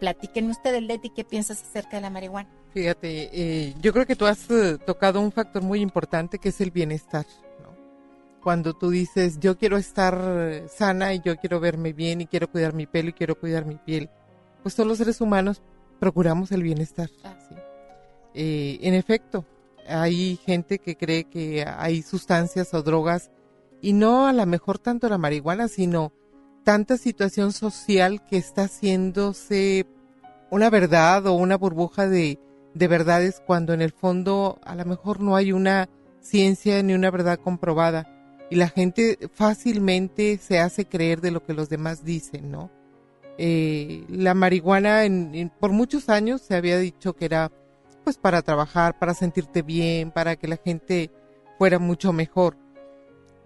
Platíquenme 0.01 0.51
ustedes, 0.51 0.83
Leti, 0.83 1.11
¿qué 1.11 1.25
piensas 1.25 1.63
acerca 1.63 1.97
de 1.97 2.03
la 2.03 2.11
marihuana? 2.11 2.51
Fíjate, 2.75 3.31
eh, 3.33 3.75
yo 3.81 3.93
creo 3.93 4.07
que 4.07 4.17
tú 4.17 4.27
has 4.27 4.51
eh, 4.51 4.79
tocado 4.85 5.21
un 5.21 5.31
factor 5.31 5.63
muy 5.63 5.81
importante 5.81 6.39
que 6.39 6.49
es 6.49 6.61
el 6.61 6.71
bienestar. 6.71 7.27
Cuando 8.43 8.75
tú 8.75 8.91
dices, 8.91 9.39
yo 9.39 9.57
quiero 9.57 9.77
estar 9.77 10.65
sana 10.69 11.15
y 11.15 11.21
yo 11.21 11.37
quiero 11.37 11.61
verme 11.61 11.93
bien 11.93 12.21
y 12.21 12.27
quiero 12.27 12.51
cuidar 12.51 12.75
mi 12.75 12.87
pelo 12.87 13.11
y 13.11 13.13
quiero 13.13 13.39
cuidar 13.39 13.65
mi 13.65 13.77
piel, 13.77 14.11
pues 14.63 14.75
todos 14.75 14.89
los 14.89 14.99
seres 14.99 15.21
humanos 15.21 15.63
procuramos 16.01 16.51
el 16.51 16.63
bienestar. 16.63 17.09
¿sí? 17.09 17.55
Eh, 18.35 18.79
en 18.83 18.95
efecto, 18.95 19.45
hay 19.89 20.37
gente 20.45 20.79
que 20.81 20.97
cree 20.97 21.25
que 21.25 21.65
hay 21.65 22.03
sustancias 22.03 22.75
o 22.75 22.83
drogas 22.83 23.31
y 23.81 23.93
no 23.93 24.27
a 24.27 24.33
lo 24.33 24.45
mejor 24.47 24.79
tanto 24.79 25.09
la 25.09 25.19
marihuana, 25.19 25.69
sino 25.69 26.13
tanta 26.65 26.97
situación 26.97 27.53
social 27.53 28.25
que 28.27 28.39
está 28.39 28.65
haciéndose 28.65 29.87
una 30.51 30.71
verdad 30.71 31.27
o 31.27 31.35
una 31.35 31.57
burbuja 31.57 32.09
de, 32.09 32.39
de 32.75 32.89
verdades 32.89 33.41
cuando 33.45 33.73
en 33.73 33.83
el 33.83 33.93
fondo 33.93 34.59
a 34.65 34.75
lo 34.75 34.85
mejor 34.85 35.21
no 35.21 35.37
hay 35.37 35.53
una 35.53 35.89
ciencia 36.21 36.83
ni 36.83 36.95
una 36.95 37.11
verdad 37.11 37.39
comprobada 37.39 38.12
y 38.53 38.55
la 38.55 38.69
gente 38.69 39.19
fácilmente 39.33 40.37
se 40.37 40.61
hace 40.61 40.85
creer 40.85 41.23
de 41.23 41.31
lo 41.31 41.43
que 41.43 41.55
los 41.55 41.71
demás 41.71 42.05
dicen, 42.05 42.51
¿no? 42.51 42.71
Eh, 43.39 44.05
la 44.11 44.35
marihuana 44.35 45.05
por 45.59 45.73
muchos 45.73 46.11
años 46.11 46.43
se 46.43 46.55
había 46.55 46.79
dicho 46.79 47.15
que 47.15 47.25
era 47.25 47.51
pues 48.05 48.19
para 48.19 48.43
trabajar, 48.43 48.99
para 48.99 49.15
sentirte 49.15 49.63
bien, 49.63 50.11
para 50.11 50.37
que 50.37 50.49
la 50.49 50.59
gente 50.59 51.11
fuera 51.57 51.79
mucho 51.79 52.13
mejor. 52.13 52.59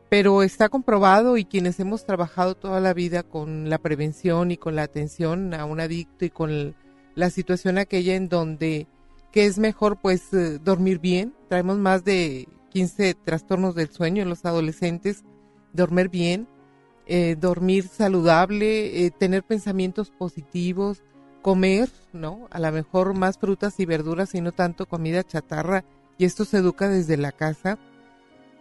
Pero 0.08 0.42
está 0.42 0.68
comprobado 0.68 1.36
y 1.36 1.44
quienes 1.44 1.78
hemos 1.78 2.04
trabajado 2.04 2.56
toda 2.56 2.80
la 2.80 2.92
vida 2.92 3.22
con 3.22 3.70
la 3.70 3.78
prevención 3.78 4.50
y 4.50 4.56
con 4.56 4.74
la 4.74 4.82
atención 4.82 5.54
a 5.54 5.66
un 5.66 5.78
adicto 5.78 6.24
y 6.24 6.30
con 6.30 6.74
la 7.14 7.30
situación 7.30 7.78
aquella 7.78 8.16
en 8.16 8.28
donde 8.28 8.88
que 9.30 9.46
es 9.46 9.56
mejor 9.56 10.00
pues 10.02 10.34
eh, 10.34 10.58
dormir 10.58 10.98
bien. 10.98 11.32
Traemos 11.48 11.78
más 11.78 12.02
de 12.02 12.48
15 12.76 13.14
trastornos 13.14 13.74
del 13.74 13.88
sueño 13.88 14.22
en 14.22 14.28
los 14.28 14.44
adolescentes. 14.44 15.24
Dormir 15.72 16.10
bien, 16.10 16.46
eh, 17.06 17.34
dormir 17.40 17.88
saludable, 17.88 19.06
eh, 19.06 19.10
tener 19.10 19.44
pensamientos 19.44 20.10
positivos, 20.10 21.02
comer, 21.40 21.88
¿no? 22.12 22.48
A 22.50 22.60
lo 22.60 22.70
mejor 22.72 23.14
más 23.14 23.38
frutas 23.38 23.80
y 23.80 23.86
verduras 23.86 24.34
y 24.34 24.42
no 24.42 24.52
tanto 24.52 24.84
comida 24.84 25.24
chatarra. 25.24 25.86
Y 26.18 26.26
esto 26.26 26.44
se 26.44 26.58
educa 26.58 26.86
desde 26.90 27.16
la 27.16 27.32
casa. 27.32 27.78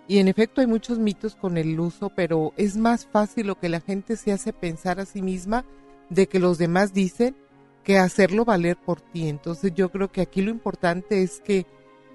Y 0.08 0.20
en 0.20 0.30
efecto 0.30 0.62
hay 0.62 0.68
muchos 0.68 0.98
mitos 0.98 1.36
con 1.36 1.58
el 1.58 1.78
uso, 1.78 2.10
pero 2.16 2.54
es 2.56 2.78
más 2.78 3.06
fácil 3.06 3.48
lo 3.48 3.60
que 3.60 3.68
la 3.68 3.82
gente 3.82 4.16
se 4.16 4.32
hace 4.32 4.54
pensar 4.54 5.02
a 5.02 5.06
sí 5.06 5.22
misma 5.22 5.66
de 6.10 6.28
que 6.28 6.40
los 6.40 6.58
demás 6.58 6.94
dicen 6.94 7.36
que 7.84 7.98
hacerlo 7.98 8.46
valer 8.46 8.78
por 8.78 9.02
ti. 9.02 9.28
Entonces 9.28 9.74
yo 9.76 9.92
creo 9.92 10.10
que 10.10 10.22
aquí 10.22 10.42
lo 10.42 10.52
importante 10.52 11.22
es 11.22 11.42
que 11.42 11.66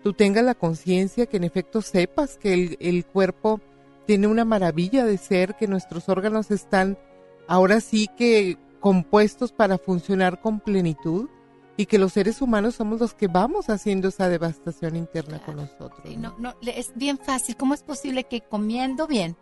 tú 0.02 0.12
tengas 0.12 0.44
la 0.44 0.54
conciencia, 0.54 1.26
que 1.26 1.36
en 1.36 1.44
efecto 1.44 1.82
sepas 1.82 2.36
que 2.36 2.54
el, 2.54 2.76
el 2.80 3.04
cuerpo 3.04 3.60
tiene 4.06 4.26
una 4.26 4.44
maravilla 4.44 5.04
de 5.04 5.18
ser, 5.18 5.54
que 5.56 5.68
nuestros 5.68 6.08
órganos 6.08 6.50
están 6.50 6.98
ahora 7.46 7.80
sí 7.80 8.08
que 8.16 8.58
compuestos 8.80 9.52
para 9.52 9.78
funcionar 9.78 10.40
con 10.40 10.60
plenitud 10.60 11.28
y 11.76 11.86
que 11.86 11.98
los 11.98 12.12
seres 12.12 12.42
humanos 12.42 12.74
somos 12.74 13.00
los 13.00 13.14
que 13.14 13.26
vamos 13.26 13.70
haciendo 13.70 14.08
esa 14.08 14.28
devastación 14.28 14.96
interna 14.96 15.38
con 15.38 15.56
nosotros. 15.56 16.00
Sí, 16.04 16.16
no, 16.16 16.34
no, 16.38 16.54
es 16.60 16.92
bien 16.94 17.18
fácil. 17.18 17.56
¿Cómo 17.56 17.74
es 17.74 17.82
posible 17.82 18.24
que 18.24 18.40
comiendo 18.40 19.06
bien, 19.06 19.36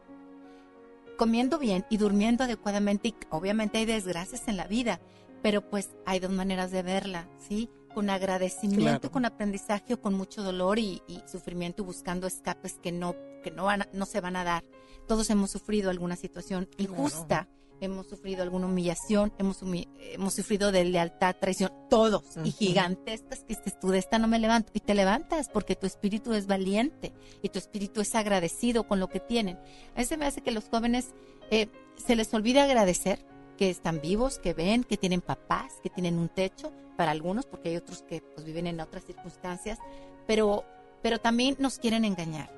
comiendo 1.17 1.59
bien 1.59 1.85
y 1.91 1.97
durmiendo 1.97 2.45
adecuadamente, 2.45 3.09
y 3.09 3.15
obviamente 3.31 3.79
hay 3.79 3.87
desgracias 3.87 4.47
en 4.49 4.57
la 4.57 4.67
vida, 4.67 5.01
pero 5.43 5.69
pues 5.69 5.91
hay 6.07 6.21
dos 6.21 6.31
maneras 6.31 6.71
de 6.71 6.83
verla, 6.83 7.29
¿sí? 7.49 7.71
Con 7.99 8.11
agradecimiento, 8.11 9.01
Claro. 9.01 9.11
con 9.11 9.25
aprendizaje 9.25 9.95
o 9.95 10.01
con 10.01 10.15
mucho 10.15 10.45
dolor 10.45 10.79
y, 10.79 11.03
y 11.09 11.21
sufrimiento 11.27 11.83
y 11.83 11.87
buscando 11.87 12.29
escapes 12.29 12.79
que 12.81 12.93
no, 12.93 13.17
que 13.43 13.51
no, 13.51 13.65
van 13.65 13.83
a- 13.83 13.89
no 13.93 14.07
se 14.07 14.21
van 14.21 14.37
a 14.37 14.45
dar. 14.45 14.63
Todos 15.09 15.29
hemos 15.31 15.51
sufrido 15.51 15.91
alguna 15.91 16.15
situación 16.15 16.69
injusta, 16.77 17.49
hemos 17.81 18.07
sufrido 18.07 18.45
alguna 18.45 18.67
humillación, 18.67 19.33
hemos, 19.39 19.65
humi- 19.65 19.89
hemos 19.99 20.35
sufrido 20.35 20.71
de 20.71 20.85
lealtad, 20.85 21.35
traición, 21.41 21.73
todos, 21.91 22.23
y 22.45 22.53
gigantescas 22.53 23.41
que 23.41 23.57
dices 23.57 23.77
tú 23.81 23.89
de 23.89 23.99
esta 23.99 24.21
no 24.21 24.29
me 24.29 24.39
levanto, 24.39 24.71
y 24.75 24.79
te 24.81 24.95
levantas 24.95 25.49
porque 25.49 25.75
tu 25.75 25.87
espíritu 25.89 26.35
es 26.35 26.47
valiente 26.47 27.13
y 27.43 27.49
tu 27.49 27.59
espíritu 27.59 28.01
es 28.01 28.15
agradecido 28.15 28.87
con 28.87 29.01
lo 29.01 29.09
que 29.09 29.19
tienen. 29.19 29.59
A 29.97 29.99
veces 29.99 30.17
me 30.19 30.27
hace 30.27 30.41
que 30.41 30.53
los 30.53 30.69
jóvenes 30.69 31.15
eh, 31.51 31.67
se 31.97 32.15
les 32.15 32.33
olvide 32.33 32.61
agradecer 32.61 33.27
que 33.57 33.71
están 33.71 34.01
vivos, 34.01 34.39
que 34.39 34.55
ven, 34.55 34.85
que 34.85 34.97
tienen 34.97 35.21
papás, 35.21 35.73
que 35.83 35.91
tienen 35.91 36.17
un 36.17 36.29
techo, 36.29 36.71
para 36.99 37.13
algunos, 37.13 37.47
porque 37.47 37.69
hay 37.69 37.77
otros 37.77 38.03
que 38.03 38.21
pues, 38.35 38.45
viven 38.45 38.67
en 38.67 38.81
otras 38.81 39.05
circunstancias, 39.05 39.79
pero, 40.27 40.65
pero 41.01 41.21
también 41.21 41.55
nos 41.61 41.79
quieren 41.79 42.05
engañar. 42.05 42.51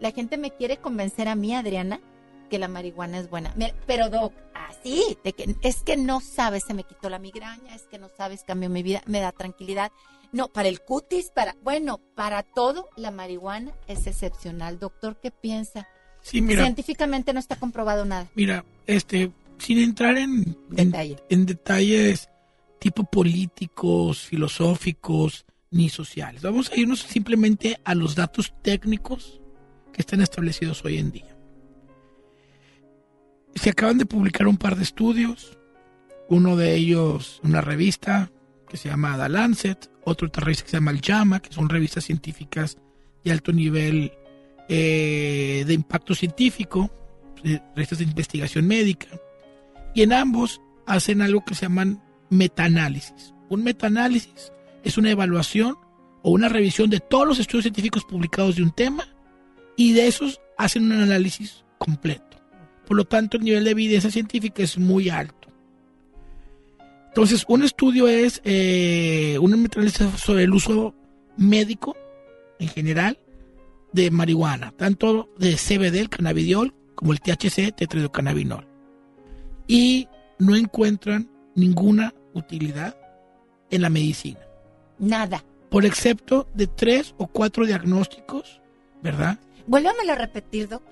La 0.00 0.10
gente 0.10 0.36
me 0.36 0.50
quiere 0.50 0.78
convencer 0.78 1.28
a 1.28 1.36
mí, 1.36 1.54
Adriana, 1.54 2.00
que 2.50 2.58
la 2.58 2.66
marihuana 2.66 3.18
es 3.18 3.30
buena. 3.30 3.54
Pero, 3.86 4.10
Doc, 4.10 4.32
así, 4.52 5.16
de 5.22 5.32
que 5.32 5.54
es 5.62 5.84
que 5.84 5.96
no 5.96 6.20
sabes, 6.20 6.64
se 6.66 6.74
me 6.74 6.82
quitó 6.82 7.08
la 7.08 7.20
migraña, 7.20 7.72
es 7.72 7.82
que 7.82 8.00
no 8.00 8.10
sabes, 8.16 8.42
cambió 8.42 8.68
mi 8.68 8.82
vida, 8.82 9.00
me 9.06 9.20
da 9.20 9.30
tranquilidad. 9.30 9.92
No, 10.32 10.48
para 10.48 10.68
el 10.68 10.80
cutis, 10.80 11.30
para, 11.30 11.54
bueno, 11.62 12.00
para 12.16 12.42
todo, 12.42 12.88
la 12.96 13.12
marihuana 13.12 13.76
es 13.86 14.08
excepcional. 14.08 14.80
Doctor, 14.80 15.20
¿qué 15.22 15.30
piensa? 15.30 15.86
Sí, 16.20 16.42
mira. 16.42 16.64
Científicamente 16.64 17.32
no 17.32 17.38
está 17.38 17.54
comprobado 17.54 18.04
nada. 18.04 18.26
Mira, 18.34 18.64
este, 18.88 19.30
sin 19.58 19.78
entrar 19.78 20.18
en, 20.18 20.58
en, 20.76 21.16
en 21.28 21.46
detalles 21.46 22.28
tipo 22.84 23.04
políticos, 23.04 24.26
filosóficos, 24.26 25.46
ni 25.70 25.88
sociales. 25.88 26.42
Vamos 26.42 26.70
a 26.70 26.78
irnos 26.78 27.00
simplemente 27.00 27.80
a 27.82 27.94
los 27.94 28.14
datos 28.14 28.52
técnicos 28.60 29.40
que 29.90 30.02
están 30.02 30.20
establecidos 30.20 30.84
hoy 30.84 30.98
en 30.98 31.10
día. 31.10 31.34
Se 33.54 33.70
acaban 33.70 33.96
de 33.96 34.04
publicar 34.04 34.46
un 34.46 34.58
par 34.58 34.76
de 34.76 34.82
estudios, 34.82 35.56
uno 36.28 36.56
de 36.56 36.74
ellos 36.74 37.40
una 37.42 37.62
revista 37.62 38.30
que 38.68 38.76
se 38.76 38.90
llama 38.90 39.16
The 39.16 39.30
Lancet, 39.30 39.90
otro 40.04 40.28
otra 40.28 40.44
revista 40.44 40.64
que 40.64 40.70
se 40.72 40.76
llama 40.76 40.90
El 40.90 41.00
JAMA, 41.00 41.40
que 41.40 41.54
son 41.54 41.70
revistas 41.70 42.04
científicas 42.04 42.76
de 43.24 43.32
alto 43.32 43.50
nivel 43.50 44.12
eh, 44.68 45.64
de 45.66 45.72
impacto 45.72 46.14
científico, 46.14 46.90
eh, 47.44 47.62
revistas 47.74 48.00
de 48.00 48.04
investigación 48.04 48.66
médica, 48.66 49.08
y 49.94 50.02
en 50.02 50.12
ambos 50.12 50.60
hacen 50.84 51.22
algo 51.22 51.42
que 51.46 51.54
se 51.54 51.62
llaman 51.62 52.02
metaanálisis. 52.36 53.34
Un 53.48 53.62
metaanálisis 53.64 54.52
es 54.82 54.98
una 54.98 55.10
evaluación 55.10 55.76
o 56.22 56.30
una 56.30 56.48
revisión 56.48 56.90
de 56.90 57.00
todos 57.00 57.26
los 57.26 57.38
estudios 57.38 57.64
científicos 57.64 58.04
publicados 58.04 58.56
de 58.56 58.62
un 58.62 58.70
tema 58.70 59.08
y 59.76 59.92
de 59.92 60.06
esos 60.06 60.40
hacen 60.56 60.84
un 60.84 60.92
análisis 60.92 61.64
completo. 61.78 62.38
Por 62.86 62.96
lo 62.96 63.04
tanto, 63.04 63.36
el 63.36 63.44
nivel 63.44 63.64
de 63.64 63.70
evidencia 63.70 64.10
científica 64.10 64.62
es 64.62 64.78
muy 64.78 65.08
alto. 65.08 65.48
Entonces, 67.08 67.44
un 67.48 67.62
estudio 67.62 68.08
es 68.08 68.40
eh, 68.44 69.38
un 69.40 69.62
metaanálisis 69.62 70.20
sobre 70.20 70.44
el 70.44 70.52
uso 70.52 70.94
médico 71.36 71.96
en 72.58 72.68
general 72.68 73.18
de 73.92 74.10
marihuana, 74.10 74.72
tanto 74.76 75.30
de 75.38 75.54
CBD, 75.54 76.00
el 76.00 76.08
cannabidiol, 76.08 76.74
como 76.94 77.12
el 77.12 77.20
THC, 77.20 77.74
tetrahidrocannabinol. 77.74 78.66
Y 79.66 80.08
no 80.38 80.56
encuentran 80.56 81.30
ninguna 81.54 82.12
utilidad 82.34 82.96
en 83.70 83.82
la 83.82 83.90
medicina. 83.90 84.40
Nada. 84.98 85.44
Por 85.70 85.84
excepto 85.86 86.46
de 86.54 86.66
tres 86.66 87.14
o 87.18 87.26
cuatro 87.26 87.66
diagnósticos, 87.66 88.60
¿verdad? 89.02 89.38
Vuélvamelo 89.66 90.12
a 90.12 90.16
repetir, 90.16 90.68
Doc. 90.68 90.82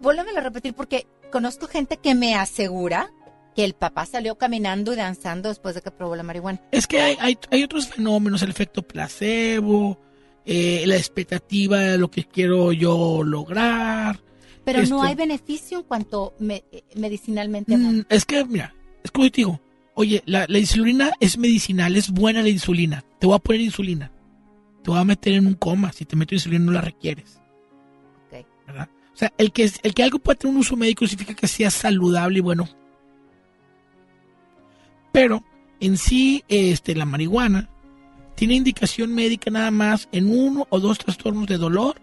Vuélvamelo 0.00 0.38
a 0.38 0.42
repetir 0.42 0.74
porque 0.74 1.06
conozco 1.30 1.66
gente 1.66 1.98
que 1.98 2.14
me 2.14 2.34
asegura 2.34 3.10
que 3.54 3.64
el 3.64 3.74
papá 3.74 4.06
salió 4.06 4.36
caminando 4.36 4.92
y 4.92 4.96
danzando 4.96 5.48
después 5.48 5.74
de 5.74 5.82
que 5.82 5.90
probó 5.90 6.16
la 6.16 6.22
marihuana. 6.22 6.60
Es 6.70 6.86
que 6.86 7.00
hay, 7.00 7.16
hay, 7.20 7.38
hay 7.50 7.62
otros 7.64 7.88
fenómenos, 7.88 8.42
el 8.42 8.50
efecto 8.50 8.82
placebo, 8.82 9.98
eh, 10.44 10.84
la 10.86 10.96
expectativa 10.96 11.78
de 11.78 11.98
lo 11.98 12.10
que 12.10 12.24
quiero 12.24 12.72
yo 12.72 13.22
lograr. 13.24 14.20
Pero 14.64 14.80
Esto- 14.82 14.94
no 14.96 15.02
hay 15.02 15.14
beneficio 15.14 15.78
en 15.78 15.84
cuanto 15.84 16.34
me- 16.38 16.64
eh, 16.70 16.84
medicinalmente 16.94 17.76
Mm, 17.76 18.04
es 18.08 18.24
que, 18.24 18.44
mira, 18.44 18.74
es 19.02 19.10
como 19.10 19.28
te 19.30 19.36
digo, 19.38 19.60
oye, 19.98 20.22
la, 20.26 20.46
la 20.48 20.58
insulina 20.60 21.12
es 21.18 21.38
medicinal, 21.38 21.96
es 21.96 22.10
buena 22.10 22.40
la 22.40 22.48
insulina. 22.48 23.04
Te 23.18 23.26
voy 23.26 23.34
a 23.34 23.40
poner 23.40 23.62
insulina. 23.62 24.12
Te 24.84 24.92
voy 24.92 25.00
a 25.00 25.04
meter 25.04 25.34
en 25.34 25.48
un 25.48 25.54
coma. 25.54 25.92
Si 25.92 26.04
te 26.04 26.14
meto 26.14 26.36
insulina 26.36 26.64
no 26.64 26.70
la 26.70 26.80
requieres. 26.80 27.40
Ok. 28.26 28.46
¿Verdad? 28.68 28.88
O 29.12 29.16
sea, 29.16 29.32
el 29.38 29.50
que, 29.50 29.68
el 29.82 29.94
que 29.94 30.02
algo 30.04 30.20
pueda 30.20 30.38
tener 30.38 30.54
un 30.54 30.60
uso 30.60 30.76
médico 30.76 31.04
significa 31.04 31.34
que 31.34 31.48
sea 31.48 31.72
saludable 31.72 32.38
y 32.38 32.42
bueno. 32.42 32.68
Pero 35.10 35.42
en 35.80 35.96
sí, 35.96 36.44
este, 36.46 36.94
la 36.94 37.04
marihuana 37.04 37.68
tiene 38.36 38.54
indicación 38.54 39.12
médica 39.12 39.50
nada 39.50 39.72
más 39.72 40.08
en 40.12 40.30
uno 40.30 40.68
o 40.70 40.78
dos 40.78 40.98
trastornos 40.98 41.48
de 41.48 41.58
dolor, 41.58 42.00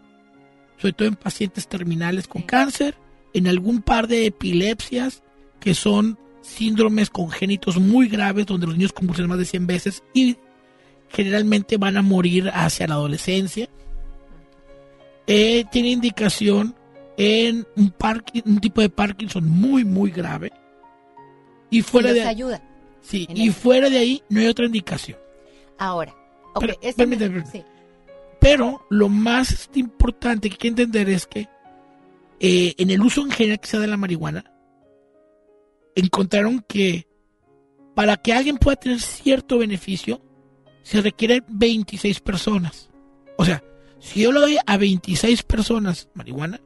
sobre 0.75 0.91
todo 0.91 1.07
en 1.07 1.15
pacientes 1.15 1.69
terminales 1.69 2.27
con 2.27 2.41
cáncer, 2.41 2.97
en 3.33 3.47
algún 3.47 3.81
par 3.81 4.09
de 4.09 4.25
epilepsias 4.25 5.23
que 5.61 5.73
son 5.73 6.19
síndromes 6.45 7.09
congénitos 7.09 7.77
muy 7.77 8.07
graves 8.07 8.45
donde 8.45 8.67
los 8.67 8.77
niños 8.77 8.93
convulsionan 8.93 9.29
más 9.29 9.39
de 9.39 9.45
100 9.45 9.67
veces 9.67 10.03
y 10.13 10.37
generalmente 11.09 11.77
van 11.77 11.97
a 11.97 12.01
morir 12.01 12.49
hacia 12.53 12.87
la 12.87 12.95
adolescencia. 12.95 13.69
Eh, 15.27 15.65
tiene 15.71 15.89
indicación 15.89 16.75
en 17.17 17.65
un, 17.75 18.59
tipo 18.59 18.81
de 18.81 18.89
Parkinson 18.89 19.49
muy, 19.49 19.83
muy 19.83 20.11
grave. 20.11 20.51
Y 21.69 21.81
fuera 21.81 22.13
de 22.13 22.23
ayuda. 22.23 22.61
Sí, 23.01 23.27
y 23.33 23.49
eso. 23.49 23.59
fuera 23.59 23.89
de 23.89 23.97
ahí 23.97 24.23
no 24.29 24.39
hay 24.39 24.47
otra 24.47 24.65
indicación. 24.65 25.17
Ahora, 25.77 26.15
ok, 26.53 26.61
Pero, 26.61 26.73
este 26.81 26.93
permíteme, 26.93 27.39
me- 27.39 27.45
sí. 27.45 27.63
Pero 28.39 28.85
lo 28.89 29.09
más 29.09 29.69
importante 29.73 30.49
que 30.49 30.53
hay 30.53 30.59
que 30.59 30.67
entender 30.67 31.09
es 31.09 31.25
que 31.25 31.47
eh, 32.39 32.75
en 32.77 32.89
el 32.91 33.01
uso 33.01 33.21
en 33.21 33.31
general 33.31 33.59
que 33.59 33.67
se 33.67 33.77
da 33.77 33.81
de 33.81 33.87
la 33.87 33.97
marihuana, 33.97 34.43
encontraron 35.95 36.63
que 36.67 37.07
para 37.95 38.17
que 38.17 38.33
alguien 38.33 38.57
pueda 38.57 38.75
tener 38.75 38.99
cierto 38.99 39.57
beneficio, 39.57 40.21
se 40.83 41.01
requieren 41.01 41.43
26 41.47 42.19
personas. 42.19 42.89
O 43.37 43.45
sea, 43.45 43.63
si 43.99 44.21
yo 44.21 44.31
le 44.31 44.39
doy 44.39 44.57
a 44.65 44.77
26 44.77 45.43
personas 45.43 46.09
marihuana, 46.13 46.59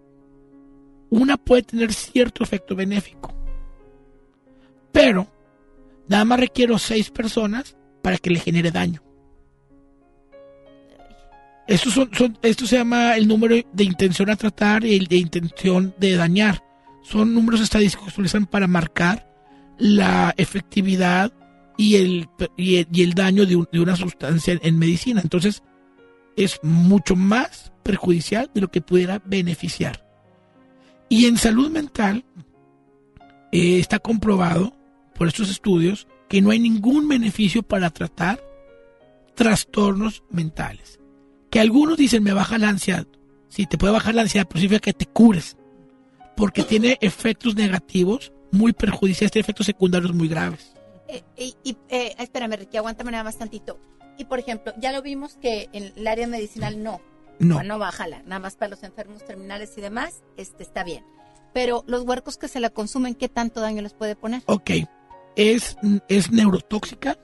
una 1.10 1.38
puede 1.38 1.64
tener 1.64 1.94
cierto 1.94 2.44
efecto 2.44 2.76
benéfico. 2.76 3.34
Pero 4.92 5.28
nada 6.08 6.26
más 6.26 6.40
requiero 6.40 6.78
6 6.78 7.12
personas 7.12 7.78
para 8.02 8.18
que 8.18 8.32
le 8.32 8.40
genere 8.40 8.72
daño. 8.72 9.04
Esto, 11.68 11.92
son, 11.92 12.10
esto 12.42 12.66
se 12.66 12.78
llama 12.78 13.16
el 13.16 13.28
número 13.28 13.56
de 13.72 13.84
intención 13.84 14.32
a 14.32 14.36
tratar 14.36 14.84
y 14.84 14.96
el 14.96 15.06
de 15.06 15.18
intención 15.18 15.94
de 16.00 16.16
dañar. 16.16 16.64
Son 17.02 17.34
números 17.34 17.62
estadísticos 17.62 18.06
que 18.06 18.12
se 18.12 18.22
utilizan 18.22 18.46
para 18.46 18.68
marcar 18.68 19.32
la 19.78 20.34
efectividad 20.38 21.34
y 21.78 21.96
el, 21.96 22.30
y 22.58 23.02
el, 23.02 23.14
daño 23.14 23.46
de 23.46 23.80
una 23.80 23.96
sustancia 23.96 24.60
en 24.62 24.78
medicina. 24.78 25.22
Entonces, 25.22 25.64
es 26.36 26.60
mucho 26.64 27.16
más 27.16 27.72
perjudicial 27.84 28.50
de 28.54 28.62
lo 28.62 28.70
que 28.70 28.82
pudiera 28.82 29.22
beneficiar. 29.26 30.06
Y 31.10 31.26
en 31.26 31.38
salud 31.38 31.72
mental, 31.72 32.24
eh, 33.52 33.80
está 33.80 34.00
comprobado 34.00 34.74
por 35.16 35.28
estos 35.28 35.50
estudios 35.50 36.08
que 36.28 36.42
no 36.42 36.52
hay 36.52 36.60
ningún 36.60 37.08
beneficio 37.08 37.64
para 37.64 37.90
tratar 37.90 38.40
trastornos 39.36 40.24
mentales. 40.30 41.00
Que 41.50 41.60
algunos 41.60 41.98
dicen 41.98 42.24
me 42.24 42.34
baja 42.34 42.58
la 42.58 42.70
ansiedad. 42.70 43.08
Sí, 43.48 43.66
te 43.66 43.78
puede 43.78 43.94
bajar 43.94 44.14
la 44.14 44.22
ansiedad, 44.22 44.48
pero 44.48 44.62
significa 44.62 44.92
que 44.92 44.94
te 44.94 45.08
cures. 45.08 45.58
Porque 46.40 46.64
tiene 46.64 46.98
efectos 47.02 47.54
negativos 47.56 48.32
muy 48.52 48.72
perjudiciales, 48.72 49.32
tiene 49.32 49.44
efectos 49.44 49.66
secundarios 49.66 50.14
muy 50.14 50.30
graves. 50.30 50.74
Eh, 51.10 51.22
y, 51.38 51.56
y, 51.64 51.78
eh, 51.90 52.16
espérame, 52.18 52.54
Ricky, 52.54 52.78
aguántame 52.78 53.12
nada 53.12 53.26
más 53.26 53.38
tantito. 53.38 53.78
Y 54.18 54.24
por 54.24 54.40
ejemplo, 54.40 54.74
ya 54.78 54.94
lo 54.94 55.02
vimos 55.02 55.36
que 55.42 55.70
en 55.74 55.92
el 55.96 56.08
área 56.08 56.28
medicinal 56.28 56.82
no. 56.82 57.02
No. 57.40 57.56
O 57.56 57.60
sea, 57.60 57.68
no 57.68 57.78
va 57.78 57.90
a 57.90 57.92
jalar. 57.92 58.24
Nada 58.26 58.40
más 58.40 58.56
para 58.56 58.70
los 58.70 58.84
enfermos 58.84 59.26
terminales 59.26 59.74
y 59.78 59.82
demás, 59.82 60.24
este 60.38 60.64
está 60.64 60.86
bien. 60.86 61.04
Pero 61.54 61.84
los 61.88 62.04
huercos 62.04 62.38
que 62.38 62.48
se 62.48 62.62
la 62.62 62.70
consumen, 62.70 63.16
¿qué 63.16 63.28
tanto 63.28 63.60
daño 63.60 63.82
les 63.82 63.94
puede 63.94 64.16
poner? 64.16 64.42
Ok, 64.46 64.72
es, 65.36 65.78
es 66.08 66.32
neurotóxica, 66.32 67.18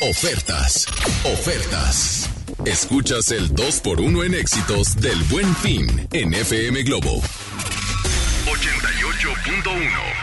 Ofertas, 0.00 0.86
ofertas. 1.24 2.30
Escuchas 2.64 3.32
el 3.32 3.52
2x1 3.52 4.26
en 4.26 4.34
éxitos 4.34 4.94
del 4.94 5.20
buen 5.24 5.56
fin 5.56 6.06
en 6.12 6.34
FM 6.34 6.84
Globo. 6.84 7.20
88.1 8.46 10.17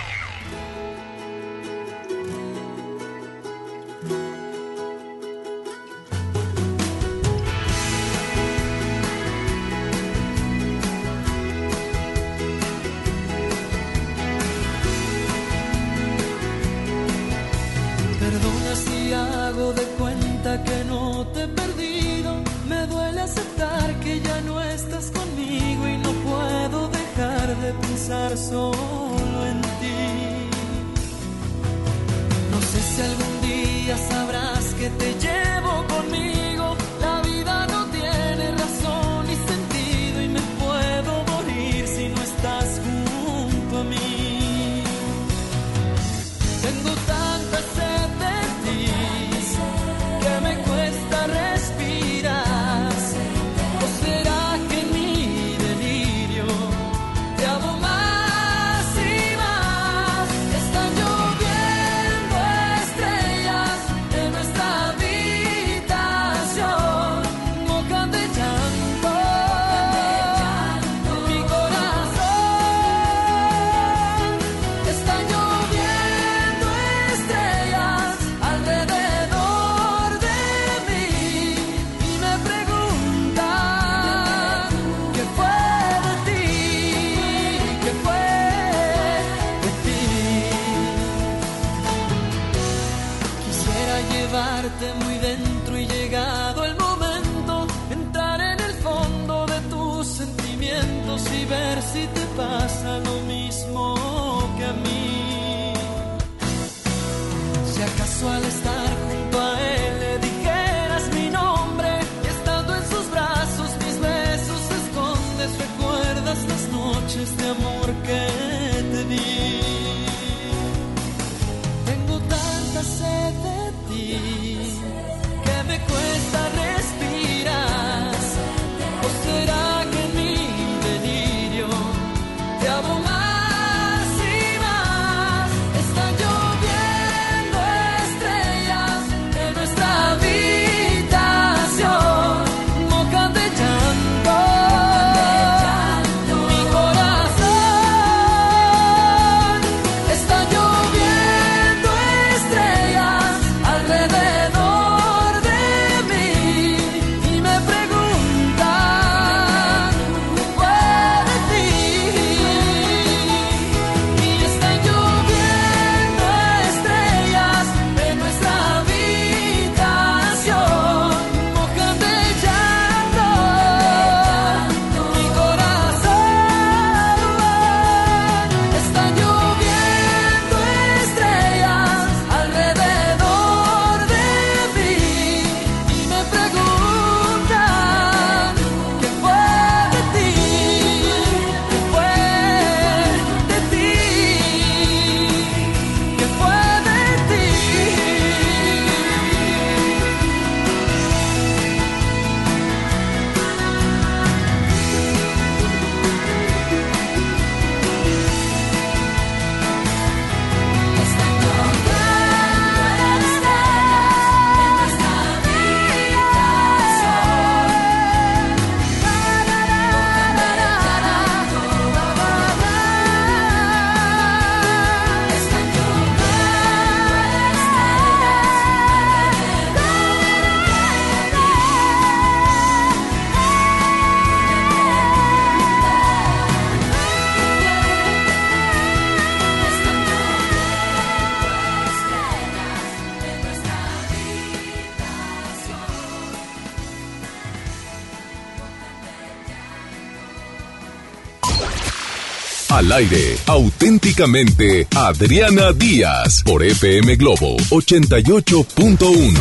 aire, 252.95 253.37
auténticamente 253.47 254.87
Adriana 254.95 255.73
Díaz 255.73 256.41
por 256.45 256.63
FM 256.63 257.17
Globo 257.17 257.57
88.1. 257.69 259.33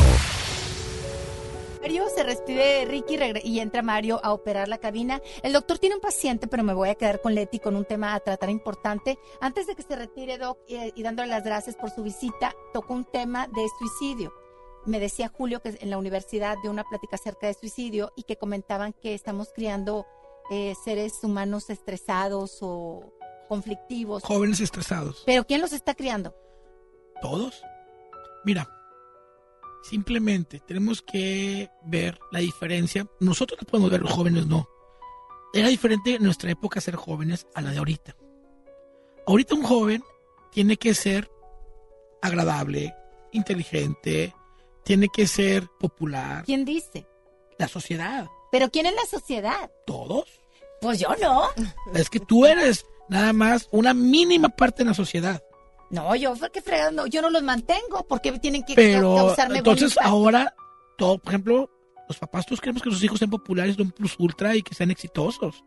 Mario 1.80 2.04
se 2.16 2.24
despide 2.24 2.84
Ricky 2.86 3.16
y 3.44 3.60
entra 3.60 3.82
Mario 3.82 4.18
a 4.24 4.32
operar 4.32 4.66
la 4.66 4.78
cabina. 4.78 5.22
El 5.44 5.52
doctor 5.52 5.78
tiene 5.78 5.94
un 5.94 6.00
paciente, 6.00 6.48
pero 6.48 6.64
me 6.64 6.74
voy 6.74 6.88
a 6.88 6.96
quedar 6.96 7.20
con 7.20 7.36
Leti 7.36 7.60
con 7.60 7.76
un 7.76 7.84
tema 7.84 8.14
a 8.14 8.20
tratar 8.20 8.50
importante. 8.50 9.20
Antes 9.40 9.68
de 9.68 9.76
que 9.76 9.82
se 9.82 9.94
retire, 9.94 10.36
Doc, 10.36 10.58
y, 10.66 11.00
dándole 11.04 11.28
las 11.28 11.44
gracias 11.44 11.76
por 11.76 11.90
su 11.90 12.02
visita, 12.02 12.56
tocó 12.72 12.94
un 12.94 13.04
tema 13.04 13.46
de 13.46 13.68
suicidio. 13.78 14.32
Me 14.84 14.98
decía 14.98 15.28
Julio 15.32 15.62
que 15.62 15.78
en 15.80 15.90
la 15.90 15.98
universidad 15.98 16.56
de 16.60 16.70
una 16.70 16.82
plática 16.82 17.14
acerca 17.14 17.46
de 17.46 17.54
suicidio 17.54 18.12
y 18.16 18.24
que 18.24 18.36
comentaban 18.36 18.94
que 18.94 19.14
estamos 19.14 19.50
criando 19.54 20.06
eh, 20.50 20.74
seres 20.84 21.22
humanos 21.22 21.70
estresados 21.70 22.58
o 22.60 23.13
conflictivos. 23.44 24.22
Jóvenes 24.22 24.60
estresados. 24.60 25.22
Pero 25.26 25.44
¿quién 25.46 25.60
los 25.60 25.72
está 25.72 25.94
criando? 25.94 26.34
¿Todos? 27.20 27.62
Mira, 28.44 28.68
simplemente 29.82 30.60
tenemos 30.60 31.02
que 31.02 31.70
ver 31.84 32.18
la 32.30 32.40
diferencia. 32.40 33.06
Nosotros 33.20 33.60
la 33.60 33.66
podemos 33.66 33.90
ver, 33.90 34.02
los 34.02 34.12
jóvenes 34.12 34.46
no. 34.46 34.68
Era 35.52 35.68
diferente 35.68 36.16
en 36.16 36.22
nuestra 36.24 36.50
época 36.50 36.80
ser 36.80 36.96
jóvenes 36.96 37.46
a 37.54 37.60
la 37.60 37.70
de 37.70 37.78
ahorita. 37.78 38.16
Ahorita 39.26 39.54
un 39.54 39.62
joven 39.62 40.02
tiene 40.50 40.76
que 40.76 40.94
ser 40.94 41.30
agradable, 42.20 42.94
inteligente, 43.32 44.34
tiene 44.84 45.08
que 45.08 45.26
ser 45.26 45.68
popular. 45.78 46.44
¿Quién 46.44 46.64
dice? 46.64 47.06
La 47.58 47.68
sociedad. 47.68 48.28
¿Pero 48.50 48.70
quién 48.70 48.86
es 48.86 48.94
la 48.94 49.06
sociedad? 49.06 49.70
¿Todos? 49.86 50.28
Pues 50.80 50.98
yo 50.98 51.08
no. 51.20 51.48
Es 51.94 52.10
que 52.10 52.20
tú 52.20 52.46
eres 52.46 52.84
nada 53.08 53.32
más 53.32 53.68
una 53.70 53.94
mínima 53.94 54.48
parte 54.48 54.82
de 54.82 54.90
la 54.90 54.94
sociedad. 54.94 55.42
No, 55.90 56.14
yo, 56.16 56.34
¿qué 56.52 56.60
fregado? 56.60 56.90
No, 56.92 57.06
yo 57.06 57.22
no 57.22 57.30
los 57.30 57.42
mantengo. 57.42 58.04
porque 58.08 58.32
tienen 58.38 58.64
que 58.64 58.74
Pero 58.74 59.14
causarme 59.14 59.58
entonces 59.58 59.96
ahora, 60.02 60.54
todo, 60.98 61.18
por 61.18 61.32
ejemplo, 61.32 61.70
los 62.08 62.18
papás, 62.18 62.46
todos 62.46 62.60
queremos 62.60 62.82
que 62.82 62.90
sus 62.90 63.02
hijos 63.04 63.18
sean 63.18 63.30
populares, 63.30 63.76
de 63.76 63.84
un 63.84 63.90
plus 63.90 64.16
ultra 64.18 64.56
y 64.56 64.62
que 64.62 64.74
sean 64.74 64.90
exitosos. 64.90 65.64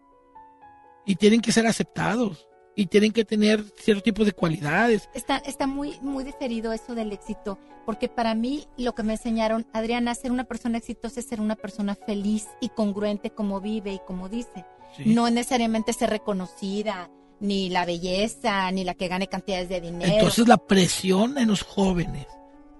Y 1.05 1.15
tienen 1.15 1.41
que 1.41 1.51
ser 1.51 1.65
aceptados. 1.65 2.47
Y 2.75 2.85
tienen 2.87 3.11
que 3.11 3.25
tener 3.25 3.63
cierto 3.77 4.03
tipo 4.03 4.23
de 4.23 4.33
cualidades. 4.33 5.09
Está, 5.15 5.37
está 5.37 5.65
muy, 5.65 5.97
muy 6.01 6.23
diferido 6.23 6.73
eso 6.73 6.93
del 6.93 7.11
éxito, 7.11 7.57
porque 7.87 8.07
para 8.07 8.35
mí 8.35 8.67
lo 8.77 8.93
que 8.93 9.01
me 9.01 9.13
enseñaron, 9.13 9.65
Adriana, 9.73 10.13
ser 10.13 10.31
una 10.31 10.43
persona 10.43 10.77
exitosa 10.77 11.19
es 11.19 11.25
ser 11.25 11.41
una 11.41 11.55
persona 11.55 11.95
feliz 11.95 12.45
y 12.61 12.69
congruente 12.69 13.31
como 13.31 13.61
vive 13.61 13.93
y 13.93 13.99
como 14.05 14.29
dice. 14.29 14.63
Sí. 14.95 15.05
No 15.05 15.27
necesariamente 15.31 15.91
ser 15.91 16.11
reconocida, 16.11 17.09
ni 17.39 17.69
la 17.69 17.85
belleza, 17.85 18.71
ni 18.71 18.83
la 18.83 18.93
que 18.95 19.07
gane 19.07 19.27
cantidades 19.27 19.69
de 19.69 19.81
dinero. 19.81 20.11
Entonces 20.11 20.47
la 20.47 20.57
presión 20.57 21.37
en 21.37 21.49
los 21.49 21.61
jóvenes 21.61 22.27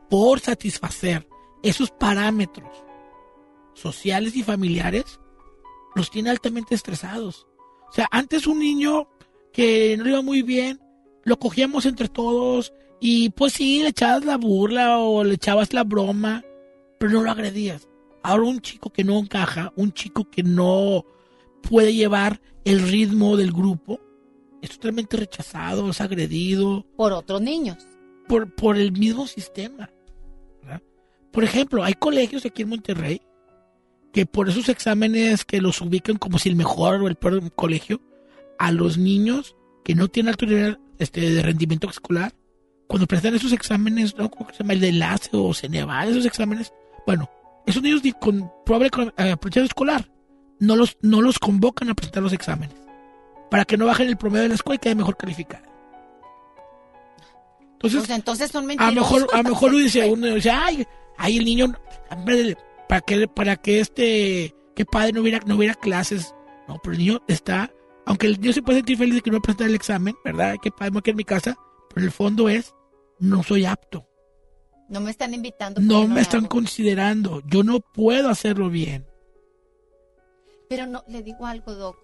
por 0.10 0.40
satisfacer 0.40 1.28
esos 1.64 1.92
parámetros 1.92 2.70
sociales 3.74 4.36
y 4.36 4.44
familiares 4.44 5.20
los 5.96 6.10
tiene 6.10 6.30
altamente 6.30 6.76
estresados. 6.76 7.48
O 7.90 7.94
sea, 7.94 8.08
antes 8.12 8.48
un 8.48 8.60
niño 8.60 9.08
que 9.54 9.96
no 9.98 10.08
iba 10.08 10.22
muy 10.22 10.42
bien, 10.42 10.80
lo 11.24 11.38
cogíamos 11.40 11.86
entre 11.86 12.10
todos 12.10 12.74
y 13.00 13.30
pues 13.30 13.54
sí, 13.54 13.82
le 13.82 13.90
echabas 13.90 14.26
la 14.26 14.38
burla 14.38 15.00
o 15.00 15.24
le 15.24 15.36
echabas 15.36 15.74
la 15.74 15.84
broma, 15.84 16.44
pero 17.00 17.12
no 17.14 17.24
lo 17.24 17.32
agredías. 17.32 17.88
Ahora 18.24 18.44
un 18.44 18.60
chico 18.62 18.90
que 18.92 19.04
no 19.04 19.20
encaja, 19.20 19.72
un 19.76 19.94
chico 19.94 20.30
que 20.30 20.44
no 20.44 21.06
puede 21.62 21.94
llevar 21.94 22.42
el 22.66 22.82
ritmo 22.82 23.38
del 23.38 23.52
grupo, 23.52 24.00
es 24.62 24.72
totalmente 24.72 25.18
rechazado, 25.18 25.90
es 25.90 26.02
agredido. 26.02 26.86
Por 26.96 27.14
otros 27.14 27.42
niños. 27.42 27.78
Por, 28.28 28.54
por 28.54 28.78
el 28.78 28.92
mismo 28.92 29.28
sistema. 29.28 29.90
¿verdad? 30.62 30.82
Por 31.32 31.44
ejemplo, 31.44 31.84
hay 31.84 31.94
colegios 31.94 32.46
aquí 32.46 32.64
en 32.64 32.70
Monterrey 32.70 33.22
que 34.14 34.26
por 34.26 34.50
esos 34.50 34.70
exámenes 34.70 35.46
que 35.46 35.62
los 35.62 35.80
ubican 35.82 36.18
como 36.18 36.40
si 36.40 36.50
el 36.50 36.56
mejor 36.56 37.02
o 37.04 37.08
el 37.08 37.16
peor 37.16 37.52
colegio, 37.54 38.02
a 38.58 38.72
los 38.72 38.98
niños 38.98 39.56
que 39.84 39.94
no 39.94 40.08
tienen 40.08 40.30
alto 40.30 40.46
nivel 40.46 40.80
este, 40.98 41.22
de 41.22 41.42
rendimiento 41.44 41.90
escolar, 41.90 42.34
cuando 42.88 43.06
presentan 43.06 43.36
esos 43.36 43.52
exámenes, 43.52 44.18
¿no? 44.18 44.32
¿Cómo 44.32 44.50
se 44.50 44.60
llama? 44.60 44.74
El 44.74 44.80
de 44.80 44.90
enlace 44.90 45.30
o 45.34 45.54
Ceneval, 45.54 46.10
esos 46.10 46.26
exámenes, 46.26 46.74
bueno, 47.06 47.30
esos 47.66 47.84
niños 47.84 48.02
con 48.20 48.50
probable 48.66 48.90
eh, 49.18 49.32
aprendizaje 49.32 49.68
escolar 49.68 50.10
no 50.60 50.76
los, 50.76 50.98
no 51.02 51.22
los 51.22 51.38
convocan 51.38 51.90
a 51.90 51.94
presentar 51.94 52.24
los 52.24 52.34
exámenes 52.34 52.87
para 53.50 53.66
que 53.66 53.78
no 53.78 53.86
bajen 53.86 54.08
el 54.08 54.18
promedio 54.18 54.44
de 54.44 54.50
la 54.50 54.56
escuela 54.56 54.76
y 54.76 54.80
quede 54.80 54.96
mejor 54.96 55.18
calificada. 55.18 55.64
Entonces, 57.74 58.00
Pues 58.00 58.10
entonces 58.10 58.52
son 58.52 58.64
a 58.64 58.68
lo 58.68 58.68
mentirosos. 58.68 58.96
mejor, 59.22 59.36
a 59.36 59.44
mejor 59.44 59.70
uno 59.72 59.80
dice, 59.80 60.06
uno 60.12 60.28
dice, 60.36 60.50
ay, 60.52 60.86
ahí 61.18 61.38
el 61.38 61.46
niño, 61.46 61.74
hombre, 62.10 62.58
para 62.90 63.02
que, 63.02 63.28
para 63.28 63.56
que 63.56 63.80
este, 63.80 64.56
que 64.76 64.86
padre 64.86 65.14
no 65.14 65.22
hubiera, 65.22 65.40
no 65.46 65.56
hubiera 65.56 65.76
clases. 65.76 66.34
No, 66.68 66.80
pero 66.84 66.94
el 66.94 67.00
niño 67.00 67.22
está, 67.28 67.72
aunque 68.06 68.28
el 68.28 68.40
niño 68.42 68.54
se 68.54 68.62
puede 68.62 68.80
sentir 68.80 68.98
feliz 68.98 69.16
de 69.16 69.22
que 69.22 69.32
no 69.32 69.42
presenta 69.42 69.66
el 69.66 69.76
examen, 69.76 70.16
¿verdad? 70.26 70.56
Que 70.62 70.72
padre 70.72 70.92
me 70.92 71.02
quedo 71.02 71.12
en 71.14 71.18
mi 71.18 71.24
casa, 71.24 71.56
pero 71.94 72.06
el 72.06 72.12
fondo 72.12 72.50
es, 72.50 72.74
no 73.20 73.44
soy 73.44 73.66
apto. 73.66 74.06
No 74.90 75.00
me 75.02 75.12
están 75.12 75.34
invitando. 75.34 75.80
No 75.82 76.00
porque 76.02 76.14
me 76.16 76.22
están 76.22 76.40
hago. 76.42 76.50
considerando. 76.50 77.42
Yo 77.46 77.62
no 77.64 77.80
puedo 77.82 78.30
hacerlo 78.30 78.70
bien. 78.70 79.06
Pero 80.70 80.86
no, 80.88 81.04
le 81.08 81.22
digo 81.24 81.46
algo, 81.46 81.74
Doc. 81.76 81.98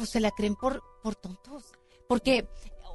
Pues 0.00 0.10
se 0.10 0.20
la 0.20 0.30
creen 0.30 0.56
por, 0.56 0.82
por 1.02 1.14
tontos. 1.14 1.72
Porque 2.08 2.48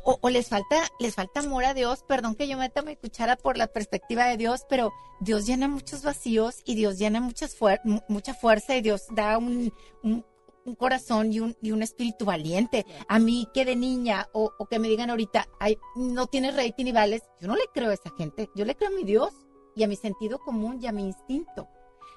o, 0.04 0.18
o 0.22 0.30
les 0.30 0.50
falta 0.50 0.76
les 1.00 1.14
falta 1.14 1.42
amor 1.42 1.64
a 1.66 1.76
Dios. 1.76 2.04
Perdón 2.08 2.34
que 2.34 2.48
yo 2.48 2.58
meta 2.58 2.82
mi 2.82 2.96
cuchara 2.96 3.36
por 3.36 3.58
la 3.58 3.68
perspectiva 3.68 4.26
de 4.26 4.38
Dios, 4.38 4.62
pero 4.68 4.92
Dios 5.20 5.46
llena 5.46 5.68
muchos 5.68 6.02
vacíos 6.02 6.62
y 6.66 6.74
Dios 6.74 6.98
llena 6.98 7.22
muchas 7.22 7.56
fuer- 7.60 7.80
mu- 7.84 8.02
mucha 8.08 8.34
fuerza 8.34 8.76
y 8.76 8.82
Dios 8.82 9.04
da 9.12 9.38
un, 9.38 9.72
un, 10.02 10.26
un 10.66 10.76
corazón 10.76 11.32
y 11.32 11.42
un, 11.42 11.56
y 11.62 11.72
un 11.74 11.84
espíritu 11.84 12.26
valiente. 12.26 12.88
A 13.08 13.20
mí 13.20 13.48
que 13.54 13.66
de 13.66 13.76
niña 13.76 14.28
o, 14.34 14.52
o 14.58 14.66
que 14.66 14.80
me 14.80 14.88
digan 14.88 15.12
ahorita, 15.12 15.48
ay, 15.60 15.78
no 15.96 16.26
tienes 16.26 16.56
rating 16.56 16.86
y 16.88 16.92
vales, 16.92 17.22
yo 17.40 17.48
no 17.48 17.56
le 17.56 17.66
creo 17.72 17.92
a 17.92 17.94
esa 17.94 18.10
gente. 18.18 18.50
Yo 18.56 18.66
le 18.66 18.74
creo 18.76 18.90
a 18.90 18.94
mi 18.96 19.04
Dios 19.04 19.32
y 19.76 19.84
a 19.84 19.88
mi 19.88 19.96
sentido 19.96 20.40
común 20.40 20.80
y 20.82 20.88
a 20.88 20.92
mi 20.92 21.04
instinto. 21.04 21.68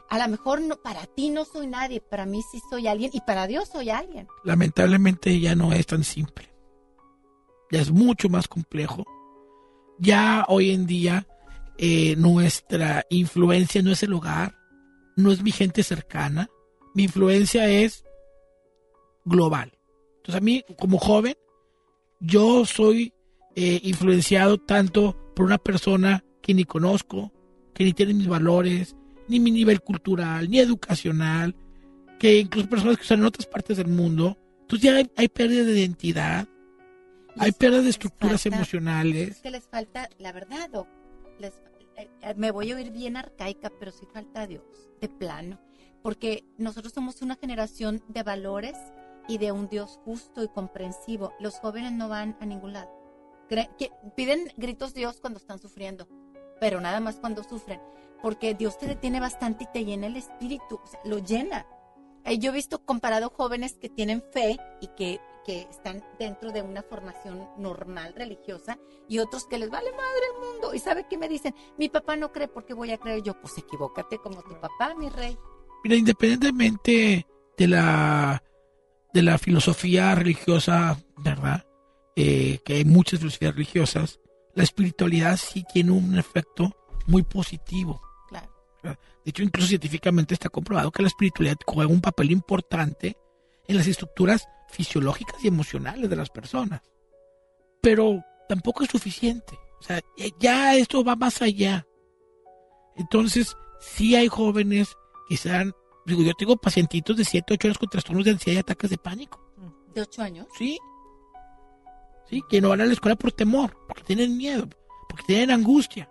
A 0.09 0.19
lo 0.19 0.29
mejor 0.29 0.61
no, 0.63 0.77
para 0.77 1.07
ti 1.07 1.29
no 1.31 1.45
soy 1.45 1.67
nadie, 1.67 2.01
para 2.01 2.25
mí 2.25 2.43
sí 2.51 2.61
soy 2.71 2.87
alguien 2.87 3.11
y 3.13 3.21
para 3.21 3.47
Dios 3.47 3.69
soy 3.69 3.91
alguien. 3.91 4.27
lamentablemente 4.45 5.39
ya 5.39 5.55
no 5.55 5.73
es 5.73 5.87
tan 5.87 6.03
simple. 6.05 6.49
Ya 7.71 7.81
es 7.81 7.91
mucho 7.91 8.29
más 8.29 8.49
complejo. 8.49 9.05
Ya 9.99 10.47
hoy 10.49 10.71
en 10.71 10.87
día 10.87 11.27
eh, 11.77 12.17
nuestra 12.17 13.05
influencia 13.11 13.83
no 13.83 13.93
es 13.93 14.03
el 14.03 14.15
hogar, 14.15 14.55
no 15.17 15.31
es 15.31 15.43
mi 15.43 15.53
gente 15.53 15.83
cercana. 15.83 16.49
Mi 16.95 17.05
influencia 17.05 17.69
es 17.69 18.05
global. 19.25 19.79
Entonces 20.17 20.37
a 20.37 20.45
mí 20.45 20.65
como 20.79 20.99
joven, 20.99 21.35
yo 22.21 22.65
soy 22.65 23.13
eh, 23.55 23.81
influenciado 23.83 24.59
tanto 24.59 25.17
por 25.37 25.45
una 25.45 25.59
persona 25.59 26.25
que 26.41 26.55
ni 26.55 26.65
conozco, 26.65 27.33
que 27.75 27.85
ni 27.85 27.93
tiene 27.93 28.15
mis 28.15 28.29
valores, 28.29 28.97
ni 29.29 29.39
mi 29.41 29.51
nivel 29.51 29.81
cultural, 29.81 30.49
ni 30.51 30.59
educacional, 30.59 31.55
que 32.19 32.39
incluso 32.39 32.69
personas 32.69 32.97
que 32.97 33.03
están 33.03 33.21
en 33.21 33.27
otras 33.27 33.47
partes 33.47 33.77
del 33.77 33.89
mundo. 33.89 34.37
Entonces 34.63 34.91
ya 34.91 34.97
hay, 34.97 35.11
hay 35.17 35.29
pérdida 35.29 35.65
de 35.65 35.79
identidad, 35.81 36.49
hay 37.37 37.53
pérdida 37.53 37.83
de 37.83 37.91
estructuras 37.91 38.43
falta- 38.43 38.57
emocionales. 38.57 39.29
Es 39.31 39.41
que 39.43 39.51
les 39.51 39.65
falta, 39.69 40.09
la 40.19 40.33
verdad, 40.33 40.69
Doc, 40.71 40.89
les- 41.39 41.61
eh, 41.97 42.09
eh, 42.23 42.35
me 42.37 42.51
voy 42.51 42.73
a 42.73 42.77
oír 42.77 42.91
bien 42.91 43.17
arcaica, 43.17 43.71
pero 43.79 43.93
sí 43.93 44.07
falta 44.13 44.47
Dios, 44.47 44.65
de 45.01 45.09
plano. 45.09 45.61
Porque 46.03 46.45
nosotros 46.59 46.93
somos 46.93 47.23
una 47.23 47.37
generación 47.37 48.03
de 48.09 48.23
valores 48.23 48.77
y 49.29 49.39
de 49.39 49.53
un 49.53 49.69
Dios 49.69 49.99
justo 50.05 50.43
y 50.45 50.49
comprensivo. 50.49 51.33
Los 51.41 51.55
jóvenes 51.57 51.93
no 51.93 52.09
van 52.09 52.37
a 52.41 52.47
ningún 52.47 52.73
lado. 52.73 52.91
Cre- 53.51 53.69
que- 53.79 53.91
piden 54.17 54.49
gritos 54.57 54.95
Dios 54.95 55.19
cuando 55.21 55.39
están 55.39 55.59
sufriendo, 55.59 56.07
pero 56.61 56.81
nada 56.81 57.01
más 57.01 57.17
cuando 57.17 57.43
sufren. 57.43 57.81
Porque 58.23 58.55
Dios 58.55 58.78
te 58.78 58.86
detiene 58.86 59.20
bastante 59.20 59.65
y 59.65 59.73
te 59.73 59.85
llena 59.85 60.07
el 60.07 60.16
espíritu, 60.16 60.81
o 60.82 60.86
sea, 60.86 61.01
lo 61.05 61.19
llena. 61.19 61.66
Eh, 62.24 62.39
Yo 62.39 62.51
he 62.51 62.55
visto 62.55 62.85
comparado 62.85 63.31
jóvenes 63.31 63.78
que 63.78 63.89
tienen 63.89 64.23
fe 64.32 64.59
y 64.81 64.89
que, 64.89 65.20
que 65.45 65.62
están 65.70 66.05
dentro 66.19 66.51
de 66.53 66.62
una 66.62 66.82
formación 66.82 67.49
normal 67.57 68.15
religiosa 68.16 68.78
y 69.09 69.19
otros 69.19 69.47
que 69.47 69.59
les 69.59 69.70
vale 69.70 69.90
madre 69.93 70.23
el 70.35 70.47
mundo. 70.47 70.74
¿Y 70.74 70.78
sabe 70.78 71.07
qué 71.09 71.16
me 71.16 71.28
dicen? 71.28 71.55
Mi 71.78 71.89
papá 71.89 72.16
no 72.16 72.32
cree 72.32 72.49
porque 72.49 72.74
voy 72.74 72.90
a 72.90 72.99
creer 72.99 73.23
yo. 73.23 73.40
Pues 73.40 73.57
equivócate 73.59 74.19
como 74.19 74.43
tu 74.43 74.61
papá, 74.61 74.95
mi 74.97 75.09
rey. 75.09 75.39
Mira, 75.85 75.97
independientemente 75.97 77.27
de 77.57 77.69
la 77.69 78.43
de 79.12 79.23
la 79.23 79.39
filosofía 79.39 80.15
religiosa, 80.15 80.99
¿verdad? 81.16 81.65
Eh, 82.15 82.59
que 82.65 82.74
hay 82.74 82.85
muchas 82.85 83.20
filosofías 83.20 83.55
religiosas, 83.55 84.20
la 84.55 84.65
espiritualidad 84.65 85.36
sí 85.36 85.65
tiene 85.73 85.93
un 85.93 86.19
efecto 86.19 86.77
muy 87.07 87.23
positivo. 87.23 88.03
De 88.83 88.97
hecho, 89.25 89.43
incluso 89.43 89.69
científicamente 89.69 90.35
está 90.35 90.49
comprobado 90.49 90.91
que 90.91 91.03
la 91.03 91.09
espiritualidad 91.09 91.57
juega 91.67 91.93
un 91.93 92.01
papel 92.01 92.31
importante 92.31 93.17
en 93.67 93.77
las 93.77 93.87
estructuras 93.87 94.47
fisiológicas 94.69 95.43
y 95.45 95.49
emocionales 95.49 96.09
de 96.09 96.17
las 96.17 96.31
personas. 96.31 96.81
Pero 97.83 98.23
tampoco 98.49 98.85
es 98.85 98.91
suficiente. 98.91 99.59
O 99.81 99.83
sea, 99.83 100.01
ya 100.39 100.75
esto 100.75 101.05
va 101.05 101.17
más 101.17 101.43
allá. 101.43 101.87
Entonces, 102.97 103.57
sí 103.81 104.17
hay 104.17 104.29
jóvenes 104.29 104.97
que 105.29 105.37
sean, 105.37 105.73
digo, 106.07 106.23
yo 106.23 106.33
tengo 106.35 106.57
pacientitos 106.57 107.17
de 107.17 107.25
7, 107.25 107.55
8 107.55 107.69
años 107.69 107.79
con 107.79 107.89
trastornos 107.89 108.25
de 108.25 108.33
ansiedad 108.33 108.57
y 108.57 108.61
ataques 108.61 108.91
de 108.91 108.99
pánico. 108.99 109.45
¿De 109.95 110.03
ocho 110.03 110.23
años? 110.23 110.47
Sí. 110.57 110.79
Sí, 112.29 112.43
que 112.49 112.61
no 112.61 112.71
van 112.71 112.81
a 112.81 112.87
la 112.87 112.93
escuela 112.93 113.17
por 113.17 113.33
temor, 113.33 113.77
porque 113.87 114.03
tienen 114.03 114.37
miedo, 114.37 114.69
porque 115.09 115.25
tienen 115.27 115.51
angustia. 115.51 116.11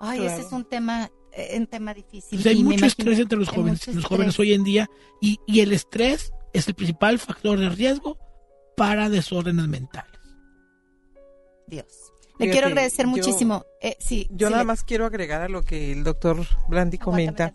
Ay, 0.00 0.24
ese 0.24 0.42
es 0.42 0.52
un 0.52 0.64
tema, 0.64 1.10
un 1.58 1.66
tema 1.66 1.92
difícil. 1.94 2.38
Entonces, 2.38 2.52
hay 2.56 2.62
mucho 2.64 2.86
estrés 2.86 3.18
entre 3.18 3.38
los 3.38 3.48
jóvenes, 3.48 3.86
los 3.94 4.04
jóvenes 4.04 4.38
hoy 4.38 4.52
en 4.54 4.64
día, 4.64 4.88
y, 5.20 5.38
y 5.46 5.60
el 5.60 5.72
estrés 5.72 6.32
es 6.52 6.68
el 6.68 6.74
principal 6.74 7.18
factor 7.18 7.58
de 7.58 7.68
riesgo 7.68 8.18
para 8.76 9.08
desórdenes 9.08 9.66
mentales. 9.68 10.10
Dios. 11.66 11.86
Le 12.38 12.44
Fíjate, 12.46 12.50
quiero 12.52 12.66
agradecer 12.66 13.06
yo- 13.06 13.10
muchísimo. 13.10 13.64
Eh, 13.80 13.96
sí, 13.98 14.28
Yo 14.30 14.46
sí, 14.48 14.50
nada 14.52 14.62
le- 14.62 14.66
más 14.66 14.84
quiero 14.84 15.06
agregar 15.06 15.40
a 15.42 15.48
lo 15.48 15.62
que 15.62 15.92
el 15.92 16.04
doctor 16.04 16.36
Brandy 16.68 16.98
Aguántame 17.00 17.32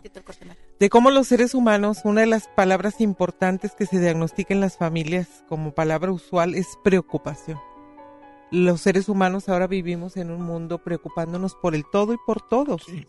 de 0.80 0.88
cómo 0.90 1.10
los 1.12 1.28
seres 1.28 1.54
humanos, 1.54 1.98
una 2.04 2.22
de 2.22 2.26
las 2.26 2.48
palabras 2.48 3.00
importantes 3.00 3.72
que 3.76 3.86
se 3.86 4.00
diagnostica 4.00 4.52
en 4.52 4.60
las 4.60 4.76
familias 4.76 5.28
como 5.48 5.72
palabra 5.72 6.10
usual 6.10 6.56
es 6.56 6.66
preocupación. 6.82 7.60
Los 8.50 8.80
seres 8.80 9.08
humanos 9.08 9.48
ahora 9.48 9.68
vivimos 9.68 10.16
en 10.16 10.30
un 10.32 10.42
mundo 10.42 10.78
preocupándonos 10.82 11.54
por 11.54 11.76
el 11.76 11.84
todo 11.92 12.12
y 12.12 12.16
por 12.26 12.46
todos, 12.48 12.82
¿sí? 12.84 13.06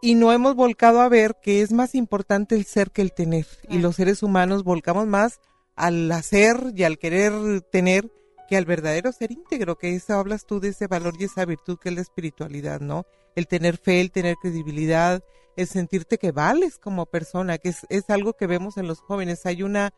Y 0.00 0.14
no 0.14 0.32
hemos 0.32 0.54
volcado 0.54 1.00
a 1.00 1.08
ver 1.08 1.36
que 1.42 1.60
es 1.60 1.72
más 1.72 1.94
importante 1.94 2.54
el 2.54 2.64
ser 2.64 2.90
que 2.90 3.02
el 3.02 3.12
tener. 3.12 3.46
Y 3.68 3.78
los 3.78 3.96
seres 3.96 4.22
humanos 4.22 4.62
volcamos 4.62 5.06
más 5.06 5.40
al 5.74 6.10
hacer 6.12 6.72
y 6.74 6.84
al 6.84 6.98
querer 6.98 7.62
tener 7.72 8.10
que 8.48 8.56
al 8.56 8.64
verdadero 8.64 9.12
ser 9.12 9.30
íntegro, 9.30 9.76
que 9.76 9.94
eso 9.94 10.14
hablas 10.14 10.46
tú 10.46 10.58
de 10.58 10.68
ese 10.68 10.86
valor 10.86 11.14
y 11.18 11.24
esa 11.24 11.44
virtud 11.44 11.78
que 11.78 11.90
es 11.90 11.94
la 11.94 12.00
espiritualidad, 12.00 12.80
¿no? 12.80 13.04
El 13.36 13.46
tener 13.46 13.76
fe, 13.76 14.00
el 14.00 14.10
tener 14.10 14.36
credibilidad, 14.36 15.22
el 15.56 15.66
sentirte 15.66 16.16
que 16.16 16.32
vales 16.32 16.78
como 16.78 17.06
persona, 17.06 17.58
que 17.58 17.68
es, 17.70 17.86
es 17.90 18.08
algo 18.08 18.32
que 18.32 18.46
vemos 18.46 18.78
en 18.78 18.88
los 18.88 19.00
jóvenes. 19.00 19.44
Hay 19.44 19.62
una 19.62 19.92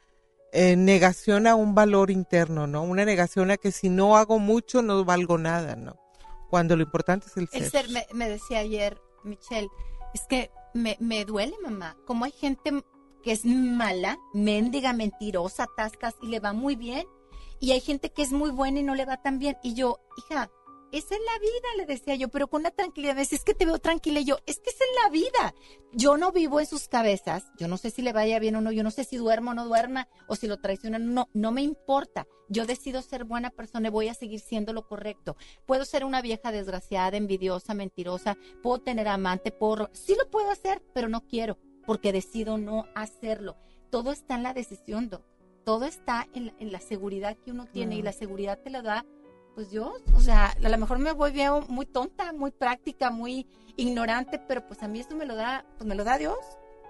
eh, 0.53 0.75
negación 0.75 1.47
a 1.47 1.55
un 1.55 1.77
valor 1.77 2.11
interno, 2.11 2.67
¿no? 2.67 2.83
Una 2.83 3.05
negación 3.05 3.53
a 3.53 3.57
que 3.57 3.71
si 3.71 3.89
no 3.89 4.17
hago 4.17 4.41
mucho 4.41 4.83
no 4.83 5.05
valgo 5.05 5.39
nada, 5.39 5.77
¿no? 5.77 5.97
Cuando 6.51 6.75
lo 6.75 6.83
importante 6.83 7.29
es 7.29 7.37
el 7.37 7.49
ser. 7.49 7.63
El 7.63 7.71
ser, 7.71 7.89
me, 7.91 8.07
me 8.13 8.29
decía 8.29 8.59
ayer 8.59 9.01
Michelle, 9.25 9.69
es 10.15 10.27
que 10.29 10.51
me, 10.75 10.97
me 11.01 11.25
duele, 11.25 11.55
mamá. 11.63 11.97
Como 12.07 12.25
hay 12.25 12.33
gente 12.33 12.85
que 13.23 13.33
es 13.33 13.45
mala, 13.45 14.19
mendiga, 14.33 14.93
mentirosa, 14.93 15.69
tascas 15.77 16.15
y 16.23 16.29
le 16.29 16.41
va 16.41 16.53
muy 16.53 16.77
bien. 16.77 17.07
Y 17.59 17.73
hay 17.73 17.81
gente 17.81 18.11
que 18.11 18.23
es 18.23 18.33
muy 18.33 18.51
buena 18.51 18.81
y 18.81 18.83
no 18.83 18.95
le 18.95 19.05
va 19.05 19.21
tan 19.23 19.39
bien. 19.39 19.57
Y 19.63 19.75
yo, 19.75 20.01
hija, 20.17 20.51
esa 20.93 21.15
es 21.15 21.21
la 21.25 21.39
vida, 21.39 21.69
le 21.77 21.87
decía 21.87 22.15
yo, 22.17 22.29
pero 22.29 22.49
con 22.49 22.63
una 22.63 22.71
tranquilidad. 22.71 23.15
Me 23.15 23.21
decía, 23.21 23.39
es 23.39 23.45
que 23.45 23.55
te 23.55 23.65
veo 23.67 23.79
tranquila. 23.79 24.21
Y 24.21 24.25
yo, 24.25 24.39
es 24.47 24.59
que 24.61 24.71
esa 24.71 24.85
es 24.85 24.91
la 25.05 25.11
vida. 25.11 25.55
Yo 25.93 26.17
no 26.17 26.33
vivo 26.33 26.61
en 26.61 26.67
sus 26.67 26.89
cabezas. 26.89 27.45
Yo 27.59 27.69
no 27.69 27.77
sé 27.77 27.91
si 27.91 28.03
le 28.03 28.13
vaya 28.13 28.39
bien 28.39 28.57
o 28.57 28.61
no. 28.61 28.73
Yo 28.73 28.83
no 28.83 28.91
sé 28.91 29.05
si 29.05 29.17
duermo 29.17 29.53
o 29.53 29.55
no 29.55 29.65
duerma 29.67 30.09
o 30.29 30.37
si 30.37 30.47
lo 30.47 30.59
traicionan 30.61 31.09
o 31.09 31.13
no. 31.13 31.29
No 31.33 31.53
me 31.53 31.63
importa. 31.63 32.27
Yo 32.49 32.67
decido 32.67 33.01
ser 33.03 33.25
buena 33.25 33.51
persona 33.51 33.89
y 33.89 33.91
voy 33.93 34.09
a 34.09 34.15
seguir 34.15 34.41
siendo 34.41 34.73
lo 34.73 34.87
correcto. 34.89 35.37
Puedo 35.67 35.85
ser 35.85 36.05
una 36.05 36.21
vieja 36.23 36.51
desgraciada, 36.53 37.17
envidiosa, 37.17 37.75
mentirosa. 37.75 38.37
Puedo 38.63 38.79
tener 38.81 39.07
amante, 39.09 39.53
porro. 39.53 39.89
Sí 39.93 40.17
lo 40.19 40.29
puedo 40.31 40.51
hacer, 40.51 40.83
pero 40.93 41.09
no 41.09 41.27
quiero 41.27 41.59
porque 41.87 42.13
decido 42.13 42.59
no 42.59 42.87
hacerlo. 42.95 43.57
Todo 43.91 44.13
está 44.13 44.35
en 44.35 44.43
la 44.43 44.55
decisión, 44.55 45.09
Doc. 45.09 45.23
Todo 45.65 45.85
está 45.85 46.27
en, 46.35 46.47
la- 46.47 46.55
en 46.59 46.73
la 46.73 46.81
seguridad 46.81 47.37
que 47.45 47.51
uno 47.53 47.67
tiene 47.67 47.97
y 47.97 48.03
la 48.03 48.13
seguridad 48.13 48.59
te 48.63 48.71
la 48.71 48.83
da, 48.83 49.05
pues 49.61 49.71
Dios. 49.71 49.93
O 50.17 50.21
sea, 50.21 50.55
a 50.65 50.69
lo 50.71 50.79
mejor 50.79 50.99
me 50.99 51.13
voy 51.13 51.33
veo 51.33 51.61
muy 51.69 51.85
tonta, 51.85 52.33
muy 52.33 52.51
práctica, 52.51 53.11
muy 53.11 53.47
ignorante, 53.77 54.39
pero 54.39 54.67
pues 54.67 54.83
a 54.83 54.89
mí 54.89 55.01
eso 55.01 55.15
me 55.15 55.27
lo 55.27 55.37
da, 55.37 55.67
pues 55.77 55.87
me 55.87 55.95
lo 55.95 56.03
da 56.03 56.17
Dios. 56.17 56.39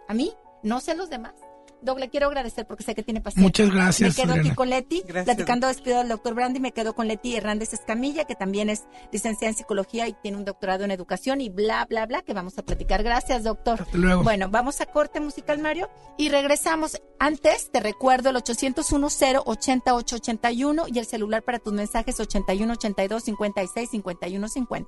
A 0.06 0.14
mí, 0.14 0.32
no 0.62 0.80
sé 0.80 0.92
a 0.92 0.94
los 0.94 1.10
demás. 1.10 1.34
Doc, 1.82 1.98
le 1.98 2.08
quiero 2.10 2.26
agradecer 2.26 2.66
porque 2.66 2.84
sé 2.84 2.94
que 2.94 3.02
tiene 3.02 3.20
paciencia. 3.20 3.42
Muchas 3.42 3.70
gracias, 3.74 4.16
Me 4.16 4.22
quedo 4.22 4.34
aquí 4.34 4.50
con 4.50 4.70
Leti, 4.70 5.02
Gracias. 5.06 5.24
platicando 5.24 5.66
despido 5.66 5.98
del 5.98 6.08
doctor 6.08 6.34
Brandy, 6.34 6.60
me 6.60 6.72
quedo 6.72 6.94
con 6.94 7.08
Leti 7.08 7.36
Hernández 7.36 7.72
Escamilla, 7.72 8.24
que 8.24 8.34
también 8.34 8.70
es 8.70 8.84
licenciada 9.12 9.50
en 9.50 9.56
psicología 9.56 10.08
y 10.08 10.14
tiene 10.22 10.36
un 10.36 10.44
doctorado 10.44 10.84
en 10.84 10.90
educación 10.90 11.40
y 11.40 11.48
bla, 11.48 11.86
bla, 11.86 12.06
bla, 12.06 12.22
que 12.22 12.34
vamos 12.34 12.58
a 12.58 12.62
platicar. 12.62 13.02
Gracias, 13.02 13.44
doctor. 13.44 13.80
Hasta 13.82 13.96
luego. 13.98 14.22
Bueno, 14.22 14.48
vamos 14.50 14.80
a 14.80 14.86
corte 14.86 15.20
musical, 15.20 15.58
Mario, 15.58 15.88
y 16.18 16.28
regresamos. 16.28 17.00
Antes, 17.18 17.70
te 17.70 17.80
recuerdo 17.80 18.30
el 18.30 18.36
801-080-881 18.36 20.84
y 20.92 20.98
el 20.98 21.06
celular 21.06 21.42
para 21.42 21.58
tus 21.58 21.72
mensajes 21.72 22.18
8182-56-5150. 22.20 24.86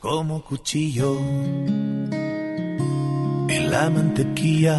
como 0.00 0.42
cuchillo 0.44 1.18
en 3.48 3.70
la 3.70 3.90
mantequilla. 3.90 4.78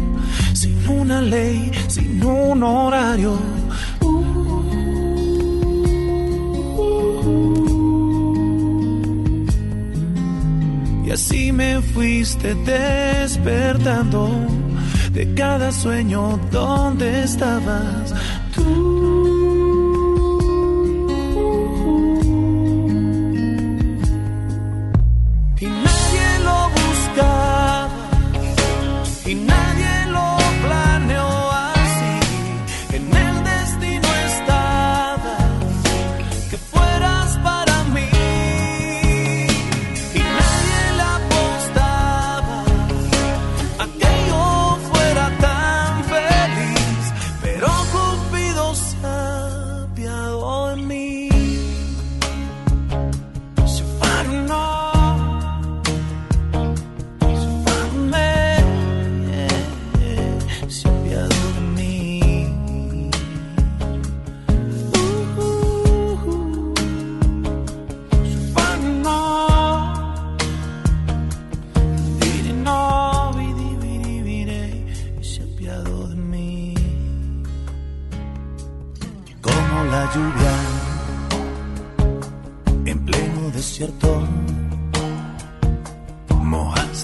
sin 0.53 0.87
una 0.87 1.21
ley, 1.21 1.71
sin 1.87 2.23
un 2.23 2.63
horario. 2.63 3.37
Y 11.05 11.11
así 11.11 11.51
me 11.51 11.81
fuiste 11.81 12.55
despertando 12.55 14.29
de 15.13 15.33
cada 15.33 15.71
sueño 15.71 16.39
donde 16.51 17.23
estabas 17.23 18.13
y 18.55 19.00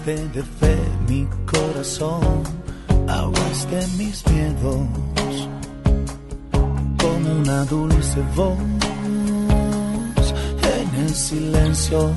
De 0.07 0.41
fe 0.41 0.77
mi 1.09 1.27
corazón, 1.45 2.21
ahogaste 3.09 3.85
mis 3.97 4.25
miedos 4.27 4.87
como 6.97 7.31
una 7.41 7.65
dulce 7.65 8.21
voz 8.33 8.57
en 10.63 10.95
el 11.01 11.09
silencio. 11.09 12.13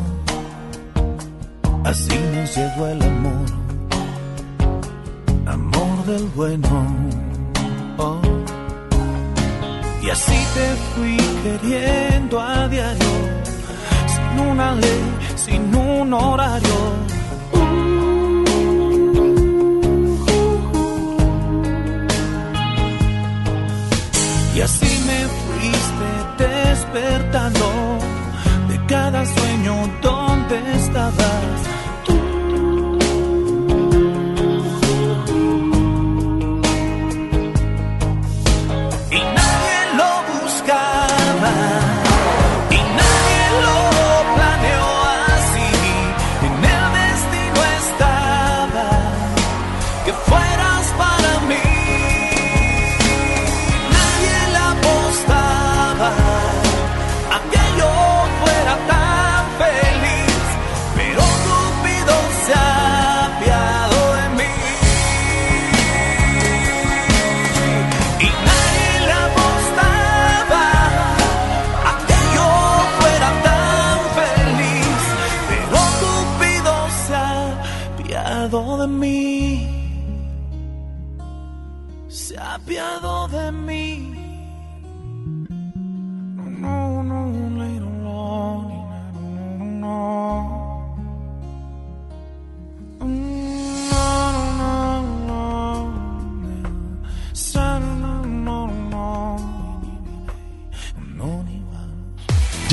Así 1.83 2.15
nos 2.33 2.57
llegó 2.57 2.87
el 2.87 3.03
amor, 3.03 3.47
amor 5.47 6.05
del 6.07 6.27
bueno. 6.37 6.87
Oh. 7.99 8.21
Y 10.01 10.11
así 10.11 10.39
te 10.55 10.77
fui 10.95 11.17
queriendo 11.43 12.41
a 12.41 12.69
diario, 12.69 13.13
sin 14.07 14.47
una 14.47 14.77
ley, 14.77 15.03
sin 15.35 15.75
un 15.75 16.15
horario. 16.15 17.10
Y 24.61 24.63
así 24.63 24.85
me 25.07 25.27
fuiste 25.27 26.45
despertando 26.45 27.99
de 28.69 28.87
cada 28.89 29.25
sueño 29.25 29.91
donde 30.03 30.57
estabas. 30.77 31.40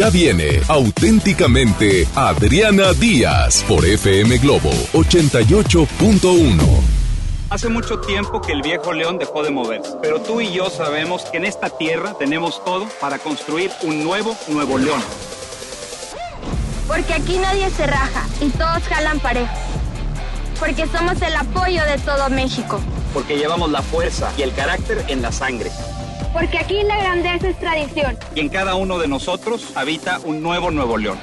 Ya 0.08 0.12
viene 0.12 0.62
auténticamente 0.70 2.08
Adriana 2.16 2.94
Díaz 2.94 3.66
por 3.68 3.86
FM 3.86 4.38
Globo 4.38 4.70
88.1. 4.94 6.58
Hace 7.50 7.68
mucho 7.68 8.00
tiempo 8.00 8.40
que 8.40 8.54
el 8.54 8.62
viejo 8.62 8.94
león 8.94 9.18
dejó 9.18 9.44
de 9.44 9.52
moverse, 9.52 9.96
pero 10.02 10.22
tú 10.22 10.40
y 10.40 10.54
yo 10.54 10.70
sabemos 10.70 11.24
que 11.24 11.36
en 11.36 11.44
esta 11.44 11.70
tierra 11.70 12.14
tenemos 12.18 12.64
todo 12.64 12.88
para 13.02 13.20
construir 13.20 13.70
un 13.84 14.02
nuevo 14.02 14.34
Nuevo 14.48 14.78
León. 14.78 15.02
Porque 16.88 17.14
aquí 17.14 17.38
nadie 17.40 17.70
se 17.70 17.86
raja 17.86 18.26
y 18.40 18.48
todos 18.52 18.84
jalan 18.84 19.20
parejo. 19.20 19.54
Porque 20.58 20.88
somos 20.88 21.22
el 21.22 21.36
apoyo 21.36 21.84
de 21.84 21.98
todo 21.98 22.30
México. 22.30 22.80
Porque 23.14 23.38
llevamos 23.38 23.72
la 23.72 23.82
fuerza 23.82 24.32
y 24.38 24.44
el 24.44 24.54
carácter 24.54 25.04
en 25.10 25.22
la 25.22 25.34
sangre. 25.34 25.70
Porque 26.38 26.60
aquí 26.60 26.84
la 26.84 26.98
grandeza 26.98 27.50
es 27.50 27.60
tradición. 27.60 28.16
Y 28.36 28.42
en 28.42 28.50
cada 28.50 28.76
uno 28.76 29.00
de 29.00 29.08
nosotros 29.08 29.72
habita 29.74 30.20
un 30.24 30.44
nuevo 30.44 30.70
Nuevo 30.70 30.96
León. 30.96 31.18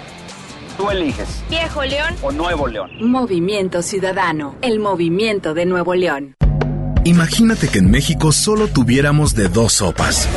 Tú 0.77 0.91
eliges. 0.91 1.45
Viejo 1.49 1.85
León. 1.85 2.17
O 2.21 2.33
Nuevo 2.33 2.67
León. 2.67 2.91
Movimiento 3.01 3.81
Ciudadano, 3.81 4.57
el 4.61 4.81
movimiento 4.81 5.55
de 5.55 5.67
Nuevo 5.67 5.95
León. 5.95 6.35
Imagínate 7.05 7.69
que 7.69 7.79
en 7.79 7.93
México 7.93 8.33
solo 8.33 8.67
tuviéramos 8.67 9.37
de 9.37 9.49
dos 9.49 9.75
sopas. 9.75 10.29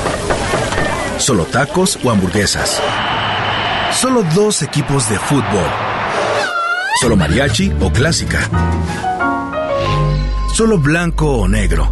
Solo 1.17 1.45
tacos 1.45 1.97
o 2.03 2.11
hamburguesas. 2.11 2.79
Solo 3.93 4.21
dos 4.35 4.61
equipos 4.61 5.09
de 5.09 5.17
fútbol. 5.17 5.71
Solo 7.01 7.15
mariachi 7.15 7.71
o 7.81 7.91
clásica. 7.91 8.47
Solo 10.53 10.77
blanco 10.77 11.31
o 11.31 11.47
negro. 11.47 11.91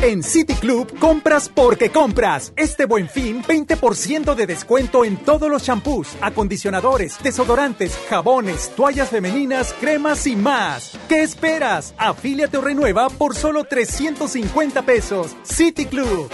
En 0.00 0.22
City 0.22 0.54
Club 0.54 0.96
compras 1.00 1.48
porque 1.48 1.90
compras. 1.90 2.52
Este 2.54 2.84
buen 2.84 3.08
fin, 3.08 3.42
20% 3.42 4.36
de 4.36 4.46
descuento 4.46 5.04
en 5.04 5.16
todos 5.16 5.50
los 5.50 5.64
champús, 5.64 6.10
acondicionadores, 6.20 7.20
desodorantes, 7.20 7.98
jabones, 8.08 8.70
toallas 8.76 9.08
femeninas, 9.08 9.74
cremas 9.80 10.24
y 10.28 10.36
más. 10.36 10.96
¿Qué 11.08 11.24
esperas? 11.24 11.94
Afíliate 11.98 12.58
o 12.58 12.60
renueva 12.60 13.08
por 13.08 13.34
solo 13.34 13.64
350 13.64 14.82
pesos. 14.82 15.36
City 15.42 15.86
Club. 15.86 16.30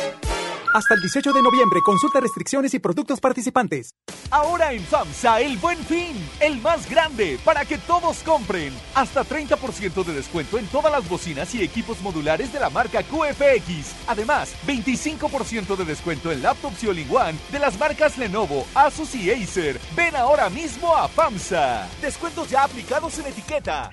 Hasta 0.74 0.94
el 0.94 1.02
18 1.02 1.32
de 1.32 1.40
noviembre, 1.40 1.78
consulta 1.84 2.18
restricciones 2.18 2.74
y 2.74 2.80
productos 2.80 3.20
participantes. 3.20 3.94
Ahora 4.28 4.72
en 4.72 4.82
FAMSA, 4.82 5.40
el 5.40 5.56
buen 5.58 5.78
fin, 5.78 6.16
el 6.40 6.60
más 6.60 6.90
grande, 6.90 7.38
para 7.44 7.64
que 7.64 7.78
todos 7.78 8.24
compren. 8.24 8.74
Hasta 8.96 9.22
30% 9.22 10.02
de 10.02 10.12
descuento 10.12 10.58
en 10.58 10.66
todas 10.66 10.90
las 10.90 11.08
bocinas 11.08 11.54
y 11.54 11.62
equipos 11.62 12.00
modulares 12.02 12.52
de 12.52 12.58
la 12.58 12.70
marca 12.70 13.04
QFX. 13.04 13.94
Además, 14.08 14.52
25% 14.66 15.76
de 15.76 15.84
descuento 15.84 16.32
en 16.32 16.42
laptops 16.42 16.82
y 16.82 16.88
all-in-one 16.88 17.38
de 17.52 17.58
las 17.60 17.78
marcas 17.78 18.18
Lenovo, 18.18 18.66
Asus 18.74 19.14
y 19.14 19.30
Acer. 19.30 19.80
Ven 19.94 20.16
ahora 20.16 20.50
mismo 20.50 20.96
a 20.96 21.06
FAMSA. 21.06 21.88
Descuentos 22.02 22.50
ya 22.50 22.64
aplicados 22.64 23.16
en 23.20 23.26
etiqueta. 23.26 23.92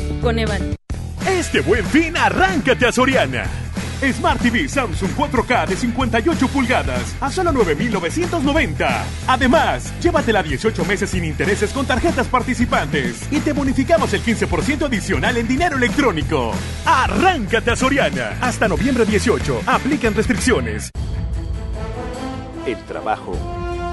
Coneval. 0.21 0.75
Este 1.27 1.61
buen 1.61 1.85
fin, 1.85 2.15
arráncate 2.15 2.85
a 2.85 2.91
Soriana. 2.91 3.45
Smart 4.01 4.41
TV 4.41 4.67
Samsung 4.67 5.11
4K 5.11 5.67
de 5.67 5.75
58 5.75 6.47
pulgadas 6.47 7.15
a 7.21 7.29
solo 7.29 7.51
9,990. 7.51 9.03
Además, 9.27 9.93
llévatela 10.01 10.41
18 10.41 10.85
meses 10.85 11.11
sin 11.11 11.23
intereses 11.23 11.71
con 11.71 11.85
tarjetas 11.85 12.27
participantes 12.27 13.31
y 13.31 13.39
te 13.41 13.53
bonificamos 13.53 14.11
el 14.13 14.23
15% 14.23 14.87
adicional 14.87 15.37
en 15.37 15.47
dinero 15.47 15.77
electrónico. 15.77 16.51
Arráncate 16.85 17.71
a 17.71 17.75
Soriana. 17.75 18.37
Hasta 18.41 18.67
noviembre 18.67 19.05
18. 19.05 19.61
Aplican 19.67 20.15
restricciones. 20.15 20.89
El 22.65 22.77
trabajo 22.85 23.33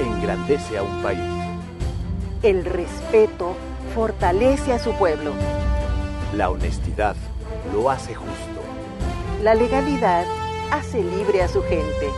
engrandece 0.00 0.78
a 0.78 0.82
un 0.82 1.02
país. 1.02 1.20
El 2.42 2.64
respeto 2.64 3.56
fortalece 3.94 4.72
a 4.72 4.78
su 4.78 4.92
pueblo. 4.92 5.32
La 6.38 6.50
honestidad 6.50 7.16
lo 7.72 7.90
hace 7.90 8.14
justo. 8.14 8.60
La 9.42 9.56
legalidad 9.56 10.24
hace 10.70 11.02
libre 11.02 11.42
a 11.42 11.48
su 11.48 11.62
gente. 11.62 12.10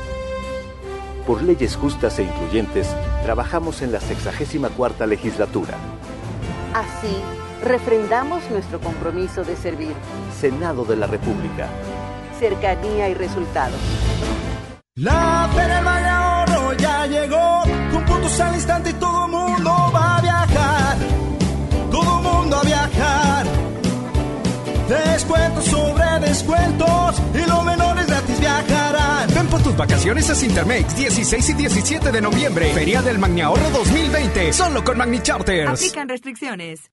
Por 1.26 1.42
leyes 1.42 1.74
justas 1.74 2.18
e 2.18 2.24
incluyentes, 2.24 2.94
trabajamos 3.22 3.80
en 3.80 3.92
la 3.92 4.00
64 4.00 5.06
legislatura. 5.06 5.72
Así, 6.74 7.16
refrendamos 7.64 8.42
nuestro 8.50 8.78
compromiso 8.78 9.42
de 9.42 9.56
servir. 9.56 9.94
Senado 10.38 10.84
de 10.84 10.96
la 10.96 11.06
República. 11.06 11.70
cercanía 12.38 13.08
y 13.08 13.14
resultados. 13.14 13.80
La 14.96 15.48
Feria 15.54 15.76
del 15.76 15.84
Valle 15.86 16.08
Ahorro 16.08 16.72
ya 16.74 17.06
llegó, 17.06 17.62
con 17.90 18.04
puntos 18.04 18.38
al 18.38 18.54
instante 18.54 18.90
y 18.90 18.92
todo 18.92 19.28
mundo 19.28 19.70
va 19.94 20.09
vacaciones 29.80 30.28
a 30.28 30.34
Cintermex 30.34 30.94
16 30.94 31.48
y 31.48 31.52
17 31.54 32.12
de 32.12 32.20
noviembre. 32.20 32.72
Feria 32.74 33.00
del 33.00 33.18
Magni 33.18 33.40
Ahorro 33.40 33.70
2020. 33.70 34.52
Solo 34.52 34.84
con 34.84 34.98
Magni 34.98 35.20
Charters. 35.22 35.70
Aplican 35.70 36.06
restricciones. 36.06 36.90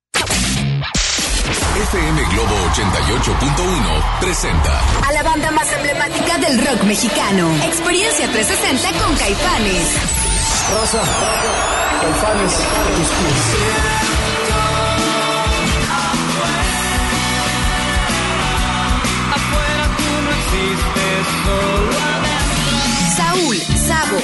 FM 1.77 2.21
Globo 2.31 2.55
88.1 2.73 4.19
presenta 4.19 4.81
A 5.05 5.11
la 5.11 5.21
banda 5.21 5.51
más 5.51 5.71
emblemática 5.73 6.37
del 6.37 6.65
rock 6.65 6.83
mexicano. 6.85 7.53
Experiencia 7.65 8.25
360 8.31 9.03
con 9.03 9.15
Caifanes. 9.17 9.93
Raza, 10.73 11.03
Caifanes, 12.01 12.53
tus 12.95 13.86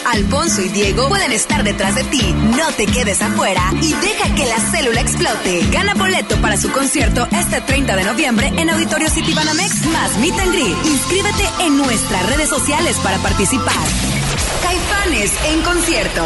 Alfonso 0.06 0.62
y 0.62 0.70
Diego 0.70 1.08
pueden 1.10 1.32
estar 1.32 1.64
detrás 1.64 1.96
de 1.96 2.04
ti. 2.06 2.34
No 2.58 2.72
te 2.74 2.86
quedes 2.86 3.22
afuera 3.22 3.62
y 3.82 3.94
deja 3.94 4.34
que 4.36 4.46
la 4.46 4.60
célula 4.60 5.02
explote. 5.02 5.66
Gana 5.72 5.94
boleto 5.96 6.36
para 6.38 6.58
su 6.58 6.72
concierto 6.72 7.28
este 7.32 7.62
30 7.62 7.96
de 7.96 8.04
noviembre 8.04 8.52
en 8.58 8.70
Auditorio 8.70 9.10
City 9.10 9.34
Banamex 9.34 9.86
más 9.88 10.18
Meet 10.18 10.40
and 10.40 10.54
Greet. 10.54 10.86
Inscríbete 10.86 11.50
en 11.62 11.78
nuestras 11.78 12.26
redes 12.30 12.50
sociales 12.50 12.98
para 13.04 13.18
participar. 13.18 13.74
Caifanes 14.62 15.32
en 15.46 15.62
concierto. 15.62 16.24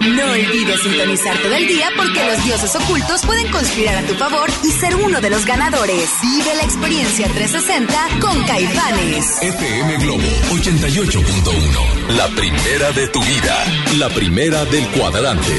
No 0.00 0.32
olvides 0.32 0.80
sintonizar 0.80 1.36
todo 1.42 1.54
el 1.54 1.66
día 1.66 1.90
porque 1.94 2.24
los 2.24 2.42
dioses 2.44 2.74
ocultos 2.74 3.20
pueden 3.26 3.50
conspirar 3.52 4.02
a 4.02 4.06
tu 4.06 4.14
favor 4.14 4.48
y 4.64 4.70
ser 4.70 4.96
uno 4.96 5.20
de 5.20 5.28
los 5.28 5.44
ganadores. 5.44 6.08
Vive 6.22 6.54
la 6.56 6.62
experiencia 6.62 7.28
360 7.28 8.08
con 8.18 8.42
Caifanes. 8.44 9.42
FM 9.42 9.98
Globo 9.98 10.22
88.1. 10.52 12.16
La 12.16 12.28
primera 12.28 12.92
de 12.92 13.08
tu 13.08 13.20
vida. 13.20 13.62
La 13.98 14.08
primera 14.08 14.64
del 14.64 14.86
cuadrante. 14.88 15.52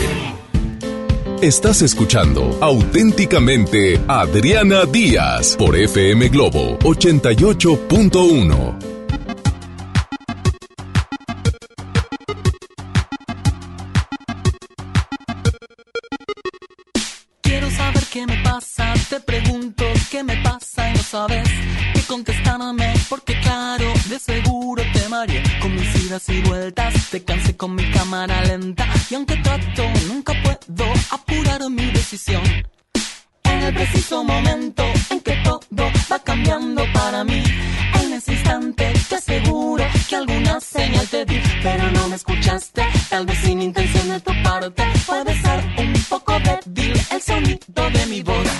Estás 1.41 1.83
escuchando 1.83 2.57
auténticamente 2.61 4.01
Adriana 4.07 4.85
Díaz 4.85 5.55
por 5.55 5.77
FM 5.77 6.29
Globo 6.29 6.79
88.1. 6.79 8.90
idas 26.11 26.29
y 26.29 26.41
vueltas, 26.41 26.93
te 27.09 27.23
cansé 27.23 27.55
con 27.55 27.73
mi 27.73 27.89
cámara 27.91 28.41
lenta 28.41 28.85
y 29.09 29.15
aunque 29.15 29.37
trato, 29.37 29.83
nunca 30.07 30.33
puedo 30.43 30.91
apurar 31.09 31.61
mi 31.69 31.85
decisión. 31.91 32.43
En 33.45 33.63
el 33.63 33.73
preciso 33.73 34.21
momento 34.21 34.83
en 35.09 35.21
que 35.21 35.33
todo 35.43 35.91
va 36.11 36.19
cambiando 36.19 36.83
para 36.93 37.23
mí, 37.23 37.41
en 38.03 38.13
ese 38.13 38.33
instante 38.33 38.91
te 39.07 39.15
aseguro 39.15 39.85
que 40.09 40.15
alguna 40.17 40.59
señal 40.59 41.07
te 41.07 41.23
di, 41.23 41.39
pero 41.63 41.89
no 41.91 42.09
me 42.09 42.17
escuchaste, 42.17 42.83
tal 43.09 43.25
vez 43.25 43.37
sin 43.37 43.61
intención 43.61 44.09
de 44.09 44.19
tu 44.19 44.33
parte, 44.43 44.83
puede 45.07 45.41
ser 45.41 45.59
un 45.77 45.93
poco 46.09 46.37
débil 46.39 46.99
el 47.09 47.21
sonido 47.21 47.89
de 47.93 48.05
mi 48.07 48.21
voz. 48.21 48.50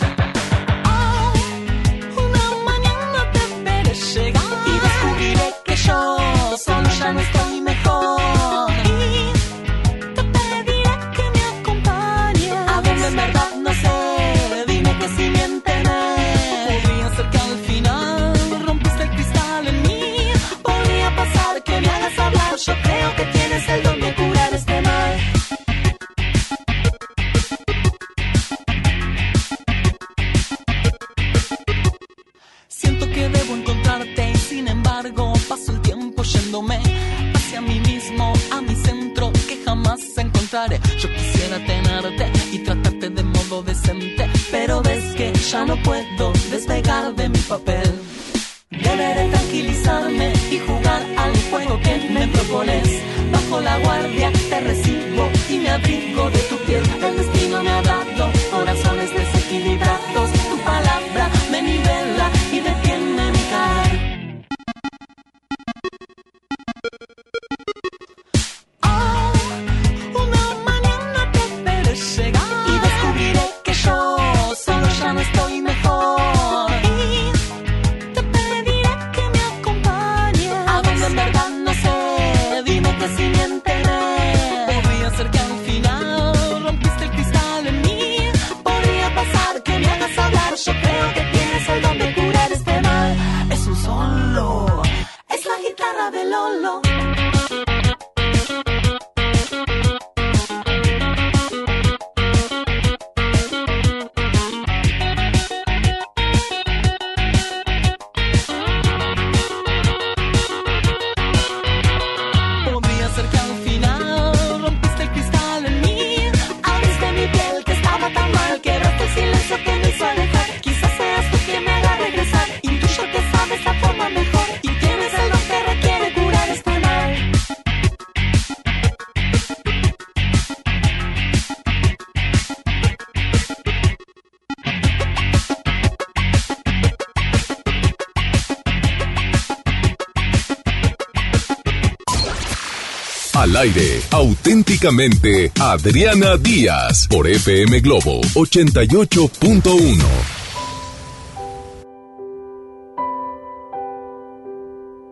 Aire, 143.62 144.02
auténticamente 144.10 145.52
Adriana 145.60 146.36
Díaz 146.36 147.08
por 147.08 147.28
FM 147.28 147.80
Globo 147.82 148.22
88.1. 148.34 149.30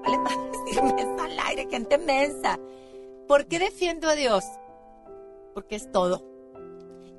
¿Qué 0.03 0.09
le 0.09 0.17
va 0.17 0.31
a 0.31 0.37
decirme 0.47 0.95
eso 0.97 1.21
al 1.21 1.39
aire, 1.47 1.67
gente 1.69 1.99
mensa? 1.99 2.59
¿Por 3.27 3.45
qué 3.45 3.59
defiendo 3.59 4.09
a 4.09 4.15
Dios? 4.15 4.43
Porque 5.53 5.75
es 5.75 5.91
todo. 5.91 6.25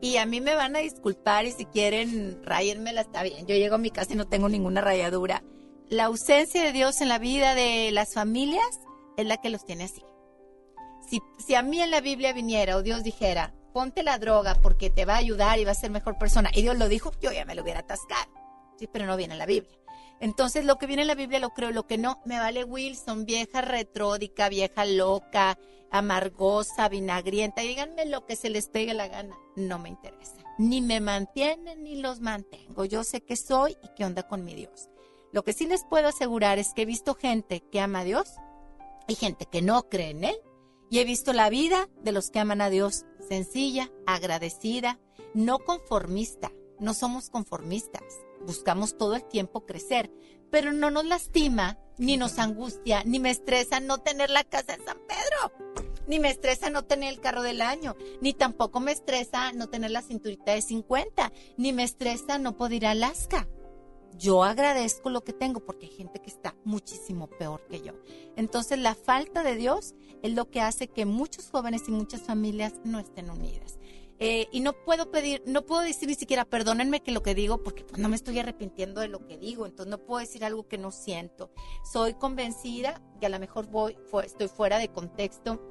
Y 0.00 0.16
a 0.16 0.26
mí 0.26 0.40
me 0.40 0.56
van 0.56 0.74
a 0.74 0.80
disculpar 0.80 1.46
y 1.46 1.52
si 1.52 1.64
quieren 1.64 2.40
rayármela 2.42 3.02
está 3.02 3.22
bien. 3.22 3.46
Yo 3.46 3.54
llego 3.54 3.76
a 3.76 3.78
mi 3.78 3.92
casa 3.92 4.14
y 4.14 4.16
no 4.16 4.26
tengo 4.26 4.48
ninguna 4.48 4.80
rayadura. 4.80 5.44
La 5.88 6.06
ausencia 6.06 6.64
de 6.64 6.72
Dios 6.72 7.00
en 7.00 7.08
la 7.08 7.20
vida 7.20 7.54
de 7.54 7.92
las 7.92 8.14
familias 8.14 8.80
es 9.16 9.26
la 9.26 9.36
que 9.36 9.50
los 9.50 9.64
tiene 9.64 9.84
así. 9.84 10.02
Si, 11.10 11.54
a 11.54 11.62
mí 11.62 11.82
en 11.82 11.90
la 11.90 12.00
Biblia 12.00 12.32
viniera 12.32 12.76
o 12.76 12.82
Dios 12.82 13.02
dijera, 13.02 13.52
ponte 13.72 14.02
la 14.02 14.18
droga 14.18 14.54
porque 14.62 14.90
te 14.90 15.04
va 15.04 15.14
a 15.14 15.18
ayudar 15.18 15.58
y 15.58 15.64
va 15.64 15.72
a 15.72 15.74
ser 15.74 15.90
mejor 15.90 16.18
persona, 16.18 16.50
y 16.54 16.62
Dios 16.62 16.78
lo 16.78 16.88
dijo, 16.88 17.12
yo 17.20 17.32
ya 17.32 17.44
me 17.44 17.54
lo 17.54 17.62
hubiera 17.62 17.80
atascado. 17.80 18.30
Sí, 18.78 18.86
pero 18.86 19.06
no 19.06 19.16
viene 19.16 19.34
en 19.34 19.38
la 19.38 19.46
Biblia. 19.46 19.76
Entonces, 20.20 20.64
lo 20.64 20.76
que 20.76 20.86
viene 20.86 21.02
en 21.02 21.08
la 21.08 21.14
Biblia 21.14 21.40
lo 21.40 21.50
creo, 21.50 21.72
lo 21.72 21.86
que 21.86 21.98
no, 21.98 22.20
me 22.24 22.38
vale 22.38 22.62
Wilson, 22.62 23.24
vieja 23.24 23.62
retródica, 23.62 24.48
vieja 24.48 24.84
loca, 24.84 25.58
amargosa, 25.90 26.88
vinagrienta, 26.88 27.62
y 27.62 27.68
díganme 27.68 28.06
lo 28.06 28.26
que 28.26 28.36
se 28.36 28.50
les 28.50 28.68
pegue 28.68 28.94
la 28.94 29.08
gana, 29.08 29.36
no 29.56 29.78
me 29.78 29.88
interesa. 29.88 30.36
Ni 30.58 30.82
me 30.82 31.00
mantienen 31.00 31.82
ni 31.82 31.96
los 31.96 32.20
mantengo. 32.20 32.84
Yo 32.84 33.02
sé 33.02 33.22
que 33.22 33.34
soy 33.34 33.76
y 33.82 33.88
qué 33.96 34.04
onda 34.04 34.28
con 34.28 34.44
mi 34.44 34.54
Dios. 34.54 34.90
Lo 35.32 35.42
que 35.42 35.54
sí 35.54 35.66
les 35.66 35.84
puedo 35.84 36.08
asegurar 36.08 36.58
es 36.58 36.74
que 36.74 36.82
he 36.82 36.86
visto 36.86 37.14
gente 37.14 37.60
que 37.72 37.80
ama 37.80 38.00
a 38.00 38.04
Dios 38.04 38.28
y 39.08 39.14
gente 39.14 39.46
que 39.46 39.62
no 39.62 39.88
cree 39.88 40.10
en 40.10 40.24
Él. 40.24 40.36
Y 40.90 40.98
he 40.98 41.04
visto 41.04 41.32
la 41.32 41.48
vida 41.50 41.88
de 42.02 42.10
los 42.10 42.30
que 42.30 42.40
aman 42.40 42.60
a 42.60 42.68
Dios 42.68 43.06
sencilla, 43.28 43.92
agradecida, 44.06 44.98
no 45.34 45.60
conformista. 45.60 46.52
No 46.80 46.94
somos 46.94 47.30
conformistas. 47.30 48.02
Buscamos 48.44 48.98
todo 48.98 49.14
el 49.14 49.24
tiempo 49.24 49.66
crecer, 49.66 50.10
pero 50.50 50.72
no 50.72 50.90
nos 50.90 51.04
lastima, 51.04 51.78
ni 51.96 52.16
nos 52.16 52.38
angustia, 52.38 53.04
ni 53.04 53.20
me 53.20 53.30
estresa 53.30 53.78
no 53.78 53.98
tener 53.98 54.30
la 54.30 54.42
casa 54.42 54.74
en 54.74 54.84
San 54.84 54.98
Pedro, 55.06 55.84
ni 56.08 56.18
me 56.18 56.30
estresa 56.30 56.70
no 56.70 56.84
tener 56.84 57.12
el 57.12 57.20
carro 57.20 57.42
del 57.42 57.60
año, 57.60 57.94
ni 58.20 58.32
tampoco 58.32 58.80
me 58.80 58.90
estresa 58.90 59.52
no 59.52 59.68
tener 59.68 59.90
la 59.90 60.02
cinturita 60.02 60.52
de 60.52 60.62
50, 60.62 61.32
ni 61.56 61.72
me 61.72 61.84
estresa 61.84 62.38
no 62.38 62.56
poder 62.56 62.72
ir 62.72 62.86
a 62.86 62.92
Alaska. 62.92 63.46
Yo 64.20 64.44
agradezco 64.44 65.08
lo 65.08 65.24
que 65.24 65.32
tengo 65.32 65.60
porque 65.60 65.86
hay 65.86 65.92
gente 65.92 66.20
que 66.20 66.28
está 66.28 66.54
muchísimo 66.62 67.26
peor 67.26 67.66
que 67.70 67.80
yo. 67.80 67.94
Entonces 68.36 68.78
la 68.78 68.94
falta 68.94 69.42
de 69.42 69.56
Dios 69.56 69.94
es 70.22 70.34
lo 70.34 70.50
que 70.50 70.60
hace 70.60 70.88
que 70.88 71.06
muchos 71.06 71.48
jóvenes 71.50 71.88
y 71.88 71.92
muchas 71.92 72.20
familias 72.20 72.74
no 72.84 72.98
estén 72.98 73.30
unidas. 73.30 73.78
Eh, 74.18 74.46
y 74.52 74.60
no 74.60 74.74
puedo 74.74 75.10
pedir, 75.10 75.42
no 75.46 75.64
puedo 75.64 75.80
decir 75.80 76.06
ni 76.06 76.14
siquiera 76.14 76.44
perdónenme 76.44 77.00
que 77.00 77.12
lo 77.12 77.22
que 77.22 77.34
digo, 77.34 77.62
porque 77.62 77.82
pues, 77.82 77.98
no 77.98 78.10
me 78.10 78.16
estoy 78.16 78.38
arrepintiendo 78.38 79.00
de 79.00 79.08
lo 79.08 79.26
que 79.26 79.38
digo, 79.38 79.64
entonces 79.64 79.90
no 79.90 79.96
puedo 79.96 80.20
decir 80.20 80.44
algo 80.44 80.68
que 80.68 80.76
no 80.76 80.90
siento. 80.90 81.50
Soy 81.90 82.12
convencida 82.12 83.00
que 83.18 83.24
a 83.24 83.30
lo 83.30 83.38
mejor 83.38 83.68
voy, 83.68 83.96
estoy 84.22 84.48
fuera 84.48 84.76
de 84.76 84.88
contexto 84.88 85.62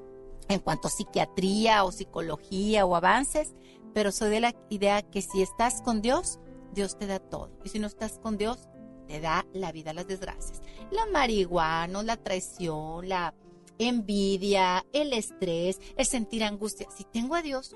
en 0.48 0.60
cuanto 0.60 0.88
a 0.88 0.92
psiquiatría 0.92 1.84
o 1.84 1.92
psicología 1.92 2.88
o 2.88 2.96
avances, 2.96 3.54
pero 3.94 4.12
soy 4.12 4.32
de 4.32 4.40
la 4.40 4.56
idea 4.72 5.04
que 5.04 5.22
si 5.22 5.44
estás 5.44 5.84
con 5.84 6.02
Dios, 6.02 6.40
Dios 6.74 6.98
te 6.98 7.08
da 7.08 7.20
todo. 7.20 7.52
Y 7.64 7.70
si 7.70 7.80
no 7.80 7.88
estás 7.88 8.20
con 8.20 8.38
Dios, 8.38 8.68
te 9.08 9.20
da 9.20 9.46
la 9.54 9.72
vida, 9.72 9.94
las 9.94 10.08
desgracias. 10.08 10.62
La 10.92 11.06
marihuana, 11.08 12.04
la 12.04 12.18
traición, 12.18 13.10
la 13.10 13.34
envidia, 13.78 14.86
el 14.94 15.14
estrés, 15.14 15.80
el 15.98 16.06
sentir 16.06 16.44
angustia. 16.44 16.88
Si 16.96 17.04
tengo 17.06 17.36
a 17.36 17.42
Dios, 17.42 17.76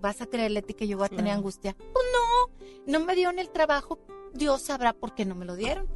vas 0.00 0.20
a 0.20 0.26
creerle 0.26 0.58
a 0.60 0.62
ti 0.62 0.74
que 0.74 0.86
yo 0.88 0.96
voy 0.98 1.06
a 1.06 1.08
tener 1.08 1.24
Claro. 1.24 1.38
angustia. 1.38 1.74
Pues 1.78 2.04
no, 2.12 2.98
no 2.98 3.04
me 3.04 3.14
dieron 3.14 3.38
el 3.38 3.50
trabajo, 3.50 3.98
Dios 4.34 4.62
sabrá 4.62 4.92
por 4.92 5.14
qué 5.14 5.24
no 5.24 5.34
me 5.34 5.44
lo 5.46 5.56
dieron. 5.56 5.86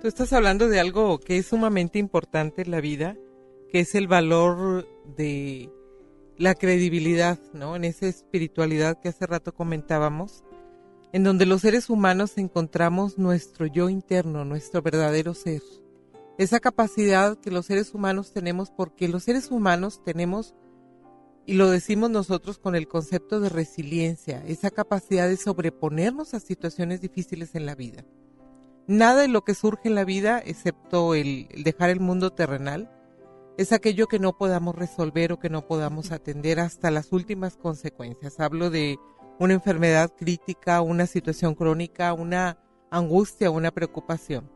Tú 0.00 0.06
estás 0.06 0.32
hablando 0.32 0.68
de 0.68 0.78
algo 0.78 1.18
que 1.18 1.38
es 1.38 1.46
sumamente 1.46 1.98
importante 1.98 2.62
en 2.62 2.70
la 2.70 2.80
vida, 2.80 3.16
que 3.70 3.80
es 3.80 3.94
el 3.96 4.06
valor 4.06 4.86
de 5.16 5.70
la 6.36 6.54
credibilidad, 6.54 7.38
¿no? 7.52 7.74
En 7.74 7.84
esa 7.84 8.06
espiritualidad 8.06 9.00
que 9.00 9.08
hace 9.08 9.26
rato 9.26 9.52
comentábamos, 9.52 10.44
en 11.12 11.24
donde 11.24 11.46
los 11.46 11.62
seres 11.62 11.88
humanos 11.88 12.36
encontramos 12.36 13.18
nuestro 13.18 13.66
yo 13.66 13.88
interno, 13.88 14.44
nuestro 14.44 14.82
verdadero 14.82 15.34
ser. 15.34 15.62
Esa 16.36 16.60
capacidad 16.60 17.38
que 17.38 17.50
los 17.50 17.66
seres 17.66 17.94
humanos 17.94 18.32
tenemos 18.32 18.70
porque 18.70 19.08
los 19.08 19.24
seres 19.24 19.50
humanos 19.50 20.02
tenemos, 20.04 20.54
y 21.46 21.54
lo 21.54 21.70
decimos 21.70 22.10
nosotros 22.10 22.58
con 22.58 22.74
el 22.74 22.86
concepto 22.86 23.40
de 23.40 23.48
resiliencia, 23.48 24.44
esa 24.46 24.70
capacidad 24.70 25.28
de 25.28 25.38
sobreponernos 25.38 26.34
a 26.34 26.40
situaciones 26.40 27.00
difíciles 27.00 27.54
en 27.54 27.66
la 27.66 27.74
vida. 27.74 28.04
Nada 28.86 29.22
de 29.22 29.28
lo 29.28 29.44
que 29.44 29.54
surge 29.54 29.88
en 29.88 29.94
la 29.94 30.04
vida, 30.04 30.38
excepto 30.44 31.14
el, 31.14 31.48
el 31.50 31.62
dejar 31.62 31.90
el 31.90 32.00
mundo 32.00 32.32
terrenal, 32.32 32.90
es 33.56 33.72
aquello 33.72 34.06
que 34.06 34.20
no 34.20 34.38
podamos 34.38 34.76
resolver 34.76 35.32
o 35.32 35.40
que 35.40 35.50
no 35.50 35.66
podamos 35.66 36.12
atender 36.12 36.60
hasta 36.60 36.92
las 36.92 37.12
últimas 37.12 37.56
consecuencias. 37.56 38.38
Hablo 38.38 38.70
de 38.70 38.98
una 39.38 39.54
enfermedad 39.54 40.12
crítica, 40.16 40.80
una 40.82 41.06
situación 41.06 41.54
crónica, 41.54 42.12
una 42.12 42.58
angustia, 42.90 43.50
una 43.50 43.70
preocupación. 43.70 44.50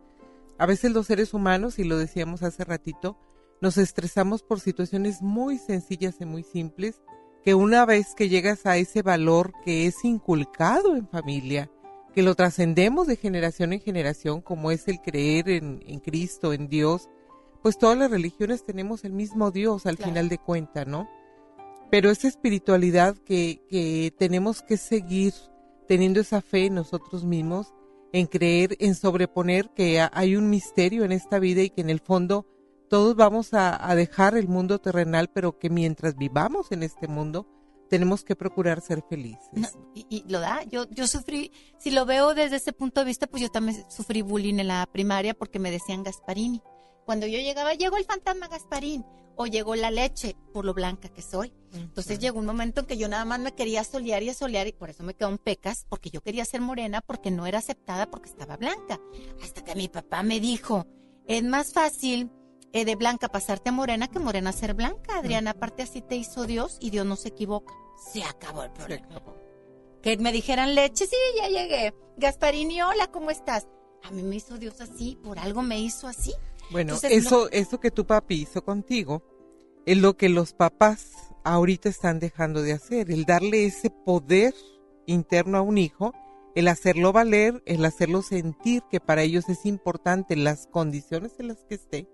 A 0.59 0.67
veces 0.67 0.93
los 0.93 1.07
seres 1.07 1.35
humanos, 1.35 1.79
y 1.79 1.85
lo 1.85 1.99
decíamos 1.99 2.43
hace 2.43 2.65
ratito, 2.65 3.17
nos 3.61 3.79
estresamos 3.79 4.43
por 4.43 4.61
situaciones 4.61 5.23
muy 5.23 5.59
sencillas 5.59 6.17
y 6.21 6.25
muy 6.25 6.43
simples, 6.43 7.01
que 7.45 7.55
una 7.55 7.85
vez 7.85 8.15
que 8.17 8.29
llegas 8.29 8.67
a 8.67 8.77
ese 8.77 9.03
valor 9.03 9.53
que 9.65 9.87
es 9.87 10.05
inculcado 10.05 10.95
en 10.97 11.09
familia, 11.09 11.71
que 12.15 12.23
lo 12.23 12.35
trascendemos 12.35 13.07
de 13.07 13.17
generación 13.17 13.73
en 13.73 13.81
generación, 13.81 14.41
como 14.43 14.71
es 14.71 14.87
el 14.89 15.01
creer 15.01 15.49
en, 15.49 15.83
en 15.87 15.99
Cristo, 16.01 16.53
en 16.53 16.69
Dios, 16.69 17.09
pues 17.63 17.79
todas 17.79 17.97
las 17.97 18.11
religiones 18.11 18.65
tenemos 18.65 19.05
el 19.05 19.13
mismo 19.13 19.51
Dios 19.51 19.87
al 19.87 19.97
Claro. 19.97 20.11
final 20.11 20.29
de 20.29 20.39
cuenta, 20.39 20.85
¿no? 20.85 21.09
Pero 21.93 22.11
esa 22.11 22.27
espiritualidad 22.27 23.19
que, 23.19 23.61
que 23.69 24.15
tenemos 24.19 24.63
que 24.63 24.79
seguir 24.79 25.35
teniendo 25.87 26.21
esa 26.21 26.41
fe 26.41 26.65
en 26.67 26.75
nosotros 26.77 27.23
mismos, 27.23 27.75
en 28.15 28.27
creer, 28.29 28.79
en 28.81 28.95
sobreponer 28.95 29.69
que 29.75 30.01
ha- 30.01 30.11
hay 30.15 30.35
un 30.37 30.49
misterio 30.49 31.05
en 31.05 31.13
esta 31.13 31.39
vida 31.39 31.61
y 31.61 31.69
que 31.69 31.83
en 31.83 31.91
el 31.91 32.01
fondo 32.01 32.47
todos 32.89 33.15
vamos 33.15 33.53
a, 33.53 33.91
a 33.91 33.95
dejar 33.95 34.39
el 34.39 34.49
mundo 34.49 34.79
terrenal, 34.81 35.29
pero 35.29 35.59
que 35.59 35.69
mientras 35.69 36.17
vivamos 36.17 36.73
en 36.73 36.83
este 36.83 37.09
mundo, 37.09 37.47
tenemos 37.91 38.25
que 38.25 38.37
procurar 38.37 38.81
ser 38.81 39.03
felices. 39.07 39.51
No, 39.53 39.69
y, 39.95 40.25
lo 40.33 40.41
da. 40.41 40.63
Yo, 40.65 40.89
yo 40.89 41.07
sufrí, 41.07 41.53
si 41.79 41.91
lo 41.91 42.07
veo 42.07 42.33
desde 42.33 42.57
ese 42.57 42.73
punto 42.73 43.03
de 43.03 43.07
vista, 43.07 43.27
pues 43.27 43.43
yo 43.43 43.51
también 43.51 43.85
sufrí 43.91 44.23
bullying 44.23 44.61
en 44.61 44.69
la 44.69 44.89
primaria 44.91 45.35
porque 45.35 45.59
me 45.59 45.71
decían 45.71 46.05
Gasparini. 46.05 46.63
Cuando 47.05 47.27
yo 47.27 47.39
llegaba, 47.39 47.75
llegó 47.75 47.99
el 47.99 48.05
fantasma 48.07 48.49
Gasparín 48.49 49.05
o 49.37 49.47
llegó 49.47 49.75
la 49.75 49.91
leche 49.91 50.37
por 50.53 50.65
lo 50.65 50.75
blanca 50.75 51.09
que 51.09 51.23
soy. 51.23 51.53
Entonces 51.73 52.19
llegó 52.19 52.39
un 52.39 52.47
momento 52.47 52.81
en 52.81 52.87
que 52.87 52.97
yo 52.97 53.09
nada 53.09 53.25
más 53.25 53.41
me 53.41 53.53
quería 53.53 53.83
solear 53.85 54.23
y 54.23 54.33
solear 54.35 54.67
y 54.67 54.73
por 54.73 54.91
eso 54.91 55.03
me 55.03 55.15
quedó 55.15 55.31
en 55.31 55.39
pecas, 55.39 55.87
porque 55.89 56.11
yo 56.11 56.21
quería 56.21 56.45
ser 56.45 56.61
morena 56.61 57.01
porque 57.01 57.31
no 57.31 57.47
era 57.47 57.59
aceptada 57.59 58.11
porque 58.11 58.29
estaba 58.29 58.57
blanca. 58.57 59.01
Hasta 59.43 59.65
que 59.65 59.75
mi 59.75 59.89
papá 59.89 60.23
me 60.23 60.41
dijo, 60.41 60.87
es 61.27 61.43
más 61.43 61.73
fácil 61.73 62.31
eh, 62.73 62.85
de 62.85 62.97
blanca 62.97 63.29
pasarte 63.29 63.69
a 63.69 63.73
morena 63.73 64.09
que 64.09 64.19
morena 64.19 64.53
ser 64.53 64.75
blanca, 64.75 65.19
Adriana. 65.19 65.53
Aparte 65.53 65.83
así 65.83 66.01
te 66.01 66.17
hizo 66.17 66.45
Dios 66.47 66.79
y 66.81 66.91
Dios 66.91 67.07
no 67.07 67.17
se 67.17 67.29
equivoca. 67.29 67.73
Se 68.13 68.25
acabó 68.25 68.65
el 68.65 68.73
problema. 68.73 69.09
Que 70.03 70.17
me 70.17 70.33
dijeran 70.33 70.75
leche, 70.75 71.07
sí, 71.07 71.17
ya 71.37 71.49
llegué. 71.49 71.95
Gasparini, 72.17 72.83
hola, 72.83 73.07
¿cómo 73.09 73.31
estás? 73.31 73.69
A 74.03 74.11
mí 74.11 74.23
me 74.23 74.37
hizo 74.37 74.59
Dios 74.59 74.81
así, 74.81 75.17
por 75.23 75.39
algo 75.39 75.63
me 75.63 75.79
hizo 75.79 76.09
así. 76.09 76.33
Bueno, 76.73 76.95
Entonces, 76.95 77.25
eso, 77.25 77.45
no- 77.45 77.49
eso 77.51 77.79
que 77.81 77.91
tu 77.91 78.07
papi 78.07 78.43
hizo 78.43 78.65
contigo 78.65 79.23
es 79.87 79.99
lo 79.99 80.17
que 80.17 80.29
los 80.29 80.53
papás 80.55 81.11
ahorita 81.45 81.89
están 81.89 82.19
dejando 82.19 82.63
de 82.63 82.73
hacer, 82.73 83.11
el 83.11 83.25
darle 83.25 83.67
ese 83.67 83.91
poder 83.91 84.55
interno 85.07 85.59
a 85.59 85.63
un 85.63 85.77
hijo, 85.79 86.13
el 86.55 86.69
hacerlo 86.69 87.13
valer, 87.13 87.63
el 87.67 87.85
hacerlo 87.85 88.23
sentir 88.23 88.83
que 88.91 89.01
para 89.01 89.23
ellos 89.23 89.49
es 89.49 89.67
importante 89.67 90.37
las 90.37 90.67
condiciones 90.67 91.33
en 91.39 91.49
las 91.49 91.65
que 91.65 91.75
esté. 91.75 92.09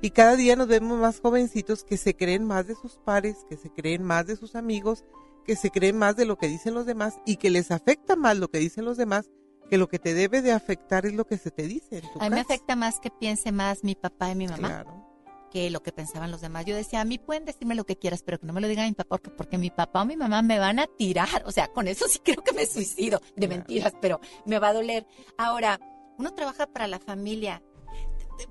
Y 0.00 0.10
cada 0.10 0.36
día 0.36 0.56
nos 0.56 0.68
vemos 0.68 0.98
más 0.98 1.20
jovencitos 1.20 1.84
que 1.84 1.96
se 1.96 2.14
creen 2.14 2.44
más 2.44 2.66
de 2.66 2.74
sus 2.74 2.98
pares, 2.98 3.36
que 3.48 3.56
se 3.56 3.70
creen 3.70 4.02
más 4.02 4.26
de 4.26 4.36
sus 4.36 4.54
amigos, 4.54 5.04
que 5.44 5.56
se 5.56 5.70
creen 5.70 5.98
más 5.98 6.16
de 6.16 6.24
lo 6.24 6.36
que 6.38 6.48
dicen 6.48 6.74
los 6.74 6.86
demás 6.86 7.18
y 7.26 7.36
que 7.36 7.50
les 7.50 7.70
afecta 7.70 8.16
más 8.16 8.36
lo 8.38 8.48
que 8.48 8.58
dicen 8.58 8.84
los 8.84 8.96
demás 8.96 9.30
que 9.70 9.78
lo 9.78 9.88
que 9.88 9.98
te 9.98 10.14
debe 10.14 10.42
de 10.42 10.52
afectar 10.52 11.06
es 11.06 11.14
lo 11.14 11.26
que 11.26 11.38
se 11.38 11.50
te 11.50 11.62
dice 11.64 11.98
en 11.98 12.02
tu 12.12 12.20
A 12.20 12.24
mí 12.24 12.30
me 12.30 12.42
casa. 12.42 12.54
afecta 12.54 12.76
más 12.76 13.00
que 13.00 13.10
piense 13.10 13.50
más 13.52 13.82
mi 13.84 13.94
papá 13.94 14.30
y 14.30 14.34
mi 14.34 14.46
mamá 14.46 14.68
Claro. 14.68 15.04
que 15.50 15.70
lo 15.70 15.82
que 15.82 15.92
pensaban 15.92 16.30
los 16.30 16.40
demás. 16.40 16.64
Yo 16.66 16.74
decía, 16.76 17.00
a 17.00 17.04
mí 17.04 17.18
pueden 17.18 17.44
decirme 17.44 17.74
lo 17.74 17.84
que 17.84 17.96
quieras, 17.96 18.22
pero 18.22 18.38
que 18.40 18.46
no 18.46 18.52
me 18.52 18.60
lo 18.60 18.68
diga 18.68 18.84
mi 18.84 18.92
papá, 18.92 19.08
porque, 19.16 19.30
porque 19.30 19.56
mi 19.58 19.70
papá 19.70 20.02
o 20.02 20.04
mi 20.04 20.16
mamá 20.16 20.42
me 20.42 20.58
van 20.58 20.78
a 20.80 20.86
tirar. 20.86 21.42
O 21.46 21.52
sea, 21.52 21.68
con 21.68 21.86
eso 21.88 22.06
sí 22.08 22.18
creo 22.18 22.42
que 22.42 22.52
me 22.52 22.66
suicido 22.66 23.20
de 23.36 23.48
mentiras, 23.48 23.94
pero 24.00 24.20
me 24.46 24.58
va 24.58 24.68
a 24.68 24.72
doler. 24.74 25.06
Ahora, 25.38 25.78
uno 26.18 26.32
trabaja 26.34 26.66
para 26.66 26.86
la 26.88 26.98
familia. 26.98 27.62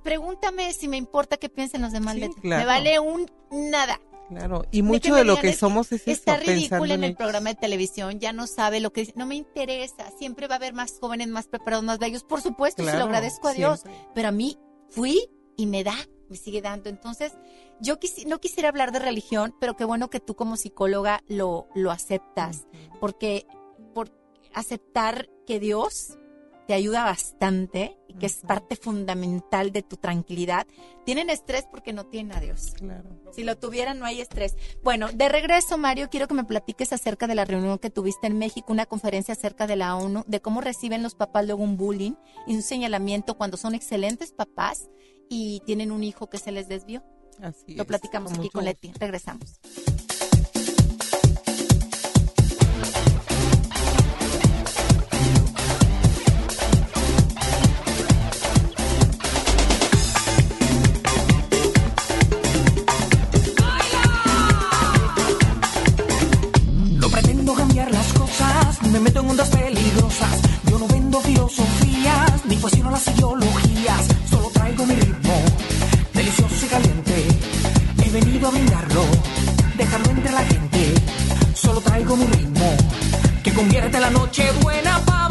Pregúntame 0.02 0.72
si 0.74 0.88
me 0.88 0.98
importa 0.98 1.38
qué 1.38 1.50
piensen 1.50 1.82
los 1.82 1.92
demás. 1.92 2.16
Sí, 2.16 2.30
claro. 2.42 2.62
Me 2.62 2.66
vale 2.66 3.00
un 3.00 3.30
nada. 3.52 4.00
Claro, 4.30 4.64
y 4.72 4.82
mucho 4.82 5.14
de 5.14 5.24
lo 5.26 5.38
que 5.38 5.50
"Es 5.50 5.58
somos 5.60 5.92
es 5.92 6.08
Está 6.08 6.34
pensando 6.38 6.54
ridículo 6.54 6.94
en 6.94 7.04
el 7.04 7.10
ellos. 7.12 7.18
programa 7.18 7.50
de 7.50 7.56
televisión, 7.56 8.20
ya 8.20 8.34
no 8.34 8.48
sabe 8.48 8.80
lo 8.80 8.92
que 8.94 9.02
dice. 9.02 9.14
No 9.16 9.26
me 9.26 9.36
interesa, 9.36 10.10
siempre 10.18 10.48
va 10.48 10.56
a 10.56 10.58
haber 10.58 10.74
más 10.74 10.98
jóvenes, 11.00 11.28
más 11.28 11.48
preparados, 11.48 11.84
más 11.84 12.00
bellos. 12.00 12.24
Por 12.24 12.42
supuesto, 12.42 12.82
se 12.84 12.90
Claro, 12.90 13.00
lo 13.00 13.06
agradezco 13.06 13.48
a 13.50 13.54
Dios. 13.54 13.82
siempre. 13.82 14.08
Pero 14.16 14.30
a 14.30 14.32
mí 14.32 14.58
fui 14.90 15.30
y 15.58 15.66
me 15.68 15.84
da 15.84 15.96
me 16.30 16.38
sigue 16.38 16.62
dando. 16.64 16.90
Entonces, 16.90 17.34
yo 17.80 18.00
quisi- 18.00 18.26
no 18.26 18.40
quisiera 18.40 18.70
hablar 18.70 18.92
de 18.92 18.98
religión, 18.98 19.54
pero 19.60 19.76
qué 19.76 19.86
bueno 19.86 20.10
que 20.10 20.20
tú 20.20 20.36
como 20.36 20.58
psicóloga 20.58 21.22
lo, 21.28 21.68
lo 21.76 21.92
aceptas, 21.92 22.66
porque 23.00 23.46
por 23.94 24.10
aceptar 24.52 25.30
que 25.46 25.60
Dios 25.60 26.18
te 26.68 26.74
ayuda 26.74 27.04
bastante 27.04 27.98
y 28.08 28.14
que 28.16 28.26
es 28.26 28.38
parte 28.38 28.76
fundamental 28.76 29.72
de 29.72 29.82
tu 29.82 29.98
tranquilidad. 29.98 30.66
Tienen 31.06 31.30
estrés 31.30 31.66
porque 31.70 31.94
no 31.94 32.06
tienen 32.06 32.36
a 32.36 32.40
Dios. 32.40 32.74
Claro. 32.78 33.10
Si 33.32 33.44
lo 33.44 33.58
tuvieran, 33.58 34.00
no 34.00 34.06
hay 34.06 34.22
estrés. 34.22 34.56
Bueno, 34.84 35.10
de 35.14 35.30
regreso, 35.30 35.78
Mario, 35.78 36.10
quiero 36.10 36.28
que 36.28 36.34
me 36.34 36.44
platiques 36.44 36.94
acerca 36.94 37.28
de 37.28 37.36
la 37.36 37.46
reunión 37.46 37.80
que 37.80 37.90
tuviste 37.90 38.28
en 38.28 38.38
México, 38.38 38.72
una 38.72 38.86
conferencia 38.86 39.34
acerca 39.34 39.68
de 39.68 39.76
la 39.76 39.96
ONU, 39.96 40.24
de 40.28 40.42
cómo 40.42 40.62
reciben 40.62 41.04
los 41.04 41.16
papás 41.16 41.46
luego 41.46 41.64
un 41.64 41.78
bullying 41.78 42.14
y 42.48 42.56
un 42.56 42.62
señalamiento 42.62 43.36
cuando 43.36 43.58
son 43.58 43.76
excelentes 43.76 44.32
papás 44.32 44.90
y 45.30 45.62
tienen 45.66 45.92
un 45.92 46.04
hijo 46.04 46.30
que 46.30 46.38
se 46.38 46.52
les 46.52 46.68
desvió. 46.68 47.04
Así 47.42 47.76
Lo 47.76 47.84
es, 47.84 47.88
platicamos 47.88 48.32
con 48.32 48.42
aquí 48.42 48.50
con. 48.50 48.66
Leti. 48.66 48.92
Regresamos. 49.00 49.60
Me 68.94 69.00
meto 69.00 69.22
en 69.22 69.30
ondas 69.32 69.50
peligrosas. 69.50 70.40
Yo 70.70 70.78
no 70.78 70.88
vendo 70.88 71.20
filosofías, 71.20 72.46
ni 72.46 72.58
cuestiono 72.58 72.92
las 72.92 73.08
ideologías. 73.08 74.08
Solo 74.30 74.50
traigo 74.50 74.86
mi 74.86 74.94
ritmo, 74.94 75.34
delicioso 76.14 76.66
y 76.66 76.70
caliente. 76.70 77.28
He 78.06 78.10
venido 78.12 78.48
a 78.48 78.52
brindarlo, 78.52 79.04
dejarlo 79.78 80.12
entre 80.12 80.32
la 80.32 80.44
gente. 80.46 80.94
Solo 81.56 81.82
traigo 81.82 82.16
mi 82.16 82.26
ritmo, 82.28 82.78
que 83.44 83.52
convierte 83.54 84.00
la 84.00 84.12
noche 84.12 84.52
buena 84.62 85.00
para 85.06 85.23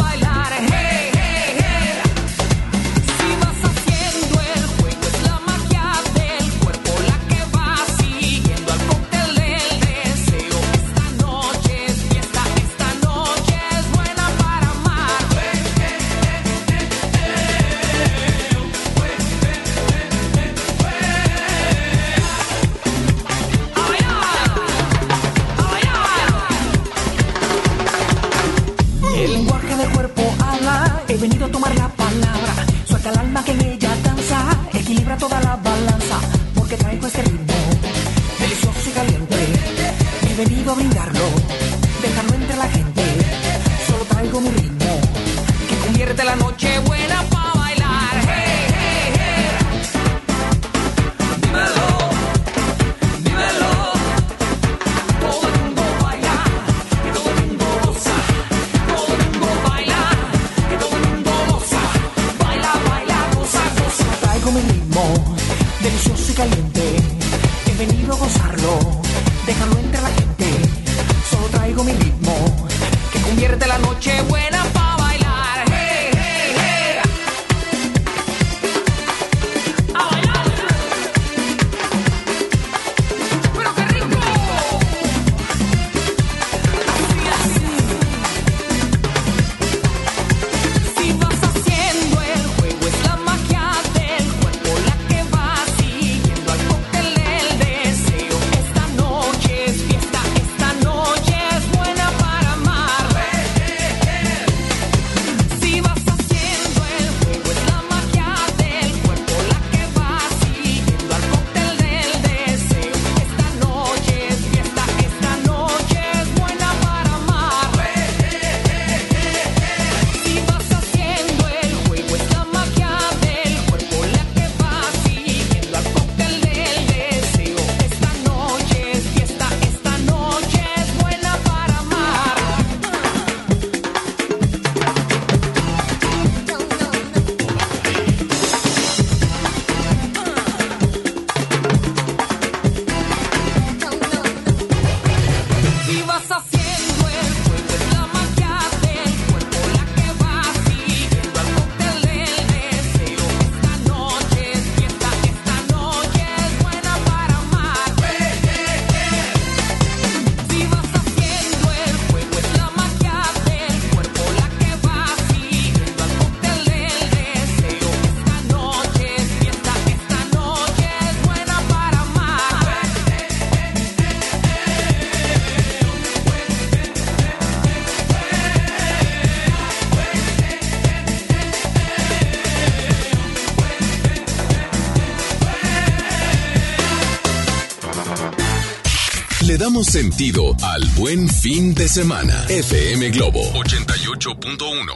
damos 189.72 189.86
sentido 189.86 190.54
al 190.62 190.86
buen 190.98 191.26
fin 191.26 191.72
de 191.74 191.88
semana. 191.88 192.44
FM 192.50 193.08
Globo 193.08 193.40
88.1. 193.54 194.94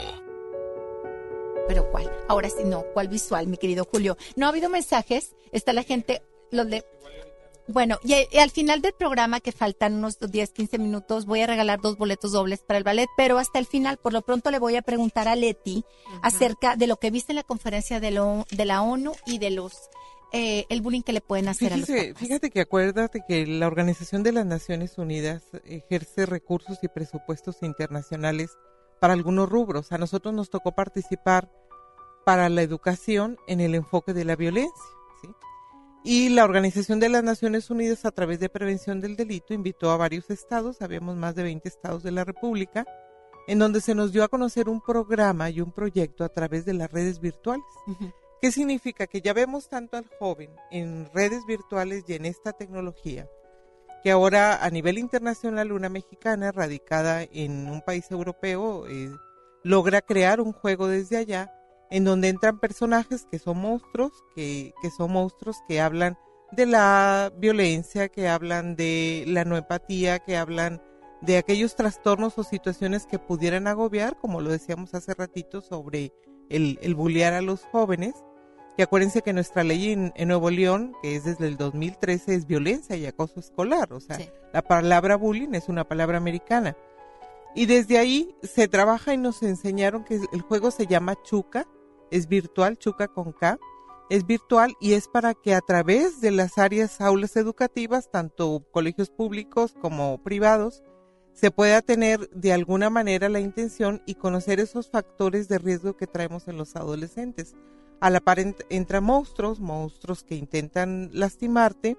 Pero 1.66 1.90
¿cuál? 1.90 2.12
Ahora 2.28 2.50
sí, 2.50 2.62
no. 2.66 2.84
¿Cuál 2.92 3.08
visual, 3.08 3.46
mi 3.46 3.56
querido 3.56 3.88
Julio? 3.90 4.18
No 4.36 4.44
ha 4.44 4.50
habido 4.50 4.68
mensajes. 4.68 5.34
Está 5.50 5.72
la 5.72 5.82
gente, 5.82 6.20
los 6.50 6.68
de... 6.68 6.84
Bueno, 7.68 7.98
y, 8.04 8.16
y 8.30 8.38
al 8.38 8.50
final 8.50 8.82
del 8.82 8.92
programa, 8.92 9.40
que 9.40 9.50
faltan 9.50 9.94
unos 9.94 10.18
10, 10.20 10.50
15 10.50 10.76
minutos, 10.76 11.24
voy 11.24 11.40
a 11.40 11.46
regalar 11.46 11.80
dos 11.80 11.96
boletos 11.96 12.32
dobles 12.32 12.60
para 12.60 12.76
el 12.76 12.84
ballet, 12.84 13.08
pero 13.16 13.38
hasta 13.38 13.58
el 13.58 13.64
final, 13.64 13.96
por 13.96 14.12
lo 14.12 14.20
pronto, 14.20 14.50
le 14.50 14.58
voy 14.58 14.76
a 14.76 14.82
preguntar 14.82 15.26
a 15.26 15.36
Leti 15.36 15.86
acerca 16.20 16.76
de 16.76 16.86
lo 16.86 16.98
que 16.98 17.10
viste 17.10 17.32
en 17.32 17.36
la 17.36 17.44
conferencia 17.44 17.98
de, 17.98 18.10
lo, 18.10 18.44
de 18.50 18.66
la 18.66 18.82
ONU 18.82 19.14
y 19.24 19.38
de 19.38 19.52
los 19.52 19.72
eh, 20.36 20.66
el 20.68 20.82
bullying 20.82 21.00
que 21.00 21.14
le 21.14 21.22
pueden 21.22 21.48
hacer 21.48 21.72
a 21.72 21.78
los 21.78 21.88
papás. 21.88 22.12
fíjate 22.16 22.50
que 22.50 22.60
acuérdate 22.60 23.22
que 23.26 23.46
la 23.46 23.66
Organización 23.66 24.22
de 24.22 24.32
las 24.32 24.44
Naciones 24.44 24.98
Unidas 24.98 25.44
ejerce 25.64 26.26
recursos 26.26 26.78
y 26.82 26.88
presupuestos 26.88 27.62
internacionales 27.62 28.50
para 29.00 29.14
algunos 29.14 29.48
rubros. 29.48 29.92
A 29.92 29.98
nosotros 29.98 30.34
nos 30.34 30.50
tocó 30.50 30.72
participar 30.72 31.50
para 32.26 32.50
la 32.50 32.60
educación 32.60 33.38
en 33.46 33.60
el 33.60 33.74
enfoque 33.74 34.12
de 34.12 34.26
la 34.26 34.36
violencia. 34.36 34.84
¿sí? 35.22 35.28
Y 36.04 36.28
la 36.28 36.44
Organización 36.44 37.00
de 37.00 37.08
las 37.08 37.24
Naciones 37.24 37.70
Unidas, 37.70 38.04
a 38.04 38.10
través 38.10 38.38
de 38.38 38.50
Prevención 38.50 39.00
del 39.00 39.16
Delito, 39.16 39.54
invitó 39.54 39.90
a 39.90 39.96
varios 39.96 40.28
estados, 40.30 40.82
habíamos 40.82 41.16
más 41.16 41.34
de 41.34 41.44
20 41.44 41.66
estados 41.66 42.02
de 42.02 42.10
la 42.10 42.24
República, 42.24 42.84
en 43.46 43.58
donde 43.58 43.80
se 43.80 43.94
nos 43.94 44.12
dio 44.12 44.22
a 44.22 44.28
conocer 44.28 44.68
un 44.68 44.82
programa 44.82 45.48
y 45.48 45.62
un 45.62 45.72
proyecto 45.72 46.24
a 46.24 46.28
través 46.28 46.66
de 46.66 46.74
las 46.74 46.90
redes 46.90 47.20
virtuales. 47.20 47.64
¿Qué 48.40 48.52
significa? 48.52 49.06
Que 49.06 49.20
ya 49.20 49.32
vemos 49.32 49.68
tanto 49.68 49.96
al 49.96 50.06
joven 50.18 50.50
en 50.70 51.08
redes 51.14 51.46
virtuales 51.46 52.04
y 52.06 52.14
en 52.14 52.26
esta 52.26 52.52
tecnología, 52.52 53.28
que 54.02 54.10
ahora 54.10 54.62
a 54.62 54.70
nivel 54.70 54.98
internacional 54.98 55.72
una 55.72 55.88
mexicana 55.88 56.52
radicada 56.52 57.22
en 57.22 57.68
un 57.68 57.80
país 57.80 58.10
europeo 58.10 58.86
eh, 58.88 59.10
logra 59.64 60.02
crear 60.02 60.40
un 60.40 60.52
juego 60.52 60.86
desde 60.86 61.16
allá 61.16 61.52
en 61.90 62.04
donde 62.04 62.28
entran 62.28 62.58
personajes 62.58 63.26
que 63.30 63.38
son 63.38 63.58
monstruos, 63.58 64.12
que, 64.34 64.74
que 64.82 64.90
son 64.90 65.12
monstruos 65.12 65.56
que 65.66 65.80
hablan 65.80 66.18
de 66.52 66.66
la 66.66 67.32
violencia, 67.38 68.08
que 68.08 68.28
hablan 68.28 68.76
de 68.76 69.24
la 69.26 69.44
no 69.44 69.56
empatía, 69.56 70.18
que 70.18 70.36
hablan 70.36 70.82
de 71.22 71.38
aquellos 71.38 71.74
trastornos 71.74 72.38
o 72.38 72.44
situaciones 72.44 73.06
que 73.06 73.18
pudieran 73.18 73.66
agobiar, 73.66 74.18
como 74.18 74.40
lo 74.40 74.50
decíamos 74.50 74.94
hace 74.94 75.14
ratito 75.14 75.60
sobre 75.60 76.12
el, 76.50 76.78
el 76.82 76.94
bullear 76.94 77.34
a 77.34 77.42
los 77.42 77.62
jóvenes, 77.64 78.14
que 78.76 78.82
acuérdense 78.82 79.22
que 79.22 79.32
nuestra 79.32 79.64
ley 79.64 79.92
en, 79.92 80.12
en 80.16 80.28
Nuevo 80.28 80.50
León, 80.50 80.94
que 81.02 81.16
es 81.16 81.24
desde 81.24 81.46
el 81.46 81.56
2013, 81.56 82.34
es 82.34 82.46
violencia 82.46 82.96
y 82.96 83.06
acoso 83.06 83.40
escolar, 83.40 83.92
o 83.92 84.00
sea, 84.00 84.18
la 84.52 84.62
palabra 84.62 85.16
bullying 85.16 85.54
es 85.54 85.68
una 85.68 85.84
palabra 85.84 86.18
americana. 86.18 86.76
Y 87.54 87.64
desde 87.64 87.96
ahí 87.96 88.36
se 88.42 88.68
trabaja 88.68 89.14
y 89.14 89.16
nos 89.16 89.42
enseñaron 89.42 90.04
que 90.04 90.20
el 90.30 90.42
juego 90.42 90.70
se 90.70 90.86
llama 90.86 91.16
Chuca, 91.22 91.66
es 92.10 92.28
virtual, 92.28 92.76
Chuca 92.76 93.08
con 93.08 93.32
K, 93.32 93.58
es 94.10 94.26
virtual 94.26 94.74
y 94.80 94.92
es 94.92 95.08
para 95.08 95.34
que 95.34 95.54
a 95.54 95.60
través 95.60 96.20
de 96.20 96.30
las 96.30 96.58
áreas 96.58 97.00
aulas 97.00 97.34
educativas, 97.36 98.10
tanto 98.10 98.62
colegios 98.70 99.10
públicos 99.10 99.74
como 99.80 100.22
privados, 100.22 100.82
se 101.36 101.50
pueda 101.50 101.82
tener 101.82 102.30
de 102.30 102.54
alguna 102.54 102.88
manera 102.88 103.28
la 103.28 103.40
intención 103.40 104.02
y 104.06 104.14
conocer 104.14 104.58
esos 104.58 104.88
factores 104.90 105.48
de 105.48 105.58
riesgo 105.58 105.94
que 105.96 106.06
traemos 106.06 106.48
en 106.48 106.56
los 106.56 106.76
adolescentes. 106.76 107.54
A 108.00 108.08
la 108.08 108.20
par 108.20 108.38
ent- 108.38 108.64
entran 108.70 109.04
monstruos, 109.04 109.60
monstruos 109.60 110.24
que 110.24 110.34
intentan 110.34 111.10
lastimarte, 111.12 111.98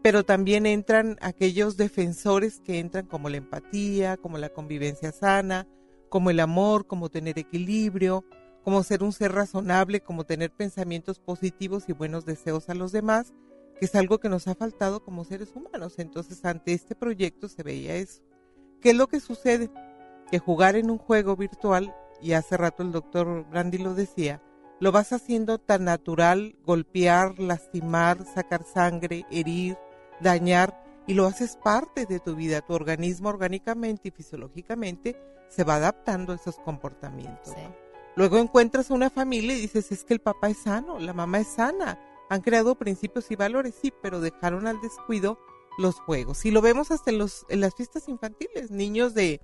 pero 0.00 0.24
también 0.24 0.64
entran 0.64 1.16
aquellos 1.20 1.76
defensores 1.76 2.60
que 2.60 2.78
entran 2.78 3.06
como 3.06 3.28
la 3.28 3.38
empatía, 3.38 4.16
como 4.16 4.38
la 4.38 4.50
convivencia 4.50 5.10
sana, 5.10 5.66
como 6.08 6.30
el 6.30 6.38
amor, 6.38 6.86
como 6.86 7.08
tener 7.10 7.36
equilibrio, 7.36 8.24
como 8.62 8.84
ser 8.84 9.02
un 9.02 9.12
ser 9.12 9.32
razonable, 9.32 10.00
como 10.00 10.24
tener 10.24 10.52
pensamientos 10.52 11.18
positivos 11.18 11.88
y 11.88 11.92
buenos 11.94 12.24
deseos 12.26 12.68
a 12.68 12.74
los 12.74 12.92
demás, 12.92 13.34
que 13.80 13.86
es 13.86 13.94
algo 13.96 14.18
que 14.18 14.28
nos 14.28 14.46
ha 14.46 14.54
faltado 14.54 15.02
como 15.02 15.24
seres 15.24 15.50
humanos. 15.56 15.94
Entonces, 15.98 16.44
ante 16.44 16.74
este 16.74 16.94
proyecto 16.94 17.48
se 17.48 17.64
veía 17.64 17.96
eso. 17.96 18.22
¿Qué 18.80 18.90
es 18.90 18.96
lo 18.96 19.08
que 19.08 19.20
sucede? 19.20 19.70
Que 20.30 20.38
jugar 20.38 20.76
en 20.76 20.90
un 20.90 20.98
juego 20.98 21.36
virtual, 21.36 21.94
y 22.20 22.32
hace 22.32 22.56
rato 22.56 22.82
el 22.82 22.92
doctor 22.92 23.46
Brandy 23.48 23.78
lo 23.78 23.94
decía, 23.94 24.42
lo 24.80 24.92
vas 24.92 25.12
haciendo 25.12 25.58
tan 25.58 25.84
natural, 25.84 26.56
golpear, 26.64 27.38
lastimar, 27.38 28.24
sacar 28.24 28.62
sangre, 28.64 29.26
herir, 29.30 29.76
dañar, 30.20 30.84
y 31.06 31.14
lo 31.14 31.26
haces 31.26 31.56
parte 31.56 32.06
de 32.06 32.20
tu 32.20 32.36
vida. 32.36 32.60
Tu 32.60 32.74
organismo 32.74 33.30
orgánicamente 33.30 34.08
y 34.08 34.10
fisiológicamente 34.12 35.16
se 35.48 35.64
va 35.64 35.76
adaptando 35.76 36.32
a 36.32 36.36
esos 36.36 36.58
comportamientos. 36.58 37.56
¿no? 37.56 37.74
Luego 38.14 38.38
encuentras 38.38 38.90
una 38.90 39.10
familia 39.10 39.56
y 39.56 39.60
dices, 39.60 39.90
es 39.90 40.04
que 40.04 40.14
el 40.14 40.20
papá 40.20 40.50
es 40.50 40.58
sano, 40.58 40.98
la 40.98 41.12
mamá 41.12 41.40
es 41.40 41.48
sana, 41.48 41.98
han 42.28 42.42
creado 42.42 42.74
principios 42.74 43.30
y 43.30 43.36
valores, 43.36 43.74
sí, 43.80 43.92
pero 44.02 44.20
dejaron 44.20 44.66
al 44.66 44.80
descuido 44.80 45.38
los 45.78 45.98
juegos. 46.00 46.44
Y 46.44 46.50
lo 46.50 46.60
vemos 46.60 46.90
hasta 46.90 47.10
en, 47.10 47.18
los, 47.18 47.46
en 47.48 47.60
las 47.60 47.74
fiestas 47.74 48.08
infantiles, 48.08 48.70
niños 48.70 49.14
de 49.14 49.40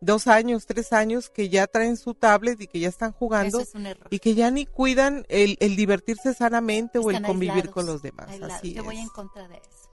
dos 0.00 0.28
años, 0.28 0.66
tres 0.66 0.92
años 0.92 1.28
que 1.30 1.48
ya 1.48 1.66
traen 1.66 1.96
su 1.96 2.14
tablet 2.14 2.60
y 2.60 2.66
que 2.68 2.78
ya 2.80 2.88
están 2.88 3.12
jugando 3.12 3.60
es 3.60 3.72
y 4.10 4.18
que 4.18 4.34
ya 4.34 4.50
ni 4.50 4.64
cuidan 4.66 5.26
el, 5.28 5.56
el 5.60 5.76
divertirse 5.76 6.32
sanamente 6.34 6.98
o 6.98 7.10
el 7.10 7.22
convivir 7.22 7.50
aislados, 7.52 7.74
con 7.74 7.86
los 7.86 8.02
demás. 8.02 8.28
aislados. 8.28 8.54
Así 8.56 8.72
Yo 8.72 8.84
voy 8.84 8.98
en 8.98 9.08
contra 9.08 9.48
de 9.48 9.56
eso. 9.56 9.90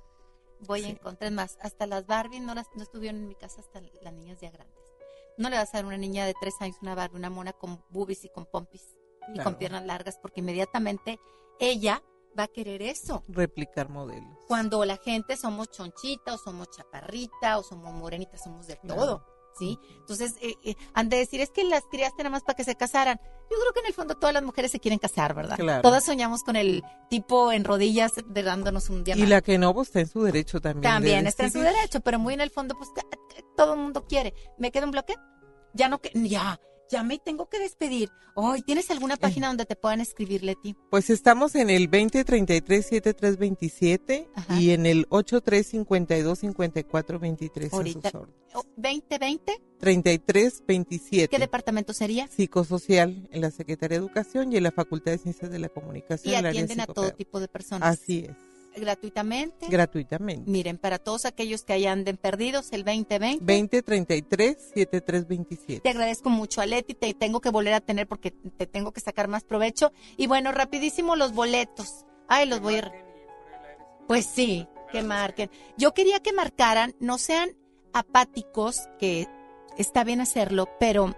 Voy 0.61 0.85
en 0.85 0.95
contra. 0.95 1.27
Es 1.27 1.33
más, 1.33 1.57
hasta 1.61 1.87
las 1.87 2.05
Barbie 2.05 2.39
no, 2.39 2.53
las, 2.55 2.67
no 2.75 2.83
estuvieron 2.83 3.19
en 3.21 3.27
mi 3.27 3.35
casa 3.35 3.61
hasta 3.61 3.81
las 4.01 4.13
niñas 4.13 4.39
ya 4.39 4.51
grandes. 4.51 4.77
No 5.37 5.49
le 5.49 5.57
vas 5.57 5.69
a 5.73 5.77
dar 5.77 5.83
a 5.85 5.87
una 5.87 5.97
niña 5.97 6.25
de 6.25 6.33
tres 6.39 6.55
años 6.61 6.77
una 6.81 6.95
Barbie, 6.95 7.17
una 7.17 7.29
mona 7.29 7.53
con 7.53 7.83
boobies 7.89 8.23
y 8.25 8.29
con 8.29 8.45
pompis 8.45 8.83
y 9.29 9.33
Claro. 9.33 9.43
con 9.43 9.55
piernas 9.59 9.85
largas, 9.85 10.17
porque 10.21 10.39
inmediatamente 10.39 11.19
ella 11.59 12.01
va 12.37 12.43
a 12.43 12.47
querer 12.47 12.81
eso. 12.81 13.23
Replicar 13.27 13.89
modelos. 13.89 14.37
Cuando 14.47 14.83
la 14.85 14.97
gente 14.97 15.35
somos 15.37 15.69
chonchita 15.71 16.33
o 16.33 16.37
somos 16.37 16.69
chaparrita 16.69 17.57
o 17.57 17.63
somos 17.63 17.93
morenitas, 17.93 18.43
somos 18.43 18.67
de 18.67 18.75
todo. 18.87 19.25
¿Sí? 19.57 19.79
Entonces, 20.01 20.35
eh, 20.41 20.53
eh, 20.63 20.75
han 20.93 21.09
de 21.09 21.17
decir, 21.17 21.41
es 21.41 21.49
que 21.49 21.63
las 21.63 21.81
criaste 21.89 22.21
nada 22.21 22.29
más 22.29 22.43
para 22.43 22.55
que 22.55 22.63
se 22.63 22.75
casaran. 22.75 23.19
Yo 23.49 23.57
creo 23.59 23.73
que 23.73 23.79
en 23.79 23.85
el 23.87 23.93
fondo 23.95 24.13
todas 24.13 24.31
las 24.31 24.43
mujeres 24.43 24.69
se 24.71 24.79
quieren 24.79 24.99
casar, 24.99 25.33
¿verdad? 25.33 25.55
Claro. 25.55 25.81
Todas 25.81 26.05
soñamos 26.05 26.43
con 26.43 26.55
el 26.55 26.83
tipo 27.09 27.51
en 27.51 27.63
rodillas 27.63 28.11
de 28.27 28.43
dándonos 28.43 28.91
un 28.91 28.99
Y 28.99 29.03
diamante. 29.05 29.29
la 29.31 29.41
que 29.41 29.57
no, 29.57 29.73
pues 29.73 29.87
está 29.87 30.01
en 30.01 30.09
su 30.09 30.21
derecho 30.21 30.61
también. 30.61 30.81
de 30.83 30.87
También 30.89 31.25
está 31.27 31.45
en 31.45 31.51
su 31.51 31.59
derecho, 31.61 32.01
pero 32.01 32.19
muy 32.19 32.35
en 32.35 32.41
el 32.41 32.51
fondo, 32.51 32.75
pues 32.77 32.89
todo 33.55 33.73
el 33.73 33.79
mundo 33.79 34.05
quiere. 34.05 34.35
¿Me 34.59 34.69
queda 34.71 34.85
un 34.85 34.91
bloque? 34.91 35.15
Ya 35.73 35.89
no, 35.89 35.99
que, 35.99 36.11
ya, 36.13 36.59
ya 36.89 37.03
me 37.03 37.17
tengo 37.19 37.47
que 37.49 37.59
despedir. 37.59 38.09
Hoy, 38.35 38.61
¿tienes 38.61 38.89
alguna 38.91 39.17
página 39.17 39.47
donde 39.47 39.65
te 39.65 39.75
puedan 39.75 39.99
escribir, 40.01 40.43
Leti? 40.43 40.75
Pues 40.89 41.09
estamos 41.09 41.55
en 41.55 41.69
el 41.69 41.89
2033-7327 41.89 44.27
y 44.59 44.71
en 44.71 44.85
el 44.85 45.07
8352-5423 45.09 47.73
a 47.73 47.75
Ahorita. 47.75 48.11
sus 48.11 48.21
órdenes. 48.21 48.37
Oh, 48.53 48.63
¿2020? 48.77 49.59
3327. 49.79 51.27
¿Qué 51.27 51.39
departamento 51.39 51.93
sería? 51.93 52.27
Psicosocial 52.27 53.27
en 53.31 53.41
la 53.41 53.51
Secretaría 53.51 53.99
de 53.99 54.05
Educación 54.05 54.51
y 54.51 54.57
en 54.57 54.63
la 54.63 54.71
Facultad 54.71 55.11
de 55.11 55.19
Ciencias 55.19 55.51
de 55.51 55.59
la 55.59 55.69
Comunicación. 55.69 56.33
Y 56.33 56.35
atienden 56.35 56.81
a 56.81 56.87
todo 56.87 57.11
tipo 57.11 57.39
de 57.39 57.47
personas. 57.47 57.87
Así 57.87 58.25
es, 58.29 58.35
Gratuitamente. 58.79 59.67
gratuitamente. 59.67 60.49
Miren, 60.49 60.77
para 60.77 60.99
todos 60.99 61.25
aquellos 61.25 61.63
que 61.63 61.73
hayan 61.73 61.99
anden 61.99 62.17
perdidos, 62.17 62.71
el 62.71 62.83
2020. 62.83 63.45
2033-7327. 63.45 65.81
Te 65.81 65.89
agradezco 65.89 66.29
mucho, 66.29 66.61
Aleti. 66.61 66.93
Te 66.93 67.13
tengo 67.13 67.41
que 67.41 67.49
volver 67.49 67.73
a 67.73 67.81
tener 67.81 68.07
porque 68.07 68.31
te 68.31 68.67
tengo 68.67 68.91
que 68.91 69.01
sacar 69.01 69.27
más 69.27 69.43
provecho. 69.43 69.91
Y 70.17 70.27
bueno, 70.27 70.51
rapidísimo 70.51 71.15
los 71.15 71.33
boletos. 71.33 72.05
Ay, 72.27 72.47
los 72.47 72.59
voy 72.59 72.75
a... 72.75 72.91
Pues 74.07 74.25
sí, 74.25 74.67
que 74.91 75.03
marquen. 75.03 75.49
Yo 75.77 75.93
quería 75.93 76.19
que 76.19 76.33
marcaran, 76.33 76.95
no 76.99 77.17
sean 77.17 77.49
apáticos, 77.93 78.87
que 78.99 79.27
está 79.77 80.03
bien 80.03 80.21
hacerlo, 80.21 80.67
pero 80.79 81.15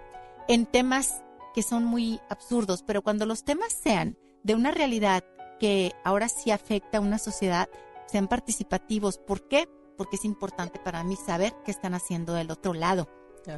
en 0.48 0.66
temas 0.66 1.24
que 1.54 1.64
son 1.64 1.86
muy 1.86 2.20
absurdos. 2.30 2.84
Pero 2.86 3.02
cuando 3.02 3.26
los 3.26 3.44
temas 3.44 3.74
sean 3.74 4.18
de 4.44 4.56
una 4.56 4.72
realidad 4.72 5.24
que 5.60 5.94
ahora 6.04 6.30
sí 6.30 6.52
afecta 6.52 6.98
a 6.98 7.02
una 7.02 7.18
sociedad, 7.20 7.70
sean 8.08 8.28
participativos. 8.28 9.18
¿Por 9.18 9.48
qué? 9.48 9.68
Porque 9.98 10.16
es 10.16 10.26
importante 10.26 10.80
para 10.80 11.04
mí 11.04 11.16
saber 11.16 11.54
qué 11.66 11.72
están 11.72 11.94
haciendo 11.94 12.34
del 12.34 12.50
otro 12.52 12.74
lado. 12.74 13.08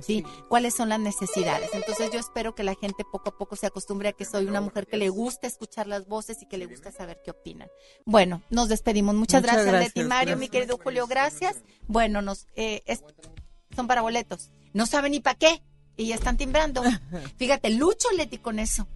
¿sí? 0.01 0.23
¿Cuáles 0.47 0.73
son 0.75 0.89
las 0.89 0.99
necesidades? 0.99 1.69
Entonces 1.73 2.11
yo 2.11 2.19
espero 2.19 2.55
que 2.55 2.63
la 2.63 2.75
gente 2.75 3.03
poco 3.11 3.29
a 3.29 3.37
poco 3.37 3.55
se 3.57 3.65
acostumbre 3.67 4.09
a 4.09 4.13
que 4.13 4.23
soy 4.25 4.45
una 4.45 4.61
mujer 4.61 4.87
que 4.87 4.95
le 4.95 5.09
gusta 5.09 5.47
escuchar 5.47 5.87
las 5.87 6.07
voces 6.07 6.41
y 6.41 6.45
que 6.47 6.57
le 6.57 6.65
gusta 6.67 6.91
saber 6.91 7.19
qué 7.25 7.31
opinan. 7.31 7.67
Bueno, 8.05 8.41
nos 8.49 8.69
despedimos. 8.69 9.15
Muchas, 9.15 9.41
Muchas 9.41 9.55
gracias, 9.55 9.73
gracias, 9.73 9.95
Leti 9.95 10.07
Mario, 10.07 10.35
gracias. 10.35 10.39
mi 10.39 10.49
querido 10.49 10.77
Julio, 10.81 11.07
gracias. 11.07 11.57
Bueno, 11.87 12.21
nos 12.21 12.47
eh, 12.55 12.83
es- 12.85 13.03
son 13.75 13.87
para 13.87 14.01
boletos. 14.01 14.51
No 14.73 14.85
saben 14.85 15.11
ni 15.11 15.19
para 15.19 15.37
qué 15.37 15.61
y 15.97 16.07
ya 16.07 16.15
están 16.15 16.37
timbrando. 16.37 16.83
Fíjate, 17.37 17.69
lucho, 17.71 18.07
Leti, 18.15 18.37
con 18.37 18.59
eso. 18.59 18.87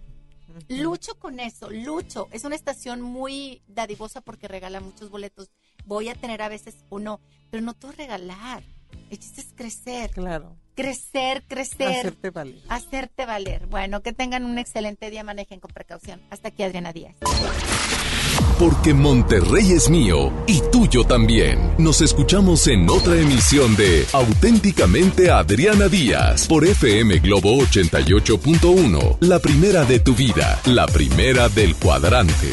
Lucho 0.68 1.18
con 1.18 1.40
eso, 1.40 1.70
lucho. 1.70 2.28
Es 2.32 2.44
una 2.44 2.56
estación 2.56 3.00
muy 3.00 3.62
dadivosa 3.66 4.20
porque 4.20 4.48
regala 4.48 4.80
muchos 4.80 5.10
boletos. 5.10 5.50
Voy 5.84 6.08
a 6.08 6.14
tener 6.14 6.42
a 6.42 6.48
veces 6.48 6.76
uno, 6.90 7.20
pero 7.50 7.62
no 7.62 7.74
todo 7.74 7.92
regalar. 7.92 8.62
El 9.10 9.18
chiste 9.18 9.40
es 9.40 9.52
crecer. 9.54 10.10
Claro. 10.10 10.56
Crecer, 10.74 11.44
crecer. 11.46 11.88
Hacerte 11.88 12.30
valer. 12.30 12.62
Hacerte 12.68 13.26
valer. 13.26 13.66
Bueno, 13.66 14.02
que 14.02 14.12
tengan 14.12 14.44
un 14.44 14.58
excelente 14.58 15.10
día, 15.10 15.24
manejen 15.24 15.60
con 15.60 15.70
precaución. 15.72 16.20
Hasta 16.30 16.48
aquí, 16.48 16.62
Adriana 16.62 16.92
Díaz. 16.92 17.16
Porque 18.58 18.94
Monterrey 18.94 19.72
es 19.72 19.90
mío 19.90 20.32
y 20.46 20.62
tuyo 20.72 21.04
también. 21.04 21.74
Nos 21.78 22.00
escuchamos 22.00 22.66
en 22.68 22.88
otra 22.88 23.16
emisión 23.16 23.76
de 23.76 24.06
Auténticamente 24.12 25.30
Adriana 25.30 25.88
Díaz 25.88 26.46
por 26.46 26.64
FM 26.64 27.18
Globo 27.18 27.58
88.1. 27.58 29.18
La 29.20 29.38
primera 29.38 29.84
de 29.84 30.00
tu 30.00 30.14
vida, 30.14 30.60
la 30.64 30.86
primera 30.86 31.48
del 31.48 31.76
cuadrante. 31.76 32.50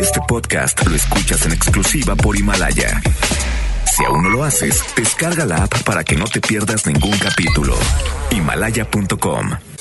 Este 0.00 0.20
podcast 0.26 0.86
lo 0.86 0.94
escuchas 0.94 1.44
en 1.46 1.52
exclusiva 1.52 2.14
por 2.16 2.36
Himalaya. 2.36 3.02
Si 3.96 4.04
aún 4.04 4.22
no 4.24 4.30
lo 4.30 4.44
haces, 4.44 4.82
descarga 4.96 5.44
la 5.44 5.64
app 5.64 5.82
para 5.82 6.02
que 6.02 6.16
no 6.16 6.24
te 6.24 6.40
pierdas 6.40 6.86
ningún 6.86 7.16
capítulo. 7.18 7.76
Himalaya.com 8.30 9.73